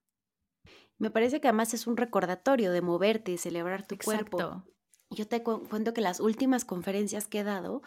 Me 0.98 1.10
parece 1.10 1.40
que 1.40 1.48
además 1.48 1.72
es 1.74 1.86
un 1.86 1.96
recordatorio 1.96 2.72
de 2.72 2.82
moverte 2.82 3.32
y 3.32 3.38
celebrar 3.38 3.86
tu 3.86 3.96
cuerpo. 3.96 4.64
Yo 5.10 5.26
te 5.26 5.42
cuento 5.42 5.92
que 5.92 6.00
las 6.00 6.20
últimas 6.20 6.64
conferencias 6.64 7.26
que 7.26 7.40
he 7.40 7.44
dado, 7.44 7.82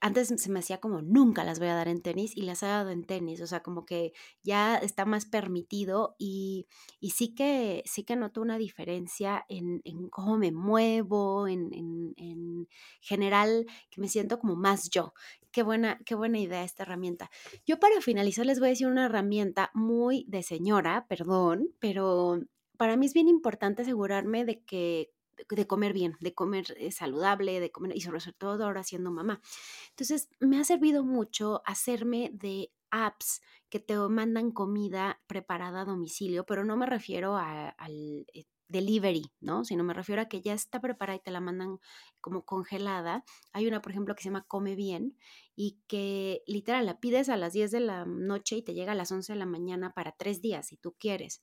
antes 0.00 0.28
se 0.28 0.50
me 0.50 0.58
hacía 0.58 0.78
como 0.78 1.02
nunca 1.02 1.44
las 1.44 1.58
voy 1.58 1.68
a 1.68 1.74
dar 1.74 1.88
en 1.88 2.02
tenis 2.02 2.36
y 2.36 2.42
las 2.42 2.62
he 2.62 2.66
dado 2.66 2.90
en 2.90 3.04
tenis, 3.04 3.40
o 3.40 3.46
sea, 3.46 3.62
como 3.62 3.86
que 3.86 4.12
ya 4.42 4.76
está 4.76 5.04
más 5.04 5.26
permitido 5.26 6.14
y, 6.18 6.66
sí, 7.00 7.34
que, 7.34 7.82
sí 7.86 8.04
que 8.04 8.16
noto 8.16 8.42
una 8.42 8.58
diferencia 8.58 9.44
en, 9.48 9.80
cómo 10.10 10.36
me 10.36 10.52
muevo, 10.52 11.48
en, 11.48 11.70
en, 11.72 12.68
general, 13.00 13.66
que 13.90 14.00
me 14.00 14.08
siento 14.08 14.38
como 14.38 14.56
más 14.56 14.90
yo. 14.90 15.14
Qué 15.50 15.62
buena, 15.62 15.98
qué 16.04 16.14
buena 16.14 16.38
idea 16.38 16.64
esta 16.64 16.82
herramienta. 16.82 17.30
Yo 17.64 17.78
para 17.78 18.00
finalizar 18.00 18.44
les 18.44 18.58
voy 18.58 18.68
a 18.68 18.70
decir 18.70 18.88
una 18.88 19.06
herramienta 19.06 19.70
muy 19.74 20.24
de 20.28 20.42
señora, 20.42 21.06
perdón, 21.08 21.70
pero 21.78 22.40
para 22.76 22.96
mí 22.96 23.06
es 23.06 23.14
bien 23.14 23.28
importante 23.28 23.82
asegurarme 23.82 24.44
de 24.44 24.62
que 24.64 25.13
de 25.48 25.66
comer 25.66 25.92
bien, 25.92 26.16
de 26.20 26.34
comer 26.34 26.74
eh, 26.78 26.90
saludable, 26.92 27.60
de 27.60 27.70
comer, 27.70 27.96
y 27.96 28.00
sobre 28.00 28.20
todo 28.32 28.64
ahora 28.64 28.82
siendo 28.82 29.10
mamá. 29.10 29.40
Entonces, 29.90 30.28
me 30.40 30.58
ha 30.58 30.64
servido 30.64 31.04
mucho 31.04 31.62
hacerme 31.64 32.30
de 32.32 32.72
apps 32.90 33.42
que 33.68 33.80
te 33.80 33.96
mandan 33.96 34.52
comida 34.52 35.20
preparada 35.26 35.82
a 35.82 35.84
domicilio, 35.84 36.46
pero 36.46 36.64
no 36.64 36.76
me 36.76 36.86
refiero 36.86 37.36
al 37.36 38.26
eh, 38.32 38.44
delivery, 38.68 39.32
¿no? 39.40 39.64
Sino 39.64 39.84
me 39.84 39.94
refiero 39.94 40.22
a 40.22 40.28
que 40.28 40.40
ya 40.40 40.54
está 40.54 40.80
preparada 40.80 41.16
y 41.16 41.22
te 41.22 41.30
la 41.30 41.40
mandan 41.40 41.78
como 42.20 42.44
congelada. 42.44 43.24
Hay 43.52 43.66
una, 43.66 43.80
por 43.82 43.92
ejemplo, 43.92 44.14
que 44.14 44.22
se 44.22 44.28
llama 44.28 44.46
Come 44.46 44.74
Bien 44.74 45.16
y 45.56 45.80
que 45.86 46.42
literal 46.46 46.86
la 46.86 47.00
pides 47.00 47.28
a 47.28 47.36
las 47.36 47.52
10 47.52 47.70
de 47.70 47.80
la 47.80 48.04
noche 48.04 48.56
y 48.56 48.62
te 48.62 48.74
llega 48.74 48.92
a 48.92 48.96
las 48.96 49.12
11 49.12 49.32
de 49.32 49.38
la 49.38 49.46
mañana 49.46 49.92
para 49.92 50.12
tres 50.12 50.40
días, 50.40 50.68
si 50.68 50.76
tú 50.76 50.94
quieres. 50.98 51.42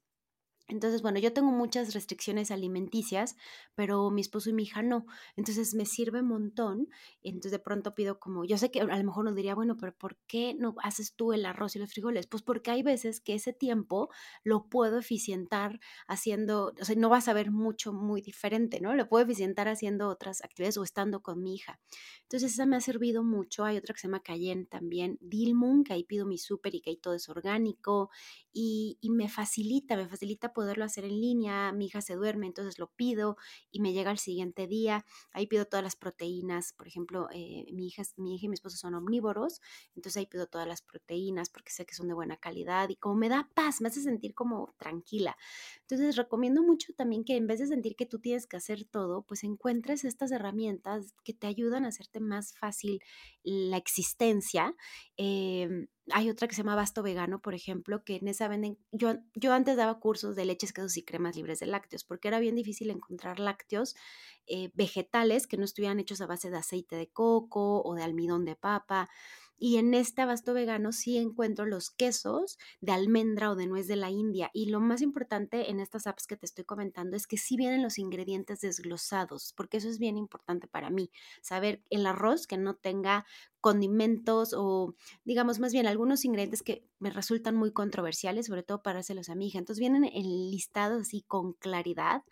Entonces, 0.68 1.02
bueno, 1.02 1.20
yo 1.20 1.34
tengo 1.34 1.52
muchas 1.52 1.94
restricciones 1.94 2.52
alimenticias, 2.52 3.36
pero 3.76 4.10
mi 4.10 4.22
esposo 4.22 4.50
y 4.50 4.54
mi 4.54 4.64
hija 4.64 4.82
no. 4.82 5.06
Entonces 5.36 5.74
me 5.74 5.86
sirve 5.86 6.22
un 6.22 6.28
montón. 6.28 6.88
Entonces 7.24 7.52
de 7.52 7.60
pronto 7.60 7.94
pido 7.96 8.20
como, 8.20 8.46
yo 8.46 8.58
sé 8.58 8.72
que 8.72 8.82
a 8.82 8.86
lo 8.86 9.04
mejor 9.04 9.26
uno 9.26 9.36
diría, 9.36 9.56
bueno, 9.56 9.78
pero 9.78 9.94
¿por 9.98 10.18
qué 10.28 10.54
no 10.58 10.76
haces 10.84 11.14
tú 11.16 11.34
el 11.34 11.46
arroz 11.46 11.76
y 11.76 11.80
los 11.80 11.92
frijoles? 11.92 12.28
Pues 12.28 12.44
porque 12.44 12.72
hay 12.72 12.84
veces 12.84 13.20
que 13.22 13.34
ese 13.36 13.54
tiempo 13.54 14.10
lo 14.44 14.68
puedo 14.70 15.00
eficientar 15.00 15.80
haciendo, 16.08 16.74
o 16.80 16.86
sea, 16.86 16.96
no 16.96 17.10
vas 17.10 17.28
a 17.28 17.34
ver 17.34 17.52
mucho 17.52 17.94
muy 17.94 18.22
diferente, 18.22 18.80
¿no? 18.82 18.96
Lo 18.96 19.08
puedo 19.08 19.24
eficientar 19.26 19.68
haciendo 19.68 20.08
otras 20.10 20.42
actividades 20.44 20.78
o 20.78 20.84
estando 20.84 21.22
con 21.22 21.42
mi 21.44 21.56
hija. 21.56 21.80
Entonces 22.24 22.54
esa 22.54 22.66
me 22.66 22.76
ha 22.78 22.82
servido 22.82 23.24
mucho. 23.24 23.64
Hay 23.66 23.78
otra 23.78 23.94
que 23.94 24.00
se 24.02 24.08
llama 24.08 24.22
Cayenne 24.24 24.66
también, 24.66 25.18
Dilmun, 25.22 25.84
que 25.84 25.94
ahí 25.94 26.04
pido 26.04 26.26
mi 26.26 26.38
súper 26.38 26.76
y 26.76 26.82
que 26.82 26.92
ahí 26.92 26.98
todo 26.98 27.14
es 27.16 27.30
orgánico 27.30 28.10
y, 28.54 28.98
y 29.02 29.10
me 29.10 29.30
facilita, 29.30 29.96
me 29.96 30.08
facilita 30.08 30.54
poderlo 30.62 30.86
hacer 30.86 31.06
en 31.06 31.20
línea, 31.20 31.72
mi 31.72 31.88
hija 31.88 32.02
se 32.02 32.14
duerme, 32.14 32.46
entonces 32.46 32.78
lo 32.78 32.92
pido 32.92 33.36
y 33.72 33.80
me 33.80 33.94
llega 33.94 34.12
el 34.12 34.20
siguiente 34.20 34.68
día, 34.68 35.04
ahí 35.32 35.48
pido 35.48 35.66
todas 35.66 35.84
las 35.84 35.96
proteínas, 35.96 36.74
por 36.74 36.88
ejemplo, 36.88 37.28
eh, 37.34 37.66
mi, 37.74 37.88
hija, 37.88 38.04
mi 38.18 38.36
hija 38.36 38.46
y 38.46 38.50
mi 38.50 38.54
esposo 38.54 38.78
son 38.78 38.94
omnívoros, 38.94 39.60
entonces 39.96 40.18
ahí 40.18 40.28
pido 40.28 40.46
todas 40.46 40.68
las 40.68 40.84
proteínas 40.84 41.50
porque 41.50 41.72
sé 41.72 41.88
que 41.88 41.96
son 41.96 42.08
de 42.10 42.14
buena 42.14 42.38
calidad 42.38 42.90
y 42.90 42.96
como 42.96 43.16
me 43.16 43.28
da 43.28 43.50
paz, 43.56 43.82
me 43.82 43.88
hace 43.88 44.04
sentir 44.04 44.36
como 44.36 44.76
tranquila. 44.78 45.36
Entonces 45.80 46.16
recomiendo 46.16 46.62
mucho 46.62 46.94
también 46.94 47.24
que 47.24 47.38
en 47.38 47.48
vez 47.48 47.58
de 47.58 47.66
sentir 47.66 47.96
que 47.96 48.06
tú 48.06 48.20
tienes 48.20 48.46
que 48.46 48.58
hacer 48.58 48.86
todo, 48.86 49.24
pues 49.24 49.44
encuentres 49.44 50.04
estas 50.04 50.32
herramientas 50.32 51.16
que 51.24 51.34
te 51.34 51.48
ayudan 51.48 51.86
a 51.86 51.88
hacerte 51.88 52.20
más 52.20 52.54
fácil 52.54 53.02
la 53.42 53.78
existencia. 53.78 54.76
Em, 55.18 55.88
hay 56.10 56.30
otra 56.30 56.48
que 56.48 56.56
se 56.56 56.64
llama 56.64 56.76
Basto 56.76 57.04
Vegano, 57.04 57.42
por 57.42 57.54
ejemplo, 57.54 58.04
que 58.04 58.16
en 58.16 58.28
esa 58.28 58.48
venden, 58.48 58.78
yo, 58.92 59.16
yo 59.36 59.54
antes 59.54 59.78
daba 59.78 60.00
cursos 60.00 60.36
de 60.36 60.46
leches, 60.46 60.74
quesos 60.74 60.98
y 60.98 61.04
cremas 61.04 61.36
libres 61.36 61.60
de 61.60 61.68
lácteos, 61.68 62.04
porque 62.04 62.28
era 62.28 62.40
bien 62.40 62.56
difícil 62.56 62.90
encontrar 62.90 63.40
lácteos 63.40 63.96
eh, 64.48 64.72
vegetales 64.74 65.48
que 65.48 65.58
no 65.58 65.66
estuvieran 65.66 66.00
hechos 66.00 66.22
a 66.22 66.28
base 66.28 66.50
de 66.50 66.58
aceite 66.58 66.96
de 66.96 67.10
coco 67.10 67.84
o 67.84 67.96
de 67.96 68.04
almidón 68.04 68.46
de 68.46 68.56
papa. 68.56 69.10
Y 69.64 69.78
en 69.78 69.94
este 69.94 70.24
abasto 70.24 70.56
vegano 70.56 70.92
sí 70.92 71.18
encuentro 71.20 71.68
los 71.68 71.92
quesos 71.92 72.58
de 72.80 72.94
almendra 72.94 73.52
o 73.52 73.56
de 73.56 73.68
nuez 73.68 73.88
de 73.88 73.96
la 73.96 74.10
India. 74.10 74.50
Y 74.56 74.72
lo 74.72 74.80
más 74.80 75.04
importante 75.04 75.70
en 75.70 75.80
estas 75.80 76.08
apps 76.08 76.26
que 76.26 76.36
te 76.36 76.48
estoy 76.48 76.66
comentando 76.66 77.16
es 77.16 77.28
que 77.28 77.38
sí 77.38 77.58
vienen 77.58 77.84
los 77.84 78.00
ingredientes 78.00 78.62
desglosados, 78.62 79.54
porque 79.56 79.78
eso 79.78 79.88
es 79.88 80.00
bien 80.00 80.18
importante 80.18 80.68
para 80.68 80.90
mí. 80.90 81.12
Saber 81.44 81.84
el 81.92 82.08
arroz 82.08 82.48
que 82.48 82.58
no 82.58 82.76
tenga 82.76 83.24
condimentos 83.60 84.56
o 84.58 84.96
digamos 85.26 85.60
más 85.60 85.72
bien 85.72 85.86
algunos 85.86 86.26
ingredientes 86.26 86.64
que 86.64 86.88
me 86.98 87.12
resultan 87.12 87.56
muy 87.56 87.72
controversiales, 87.72 88.48
sobre 88.48 88.64
todo 88.64 88.82
para 88.82 89.02
hacerlos 89.02 89.30
a 89.30 89.36
mi 89.36 89.48
hija. 89.48 89.60
Entonces 89.60 89.80
vienen 89.80 90.06
en 90.06 90.24
listado 90.50 91.02
así 91.02 91.22
con 91.22 91.54
claridad 91.54 92.24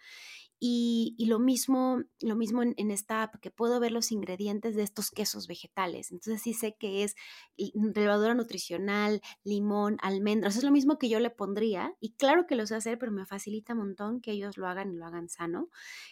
y, 0.61 1.15
lo 1.25 1.39
mismo, 1.39 2.03
lo 2.19 2.35
mismo 2.35 2.63
en, 2.63 2.91
esta 2.91 3.23
app, 3.23 3.35
que 3.39 3.49
puedo 3.49 3.79
ver 3.79 3.93
los 3.93 4.11
ingredientes 4.11 4.75
de 4.75 4.83
estos 4.83 5.09
quesos 5.09 5.47
vegetales. 5.47 6.11
Entonces 6.11 6.41
sí 6.41 6.53
sé 6.53 6.75
que 6.77 7.03
es 7.03 7.15
levadura 7.55 8.33
nutricional, 8.33 9.21
limón, 9.43 9.97
almendras. 10.01 10.57
Es 10.57 10.63
lo 10.63 10.71
mismo 10.71 10.97
que 10.97 11.07
yo 11.07 11.21
le 11.21 11.29
pondría. 11.29 11.93
Y 12.01 12.13
claro 12.15 12.45
que 12.45 12.55
lo 12.55 12.67
sé 12.67 12.75
hacer, 12.75 12.99
pero 12.99 13.13
me 13.13 13.25
facilita 13.25 13.71
un 13.71 13.79
montón 13.79 14.19
que 14.19 14.31
ellos 14.31 14.57
lo 14.57 14.67
hagan 14.67 14.91
y 14.91 14.97
lo 14.97 15.05
hagan 15.05 15.29
sano. 15.29 15.69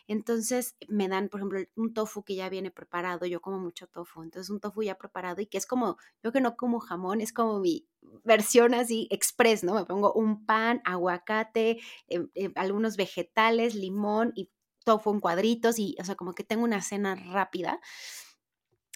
Entonces 0.07 0.77
me 0.88 1.10
dan, 1.10 1.27
por 1.27 1.41
ejemplo, 1.41 1.60
un 1.75 1.93
tofu 1.93 2.23
que 2.23 2.36
ya 2.36 2.47
viene 2.47 2.71
preparado. 2.71 3.25
Yo 3.25 3.41
como 3.41 3.60
mucho 3.60 3.88
tofu. 3.88 4.23
Entonces 4.23 4.49
un 4.49 4.62
tofu 4.62 4.81
ya 4.83 4.97
preparado 4.97 5.41
y 5.41 5.47
que 5.47 5.57
es 5.57 5.65
como, 5.65 5.97
yo 6.23 6.31
que 6.31 6.39
no 6.39 6.55
como 6.55 6.79
jamón, 6.79 7.19
es 7.19 7.33
como 7.33 7.60
mi 7.60 7.86
versión 8.24 8.74
así 8.74 9.08
express, 9.12 9.63
¿no? 9.63 9.73
Me 9.73 9.86
pongo 9.86 10.13
un 10.13 10.46
pan, 10.46 10.81
aguacate, 10.86 11.79
em, 12.08 12.29
em, 12.36 12.52
algunos 12.56 12.98
vegetales, 12.98 13.75
limón 13.75 14.34
y 14.36 14.50
tofu 14.86 15.12
en 15.12 15.19
cuadritos 15.19 15.79
y, 15.79 15.96
o 16.00 16.04
sea, 16.06 16.15
como 16.15 16.34
que 16.34 16.44
tengo 16.44 16.63
una 16.63 16.81
cena 16.81 17.15
rápida. 17.15 17.79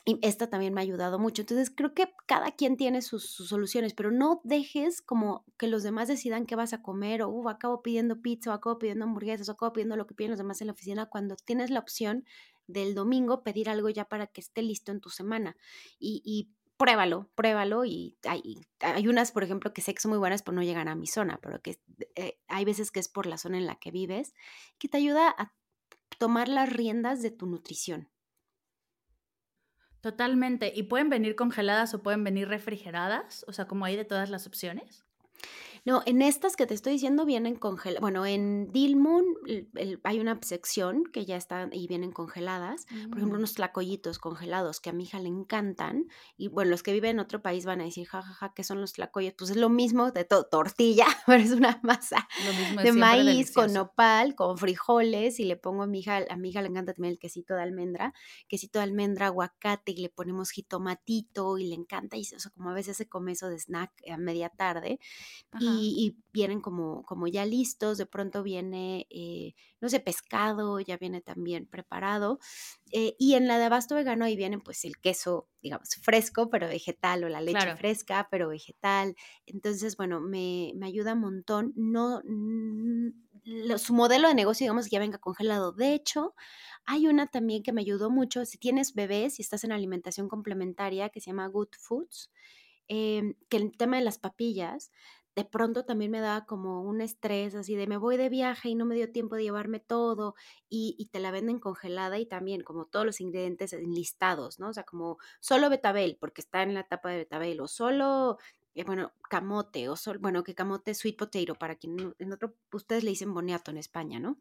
y 0.03 0.17
esta 0.23 0.49
también 0.49 0.73
me 0.73 0.81
ha 0.81 0.83
ayudado 0.83 1.19
mucho. 1.19 1.43
Entonces, 1.43 1.69
creo 1.69 1.93
que 1.93 2.11
cada 2.25 2.51
quien 2.51 2.75
tiene 2.75 3.03
sus, 3.03 3.23
soluciones, 3.23 3.93
pero 3.93 4.11
no 4.11 4.41
dejes 4.43 5.01
como 5.01 5.45
que 5.59 5.67
los 5.67 5.83
demás 5.83 6.07
decidan 6.07 6.47
qué 6.47 6.55
vas 6.55 6.73
a 6.73 6.81
comer 6.81 7.21
o 7.21 7.29
uh, 7.29 7.49
acabo 7.49 7.83
pidiendo 7.83 8.19
pizza 8.19 8.49
o 8.49 8.53
acabo 8.53 8.79
pidiendo 8.79 9.05
hamburguesas 9.05 9.47
o 9.49 9.51
acabo 9.51 9.73
pidiendo 9.73 9.95
lo 9.95 10.07
que 10.07 10.15
piden 10.15 10.31
los 10.31 10.39
demás 10.39 10.59
en 10.61 10.67
la 10.67 10.73
oficina 10.73 11.05
cuando 11.05 11.35
tienes 11.35 11.69
la 11.69 11.79
opción 11.79 12.25
del 12.67 12.95
domingo 12.95 13.43
pedir 13.43 13.69
algo 13.69 13.89
ya 13.89 14.05
para 14.05 14.27
que 14.27 14.41
esté 14.41 14.61
listo 14.63 14.91
en 14.91 15.01
tu 15.01 15.09
semana. 15.09 15.55
Y, 15.99 16.49
pruébalo, 16.81 17.29
pruébalo. 17.35 17.85
Y 17.85 18.17
hay, 18.27 18.65
hay, 18.79 19.07
unas, 19.07 19.31
por 19.31 19.43
ejemplo, 19.43 19.71
que 19.71 19.81
sé 19.81 19.93
que 19.93 20.01
son 20.01 20.09
muy 20.09 20.17
buenas 20.17 20.41
por 20.41 20.55
no 20.55 20.63
llegar 20.63 20.87
a 20.87 20.95
mi 20.95 21.05
zona, 21.05 21.39
pero 21.39 21.61
que 21.61 21.79
eh, 22.15 22.39
hay 22.47 22.65
veces 22.65 22.89
que 22.89 22.99
es 22.99 23.07
por 23.07 23.27
la 23.27 23.37
zona 23.37 23.59
en 23.59 23.67
la 23.67 23.75
que 23.75 23.91
vives, 23.91 24.33
que 24.79 24.87
te 24.87 24.97
ayuda 24.97 25.29
a 25.37 25.53
tomar 26.17 26.47
las 26.47 26.73
riendas 26.73 27.21
de 27.21 27.29
tu 27.29 27.45
nutrición. 27.45 28.09
Totalmente. 30.01 30.73
¿Y 30.75 30.83
pueden 30.83 31.09
venir 31.09 31.35
congeladas 31.35 31.93
o 31.93 32.01
pueden 32.01 32.23
venir 32.23 32.47
refrigeradas? 32.47 33.45
O 33.47 33.53
sea, 33.53 33.65
como 33.65 33.85
hay 33.85 33.95
de 33.95 34.05
todas 34.05 34.31
las 34.31 34.47
opciones. 34.47 35.05
No, 35.83 36.03
en 36.05 36.21
estas 36.21 36.55
que 36.55 36.67
te 36.67 36.75
estoy 36.75 36.93
diciendo 36.93 37.25
vienen 37.25 37.55
congeladas. 37.55 38.01
Bueno, 38.01 38.23
en 38.27 38.71
Dilmun 38.71 39.25
hay 40.03 40.19
una 40.19 40.39
sección 40.43 41.05
que 41.11 41.25
ya 41.25 41.37
están 41.37 41.73
y 41.73 41.87
vienen 41.87 42.11
congeladas. 42.11 42.85
Por 42.85 43.17
ejemplo, 43.17 43.37
mm. 43.37 43.39
unos 43.39 43.55
tlacoyitos 43.55 44.19
congelados 44.19 44.79
que 44.79 44.91
a 44.91 44.93
mi 44.93 45.05
hija 45.05 45.19
le 45.19 45.29
encantan. 45.29 46.05
Y 46.37 46.49
bueno, 46.49 46.69
los 46.69 46.83
que 46.83 46.93
viven 46.93 47.11
en 47.11 47.19
otro 47.19 47.41
país 47.41 47.65
van 47.65 47.81
a 47.81 47.85
decir, 47.85 48.05
jajaja, 48.07 48.33
ja, 48.33 48.47
ja, 48.47 48.53
¿qué 48.53 48.63
son 48.63 48.79
los 48.79 48.93
tlacoyos? 48.93 49.33
Pues 49.35 49.49
es 49.49 49.57
lo 49.57 49.69
mismo 49.69 50.11
de 50.11 50.23
todo, 50.23 50.43
tortilla, 50.43 51.05
pero 51.25 51.41
es 51.41 51.51
una 51.51 51.79
masa 51.81 52.27
de 52.83 52.91
maíz 52.91 53.51
con 53.51 53.73
nopal, 53.73 54.35
con 54.35 54.59
frijoles. 54.59 55.39
Y 55.39 55.45
le 55.45 55.57
pongo 55.57 55.81
a 55.81 55.87
mi 55.87 56.01
hija, 56.01 56.19
a 56.29 56.37
mi 56.37 56.49
hija 56.49 56.61
le 56.61 56.67
encanta 56.67 56.93
también 56.93 57.13
el 57.13 57.19
quesito 57.19 57.55
de 57.55 57.63
almendra, 57.63 58.13
quesito 58.47 58.77
de 58.77 58.83
almendra, 58.83 59.27
aguacate, 59.27 59.93
y 59.93 60.01
le 60.01 60.09
ponemos 60.09 60.51
jitomatito 60.51 61.57
y 61.57 61.69
le 61.69 61.75
encanta. 61.75 62.17
Y 62.17 62.21
eso, 62.21 62.51
como 62.51 62.69
a 62.69 62.73
veces 62.75 62.97
se 62.97 63.09
come 63.09 63.31
eso 63.31 63.49
de 63.49 63.57
snack 63.57 63.91
a 64.07 64.17
media 64.17 64.49
tarde 64.49 64.99
y, 65.79 66.17
vienen 66.33 66.61
como, 66.61 67.03
como 67.03 67.27
ya 67.27 67.45
listos, 67.45 67.97
de 67.97 68.05
pronto 68.05 68.41
viene, 68.41 69.05
eh, 69.09 69.53
no 69.81 69.89
sé, 69.89 69.99
pescado, 69.99 70.79
ya 70.79 70.95
viene 70.95 71.19
también 71.19 71.65
preparado. 71.65 72.39
Eh, 72.93 73.15
y 73.19 73.33
en 73.33 73.47
la 73.47 73.57
de 73.57 73.65
abasto 73.65 73.95
vegano 73.95 74.23
ahí 74.23 74.37
vienen 74.37 74.61
pues 74.61 74.85
el 74.85 74.97
queso, 74.97 75.49
digamos, 75.61 75.89
fresco, 76.01 76.49
pero 76.49 76.67
vegetal, 76.67 77.25
o 77.25 77.29
la 77.29 77.41
leche 77.41 77.75
fresca, 77.75 78.29
pero 78.31 78.47
vegetal. 78.47 79.15
Entonces, 79.45 79.97
bueno, 79.97 80.21
me, 80.21 80.71
me 80.75 80.87
ayuda 80.87 81.13
un 81.13 81.19
montón. 81.19 81.73
No, 81.75 82.21
su 83.77 83.93
modelo 83.93 84.27
de 84.27 84.35
negocio, 84.35 84.65
digamos, 84.65 84.85
que 84.85 84.91
ya 84.91 84.99
venga 84.99 85.17
congelado. 85.17 85.71
De 85.71 85.93
hecho, 85.93 86.35
hay 86.85 87.07
una 87.07 87.27
también 87.27 87.63
que 87.63 87.73
me 87.73 87.81
ayudó 87.81 88.09
mucho. 88.09 88.45
Si 88.45 88.57
tienes 88.57 88.93
bebés 88.93 89.39
y 89.39 89.41
estás 89.41 89.63
en 89.63 89.71
alimentación 89.71 90.29
complementaria 90.29 91.09
que 91.09 91.21
se 91.21 91.31
llama 91.31 91.47
Good 91.47 91.69
Foods, 91.79 92.31
em, 92.87 93.35
que 93.49 93.57
el 93.57 93.75
tema 93.77 93.97
de 93.97 94.03
las 94.03 94.19
papillas, 94.19 94.91
de 95.35 95.45
pronto 95.45 95.85
también 95.85 96.11
me 96.11 96.19
daba 96.19 96.45
como 96.45 96.81
un 96.81 97.01
estrés 97.01 97.55
así 97.55 97.75
de 97.75 97.87
me 97.87 97.97
voy 97.97 98.17
de 98.17 98.29
viaje 98.29 98.69
y 98.69 98.75
no 98.75 98.85
me 98.85 98.95
dio 98.95 99.11
tiempo 99.11 99.35
de 99.35 99.43
llevarme 99.43 99.79
todo 99.79 100.35
y, 100.69 101.09
te 101.11 101.19
la 101.19 101.31
venden 101.31 101.59
congelada 101.59 102.19
y 102.19 102.25
también 102.25 102.61
como 102.63 102.85
todos 102.85 103.05
los 103.05 103.21
ingredientes 103.21 103.73
enlistados, 103.73 104.59
¿no? 104.59 104.69
O 104.69 104.73
sea, 104.73 104.83
como 104.83 105.17
solo 105.39 105.69
betabel 105.69 106.17
porque 106.19 106.41
está 106.41 106.63
en 106.63 106.73
la 106.73 106.83
tapa 106.83 107.09
de 107.09 107.17
betabel 107.19 107.59
o 107.61 107.67
solo, 107.67 108.37
eh, 108.75 108.83
bueno, 108.83 109.13
camote 109.29 109.89
o 109.89 109.95
solo, 109.95 110.19
bueno, 110.19 110.43
que 110.43 110.55
camote 110.55 110.93
sweet 110.93 111.17
potato 111.17 111.55
para 111.55 111.75
quien 111.75 112.13
en 112.19 112.33
otro, 112.33 112.55
ustedes 112.73 113.03
le 113.03 113.11
dicen 113.11 113.33
boniato 113.33 113.71
en 113.71 113.77
España, 113.77 114.19
¿no? 114.19 114.37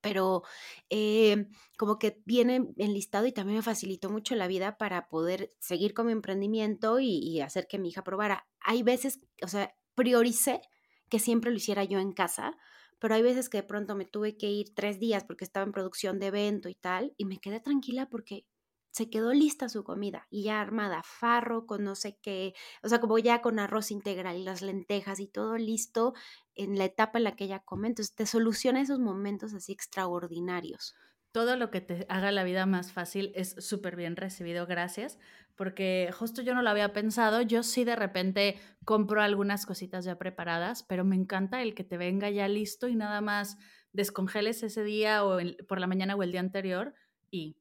pero 0.00 0.42
eh, 0.88 1.46
como 1.76 1.98
que 1.98 2.22
viene 2.24 2.72
enlistado 2.78 3.26
y 3.26 3.32
también 3.32 3.58
me 3.58 3.62
facilitó 3.62 4.08
mucho 4.10 4.34
la 4.34 4.48
vida 4.48 4.78
para 4.78 5.08
poder 5.08 5.50
seguir 5.58 5.92
con 5.94 6.06
mi 6.06 6.12
emprendimiento 6.12 7.00
y, 7.00 7.18
y, 7.18 7.40
hacer 7.42 7.66
que 7.68 7.78
mi 7.78 7.90
hija 7.90 8.02
probara. 8.02 8.46
Hay 8.60 8.82
veces, 8.82 9.20
o 9.42 9.48
sea, 9.48 9.74
prioricé 10.00 10.62
que 11.10 11.18
siempre 11.18 11.50
lo 11.50 11.58
hiciera 11.58 11.84
yo 11.84 11.98
en 11.98 12.12
casa, 12.12 12.56
pero 12.98 13.14
hay 13.14 13.20
veces 13.20 13.50
que 13.50 13.58
de 13.58 13.64
pronto 13.64 13.94
me 13.94 14.06
tuve 14.06 14.38
que 14.38 14.48
ir 14.48 14.74
tres 14.74 14.98
días 14.98 15.24
porque 15.24 15.44
estaba 15.44 15.66
en 15.66 15.72
producción 15.72 16.18
de 16.18 16.28
evento 16.28 16.70
y 16.70 16.74
tal, 16.74 17.12
y 17.18 17.26
me 17.26 17.36
quedé 17.36 17.60
tranquila 17.60 18.08
porque 18.08 18.46
se 18.92 19.10
quedó 19.10 19.34
lista 19.34 19.68
su 19.68 19.84
comida 19.84 20.26
y 20.30 20.44
ya 20.44 20.58
armada, 20.58 21.02
farro 21.04 21.66
con 21.66 21.84
no 21.84 21.94
sé 21.96 22.18
qué, 22.22 22.54
o 22.82 22.88
sea, 22.88 22.98
como 22.98 23.18
ya 23.18 23.42
con 23.42 23.58
arroz 23.58 23.90
integral 23.90 24.38
y 24.38 24.42
las 24.42 24.62
lentejas 24.62 25.20
y 25.20 25.26
todo 25.26 25.58
listo 25.58 26.14
en 26.54 26.78
la 26.78 26.86
etapa 26.86 27.18
en 27.18 27.24
la 27.24 27.36
que 27.36 27.44
ella 27.44 27.60
come. 27.60 27.88
Entonces 27.88 28.14
te 28.14 28.24
soluciona 28.24 28.80
esos 28.80 29.00
momentos 29.00 29.52
así 29.52 29.72
extraordinarios 29.72 30.94
todo 31.32 31.56
lo 31.56 31.70
que 31.70 31.80
te 31.80 32.06
haga 32.08 32.32
la 32.32 32.44
vida 32.44 32.66
más 32.66 32.92
fácil 32.92 33.32
es 33.34 33.54
súper 33.58 33.96
bien 33.96 34.16
recibido, 34.16 34.66
gracias, 34.66 35.18
porque 35.56 36.10
justo 36.12 36.42
yo 36.42 36.54
no 36.54 36.62
lo 36.62 36.70
había 36.70 36.92
pensado, 36.92 37.42
yo 37.42 37.62
sí 37.62 37.84
de 37.84 37.96
repente 37.96 38.58
compro 38.84 39.22
algunas 39.22 39.66
cositas 39.66 40.04
ya 40.04 40.18
preparadas, 40.18 40.82
pero 40.82 41.04
me 41.04 41.16
encanta 41.16 41.62
el 41.62 41.74
que 41.74 41.84
te 41.84 41.98
venga 41.98 42.30
ya 42.30 42.48
listo 42.48 42.88
y 42.88 42.96
nada 42.96 43.20
más 43.20 43.58
descongeles 43.92 44.62
ese 44.62 44.84
día 44.84 45.24
o 45.24 45.38
por 45.68 45.80
la 45.80 45.86
mañana 45.86 46.16
o 46.16 46.22
el 46.22 46.32
día 46.32 46.40
anterior 46.40 46.94
y 47.30 47.56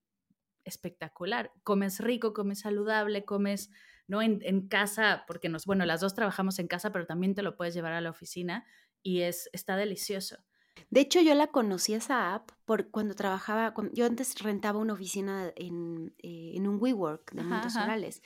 espectacular. 0.63 1.51
Comes 1.63 1.99
rico, 1.99 2.33
comes 2.33 2.59
saludable, 2.61 3.25
comes, 3.25 3.69
¿no? 4.07 4.21
En, 4.21 4.39
en 4.43 4.67
casa, 4.67 5.23
porque 5.27 5.49
nos, 5.49 5.65
bueno, 5.65 5.85
las 5.85 6.01
dos 6.01 6.15
trabajamos 6.15 6.59
en 6.59 6.67
casa, 6.67 6.91
pero 6.91 7.05
también 7.05 7.35
te 7.35 7.43
lo 7.43 7.55
puedes 7.55 7.73
llevar 7.73 7.93
a 7.93 8.01
la 8.01 8.09
oficina 8.09 8.65
y 9.01 9.21
es, 9.21 9.49
está 9.53 9.75
delicioso. 9.75 10.43
De 10.89 11.01
hecho, 11.01 11.21
yo 11.21 11.33
la 11.35 11.47
conocí 11.47 11.93
esa 11.93 12.33
app 12.33 12.51
por 12.65 12.89
cuando 12.89 13.15
trabajaba, 13.15 13.73
yo 13.93 14.05
antes 14.05 14.41
rentaba 14.41 14.79
una 14.79 14.93
oficina 14.93 15.51
en, 15.55 16.13
eh, 16.19 16.53
en 16.55 16.67
un 16.67 16.77
WeWork 16.81 17.31
de 17.33 17.43
Montes 17.43 17.75
Orales 17.75 18.21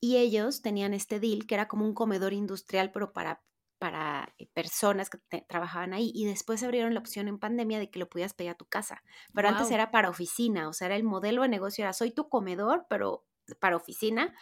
y 0.00 0.16
ellos 0.16 0.62
tenían 0.62 0.94
este 0.94 1.20
deal 1.20 1.46
que 1.46 1.54
era 1.54 1.68
como 1.68 1.84
un 1.84 1.94
comedor 1.94 2.32
industrial, 2.32 2.90
pero 2.92 3.12
para, 3.12 3.42
para 3.78 4.34
eh, 4.38 4.48
personas 4.52 5.10
que 5.10 5.18
trabajaban 5.48 5.92
ahí 5.92 6.10
y 6.14 6.24
después 6.24 6.62
abrieron 6.62 6.94
la 6.94 7.00
opción 7.00 7.28
en 7.28 7.38
pandemia 7.38 7.78
de 7.78 7.90
que 7.90 7.98
lo 7.98 8.08
pudieras 8.08 8.34
pedir 8.34 8.50
a 8.50 8.56
tu 8.56 8.66
casa, 8.66 9.02
pero 9.34 9.48
antes 9.48 9.70
era 9.70 9.90
para 9.90 10.10
oficina, 10.10 10.68
o 10.68 10.72
sea, 10.72 10.86
era 10.86 10.96
el 10.96 11.04
modelo 11.04 11.42
de 11.42 11.48
negocio, 11.48 11.84
era 11.84 11.92
soy 11.92 12.10
tu 12.12 12.28
comedor, 12.28 12.86
pero 12.88 13.26
para 13.58 13.76
oficina 13.76 14.34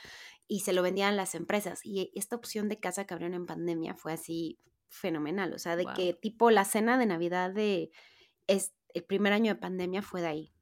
y 0.47 0.61
se 0.61 0.73
lo 0.73 0.83
vendían 0.83 1.17
las 1.17 1.35
empresas. 1.35 1.81
Y 1.85 2.11
esta 2.15 2.37
opción 2.37 2.69
de 2.69 2.81
casa 2.81 3.05
que 3.05 3.15
abrieron 3.15 3.35
en 3.35 3.47
pandemia 3.47 3.95
fue 3.95 4.13
así 4.13 4.59
fenomenal, 4.89 5.53
o 5.53 5.59
sea, 5.59 5.77
de 5.77 5.87
que 5.97 6.15
tipo 6.15 6.51
la 6.51 6.65
cena 6.65 6.99
de 6.99 7.07
Navidad 7.07 7.53
de 7.53 7.91
es, 8.47 8.73
el 8.95 9.05
primer 9.05 9.33
año 9.33 9.55
de 9.55 9.61
pandemia 9.61 10.03
fue 10.03 10.21
de 10.21 10.27
ahí, 10.27 10.53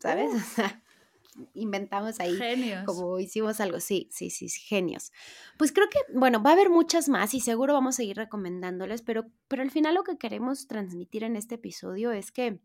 ¿sabes? 0.00 0.34
O 0.34 0.38
sea, 0.38 0.82
inventamos 1.54 2.20
ahí 2.20 2.36
genios. 2.36 2.84
como 2.84 3.18
hicimos 3.18 3.60
algo, 3.60 3.80
sí, 3.80 4.08
sí, 4.10 4.30
sí, 4.30 4.48
genios. 4.48 5.12
Pues 5.58 5.72
creo 5.72 5.88
que, 5.88 5.98
bueno, 6.12 6.42
va 6.42 6.50
a 6.50 6.52
haber 6.54 6.70
muchas 6.70 7.08
más 7.08 7.34
y 7.34 7.40
seguro 7.40 7.74
vamos 7.74 7.94
a 7.94 7.98
seguir 7.98 8.16
recomendándoles, 8.16 9.02
pero, 9.02 9.26
pero 9.48 9.62
al 9.62 9.70
final 9.70 9.94
lo 9.94 10.04
que 10.04 10.18
queremos 10.18 10.66
transmitir 10.66 11.24
en 11.24 11.36
este 11.36 11.56
episodio 11.56 12.12
es 12.12 12.32
que 12.32 12.60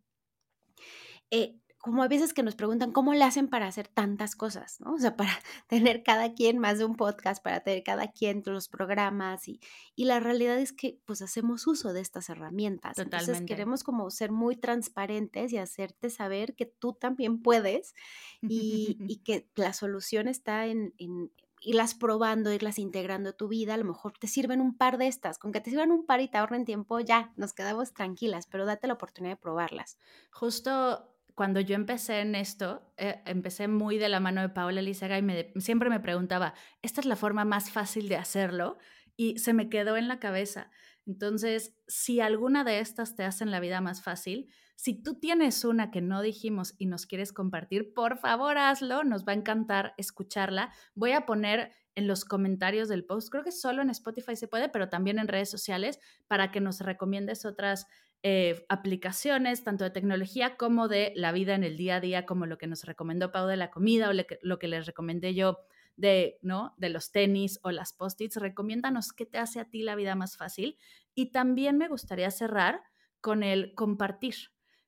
eh, 1.29 1.60
como 1.81 2.03
a 2.03 2.07
veces 2.07 2.33
que 2.33 2.43
nos 2.43 2.55
preguntan 2.55 2.91
cómo 2.91 3.13
le 3.13 3.23
hacen 3.23 3.47
para 3.47 3.67
hacer 3.67 3.87
tantas 3.87 4.35
cosas, 4.35 4.79
¿no? 4.81 4.93
O 4.93 4.99
sea, 4.99 5.15
para 5.15 5.31
tener 5.67 6.03
cada 6.03 6.33
quien 6.33 6.59
más 6.59 6.77
de 6.77 6.85
un 6.85 6.95
podcast, 6.95 7.43
para 7.43 7.61
tener 7.61 7.83
cada 7.83 8.11
quien 8.11 8.43
los 8.45 8.69
programas 8.69 9.47
y, 9.47 9.59
y 9.95 10.05
la 10.05 10.19
realidad 10.19 10.59
es 10.59 10.73
que 10.73 10.99
pues 11.05 11.21
hacemos 11.21 11.65
uso 11.67 11.93
de 11.93 12.01
estas 12.01 12.29
herramientas. 12.29 12.95
Totalmente. 12.95 13.17
Entonces 13.17 13.45
queremos 13.47 13.83
como 13.83 14.09
ser 14.11 14.31
muy 14.31 14.55
transparentes 14.55 15.51
y 15.51 15.57
hacerte 15.57 16.09
saber 16.09 16.55
que 16.55 16.65
tú 16.65 16.93
también 16.93 17.41
puedes 17.41 17.95
y, 18.41 18.97
y 19.07 19.17
que 19.23 19.49
la 19.55 19.73
solución 19.73 20.27
está 20.27 20.67
en, 20.67 20.93
en 20.97 21.31
irlas 21.61 21.93
probando, 21.93 22.51
irlas 22.51 22.79
integrando 22.79 23.29
a 23.29 23.33
tu 23.33 23.47
vida, 23.47 23.75
a 23.75 23.77
lo 23.77 23.85
mejor 23.85 24.13
te 24.17 24.27
sirven 24.27 24.61
un 24.61 24.75
par 24.75 24.97
de 24.97 25.07
estas, 25.07 25.37
con 25.37 25.51
que 25.51 25.61
te 25.61 25.69
sirvan 25.69 25.91
un 25.91 26.05
par 26.05 26.19
y 26.19 26.27
te 26.27 26.37
ahorren 26.37 26.65
tiempo, 26.65 26.99
ya, 26.99 27.31
nos 27.37 27.53
quedamos 27.53 27.93
tranquilas, 27.93 28.47
pero 28.47 28.65
date 28.65 28.87
la 28.87 28.93
oportunidad 28.93 29.33
de 29.33 29.41
probarlas. 29.41 29.99
Justo 30.31 31.10
cuando 31.35 31.59
yo 31.59 31.75
empecé 31.75 32.21
en 32.21 32.35
esto, 32.35 32.93
eh, 32.97 33.21
empecé 33.25 33.67
muy 33.67 33.97
de 33.97 34.09
la 34.09 34.19
mano 34.19 34.41
de 34.41 34.49
Paola 34.49 34.81
Lizaga 34.81 35.17
y 35.17 35.21
me, 35.21 35.53
siempre 35.57 35.89
me 35.89 35.99
preguntaba, 35.99 36.53
¿esta 36.81 37.01
es 37.01 37.05
la 37.05 37.15
forma 37.15 37.45
más 37.45 37.71
fácil 37.71 38.09
de 38.09 38.17
hacerlo? 38.17 38.77
Y 39.15 39.37
se 39.39 39.53
me 39.53 39.69
quedó 39.69 39.97
en 39.97 40.07
la 40.07 40.19
cabeza. 40.19 40.71
Entonces, 41.05 41.75
si 41.87 42.19
alguna 42.19 42.63
de 42.63 42.79
estas 42.79 43.15
te 43.15 43.23
hacen 43.23 43.51
la 43.51 43.59
vida 43.59 43.81
más 43.81 44.03
fácil, 44.03 44.49
si 44.75 45.01
tú 45.01 45.19
tienes 45.19 45.63
una 45.63 45.91
que 45.91 46.01
no 46.01 46.21
dijimos 46.21 46.73
y 46.77 46.85
nos 46.85 47.05
quieres 47.05 47.33
compartir, 47.33 47.93
por 47.93 48.17
favor 48.17 48.57
hazlo, 48.57 49.03
nos 49.03 49.25
va 49.25 49.33
a 49.33 49.35
encantar 49.35 49.93
escucharla. 49.97 50.73
Voy 50.95 51.11
a 51.11 51.25
poner 51.25 51.71
en 51.95 52.07
los 52.07 52.25
comentarios 52.25 52.87
del 52.87 53.05
post, 53.05 53.29
creo 53.29 53.43
que 53.43 53.51
solo 53.51 53.81
en 53.81 53.89
Spotify 53.89 54.35
se 54.35 54.47
puede, 54.47 54.69
pero 54.69 54.89
también 54.89 55.19
en 55.19 55.27
redes 55.27 55.49
sociales, 55.49 55.99
para 56.27 56.51
que 56.51 56.61
nos 56.61 56.79
recomiendes 56.79 57.45
otras 57.45 57.85
eh, 58.23 58.65
aplicaciones, 58.69 59.63
tanto 59.63 59.83
de 59.83 59.89
tecnología 59.89 60.55
como 60.57 60.87
de 60.87 61.11
la 61.15 61.31
vida 61.31 61.55
en 61.55 61.63
el 61.63 61.77
día 61.77 61.95
a 61.95 61.99
día, 61.99 62.25
como 62.25 62.45
lo 62.45 62.57
que 62.57 62.67
nos 62.67 62.83
recomendó 62.83 63.31
Pau 63.31 63.47
de 63.47 63.57
la 63.57 63.71
comida 63.71 64.09
o 64.09 64.13
lo 64.13 64.59
que 64.59 64.67
les 64.67 64.85
recomendé 64.85 65.33
yo 65.33 65.59
de, 65.95 66.39
¿no? 66.41 66.73
de 66.77 66.89
los 66.89 67.11
tenis 67.11 67.59
o 67.63 67.71
las 67.71 67.93
post-its. 67.93 68.37
Recomiéndanos 68.37 69.13
qué 69.13 69.25
te 69.25 69.37
hace 69.37 69.59
a 69.59 69.69
ti 69.69 69.83
la 69.83 69.95
vida 69.95 70.15
más 70.15 70.37
fácil. 70.37 70.77
Y 71.15 71.31
también 71.31 71.77
me 71.77 71.87
gustaría 71.87 72.31
cerrar 72.31 72.81
con 73.21 73.43
el 73.43 73.73
compartir. 73.75 74.35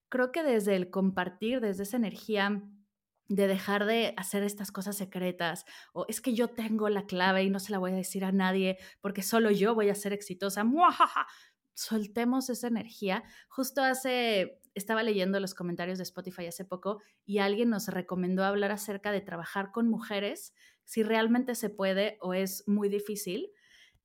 Creo 0.10 0.32
que 0.32 0.44
desde 0.44 0.76
el 0.76 0.90
compartir, 0.90 1.60
desde 1.60 1.84
esa 1.84 1.98
energía 1.98 2.64
de 3.30 3.48
dejar 3.48 3.86
de 3.86 4.14
hacer 4.18 4.44
estas 4.44 4.72
cosas 4.72 4.98
secretas 4.98 5.66
o 5.94 6.06
es 6.10 6.20
que 6.20 6.34
yo 6.34 6.50
tengo 6.50 6.90
la 6.90 7.06
clave 7.06 7.44
y 7.44 7.50
no 7.50 7.60
se 7.60 7.72
la 7.72 7.80
voy 7.80 7.92
a 7.92 7.96
decir 7.96 8.26
a 8.26 8.32
nadie 8.32 8.78
porque 9.02 9.24
solo 9.24 9.50
yo 9.50 9.74
voy 9.74 9.90
a 9.90 9.96
ser 9.96 10.14
exitosa. 10.14 10.64
¡Muajaja! 10.64 11.28
Soltemos 11.74 12.50
esa 12.50 12.68
energía. 12.68 13.24
Justo 13.50 13.82
hace, 13.82 14.62
estaba 14.76 15.04
leyendo 15.04 15.40
los 15.40 15.54
comentarios 15.56 15.98
de 15.98 16.04
Spotify 16.04 16.46
hace 16.48 16.66
poco 16.66 17.02
y 17.26 17.40
alguien 17.40 17.70
nos 17.70 17.88
recomendó 17.88 18.44
hablar 18.44 18.72
acerca 18.72 19.12
de 19.12 19.22
trabajar 19.22 19.72
con 19.72 19.90
mujeres, 19.90 20.54
si 20.84 21.04
realmente 21.04 21.56
se 21.56 21.70
puede 21.70 22.18
o 22.22 22.34
es 22.34 22.68
muy 22.68 22.90
difícil, 22.90 23.52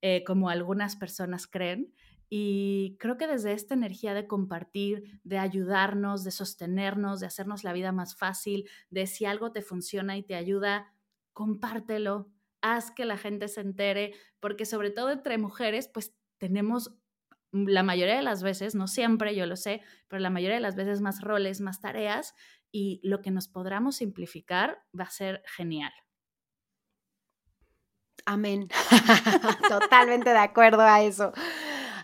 eh, 0.01 0.25
como 0.25 0.49
algunas 0.49 0.97
personas 0.97 1.47
creen. 1.47 1.93
Y 2.31 2.97
creo 3.01 3.16
que 3.16 3.27
desde 3.27 3.53
esta 3.53 3.75
energía 3.75 4.12
de 4.12 4.27
compartir, 4.27 5.21
de 5.25 5.39
ayudarnos, 5.39 6.25
de 6.25 6.31
sostenernos, 6.31 7.21
de 7.21 7.27
hacernos 7.27 7.64
la 7.64 7.73
vida 7.73 7.91
más 7.91 8.16
fácil, 8.16 8.69
de 8.91 9.07
si 9.07 9.25
algo 9.25 9.51
te 9.51 9.62
funciona 9.62 10.16
y 10.16 10.23
te 10.23 10.35
ayuda, 10.35 10.93
compártelo, 11.33 12.31
haz 12.61 12.91
que 12.91 13.07
la 13.07 13.16
gente 13.16 13.49
se 13.49 13.62
entere, 13.62 14.14
porque 14.41 14.66
sobre 14.66 14.91
todo 14.91 15.11
entre 15.11 15.39
mujeres, 15.39 15.89
pues 15.89 16.14
tenemos 16.37 16.97
la 17.53 17.82
mayoría 17.82 18.16
de 18.16 18.22
las 18.22 18.42
veces, 18.42 18.74
no 18.74 18.86
siempre, 18.86 19.34
yo 19.34 19.46
lo 19.46 19.57
sé, 19.57 19.82
pero 20.09 20.20
la 20.20 20.30
mayoría 20.30 20.57
de 20.57 20.62
las 20.62 20.76
veces 20.76 21.01
más 21.01 21.20
roles, 21.20 21.61
más 21.61 21.80
tareas, 21.80 22.34
y 22.70 23.01
lo 23.03 23.22
que 23.22 23.30
nos 23.30 23.49
podamos 23.49 23.96
simplificar 23.96 24.82
va 24.99 25.05
a 25.05 25.11
ser 25.11 25.42
genial. 25.57 25.92
Amén. 28.26 28.68
Totalmente 29.68 30.30
de 30.30 30.38
acuerdo 30.38 30.82
a 30.82 31.03
eso. 31.03 31.32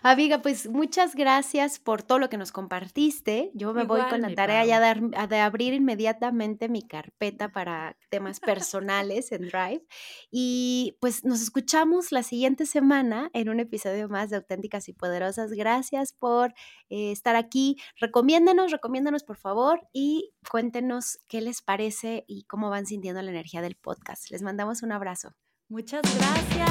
Amiga, 0.07 0.43
pues 0.43 0.69
muchas 0.69 1.15
gracias 1.15 1.79
por 1.79 2.03
todo 2.03 2.19
lo 2.19 2.29
que 2.29 2.37
nos 2.37 2.51
compartiste. 2.51 3.49
Yo 3.55 3.73
me 3.73 3.85
voy 3.85 4.01
con 4.07 4.21
la 4.21 4.35
tarea 4.35 4.63
ya 4.63 4.79
de, 4.79 5.39
abrir 5.39 5.73
inmediatamente 5.73 6.69
mi 6.69 6.83
carpeta 6.83 7.51
para 7.51 7.97
temas 8.11 8.39
personales 8.39 9.31
en 9.31 9.49
Drive. 9.49 9.83
Y 10.29 10.95
pues 11.01 11.25
nos 11.25 11.41
escuchamos 11.41 12.11
la 12.11 12.21
siguiente 12.21 12.67
semana 12.67 13.31
en 13.33 13.49
un 13.49 13.59
episodio 13.59 14.07
más 14.07 14.29
de 14.29 14.35
Auténticas 14.35 14.89
y 14.89 14.93
Poderosas. 14.93 15.49
Gracias 15.53 16.13
por 16.13 16.53
eh, 16.89 17.11
estar 17.11 17.35
aquí. 17.35 17.77
Recomiéndanos, 17.99 18.71
recomiéndanos 18.71 19.23
por 19.23 19.37
favor 19.37 19.87
y 19.91 20.35
cuéntenos 20.51 21.17
qué 21.27 21.41
les 21.41 21.63
parece 21.63 22.25
y 22.27 22.43
cómo 22.43 22.69
van 22.69 22.85
sintiendo 22.85 23.23
la 23.23 23.31
energía 23.31 23.63
del 23.63 23.75
podcast. 23.75 24.29
Les 24.29 24.43
mandamos 24.43 24.83
un 24.83 24.91
abrazo. 24.91 25.33
Muchas 25.67 26.03
gracias. 26.03 26.69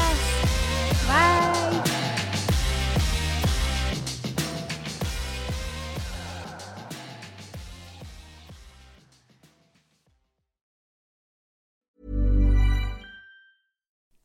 Bye. 1.08 2.03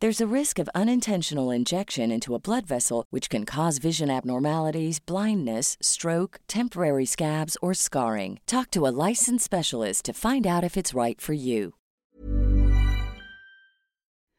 There's 0.00 0.22
a 0.22 0.34
risk 0.34 0.58
of 0.58 0.70
unintentional 0.74 1.50
injection 1.50 2.10
into 2.10 2.34
a 2.34 2.38
blood 2.38 2.64
vessel, 2.64 3.04
which 3.10 3.28
can 3.28 3.44
cause 3.44 3.76
vision 3.76 4.08
abnormalities, 4.08 4.98
blindness, 4.98 5.76
stroke, 5.82 6.40
temporary 6.48 7.04
scabs, 7.04 7.58
or 7.60 7.74
scarring. 7.74 8.38
Talk 8.46 8.70
to 8.70 8.86
a 8.86 8.96
licensed 9.08 9.44
specialist 9.44 10.06
to 10.06 10.14
find 10.14 10.46
out 10.46 10.64
if 10.64 10.78
it's 10.78 10.94
right 10.94 11.20
for 11.20 11.34
you. 11.34 11.74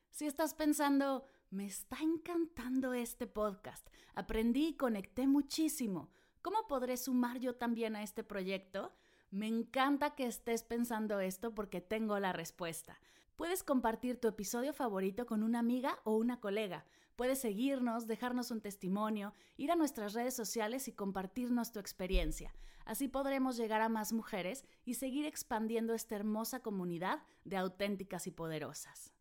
Si 0.10 0.26
estás 0.26 0.56
pensando, 0.56 1.26
me 1.52 1.68
está 1.68 1.98
encantando 2.02 2.96
este 2.96 3.28
podcast, 3.28 3.88
aprendí 4.16 4.70
y 4.70 4.74
conecté 4.74 5.28
muchísimo, 5.28 6.10
¿cómo 6.42 6.68
podré 6.68 6.98
sumar 6.98 7.38
yo 7.40 7.54
también 7.54 7.96
a 7.96 8.02
este 8.02 8.24
proyecto? 8.24 8.94
Me 9.30 9.46
encanta 9.46 10.16
que 10.16 10.26
estés 10.26 10.64
pensando 10.64 11.20
esto 11.20 11.54
porque 11.54 11.82
tengo 11.82 12.18
la 12.18 12.34
respuesta. 12.34 12.98
Puedes 13.36 13.64
compartir 13.64 14.20
tu 14.20 14.28
episodio 14.28 14.74
favorito 14.74 15.26
con 15.26 15.44
una 15.44 15.60
amiga 15.60 16.00
o 16.04 16.16
una 16.16 16.40
colega. 16.40 16.86
Puedes 17.16 17.40
seguirnos, 17.40 18.08
dejarnos 18.08 18.52
un 18.52 18.62
testimonio, 18.62 19.34
ir 19.58 19.72
a 19.72 19.76
nuestras 19.76 20.14
redes 20.14 20.36
sociales 20.36 20.88
y 20.88 20.94
compartirnos 20.94 21.72
tu 21.72 21.80
experiencia. 21.80 22.54
Así 22.86 23.08
podremos 23.08 23.58
llegar 23.58 23.82
a 23.82 23.90
más 23.90 24.14
mujeres 24.14 24.66
y 24.86 24.96
seguir 24.96 25.26
expandiendo 25.26 25.94
esta 25.94 26.16
hermosa 26.16 26.62
comunidad 26.62 27.24
de 27.44 27.58
auténticas 27.58 28.28
y 28.28 28.32
poderosas. 28.32 29.14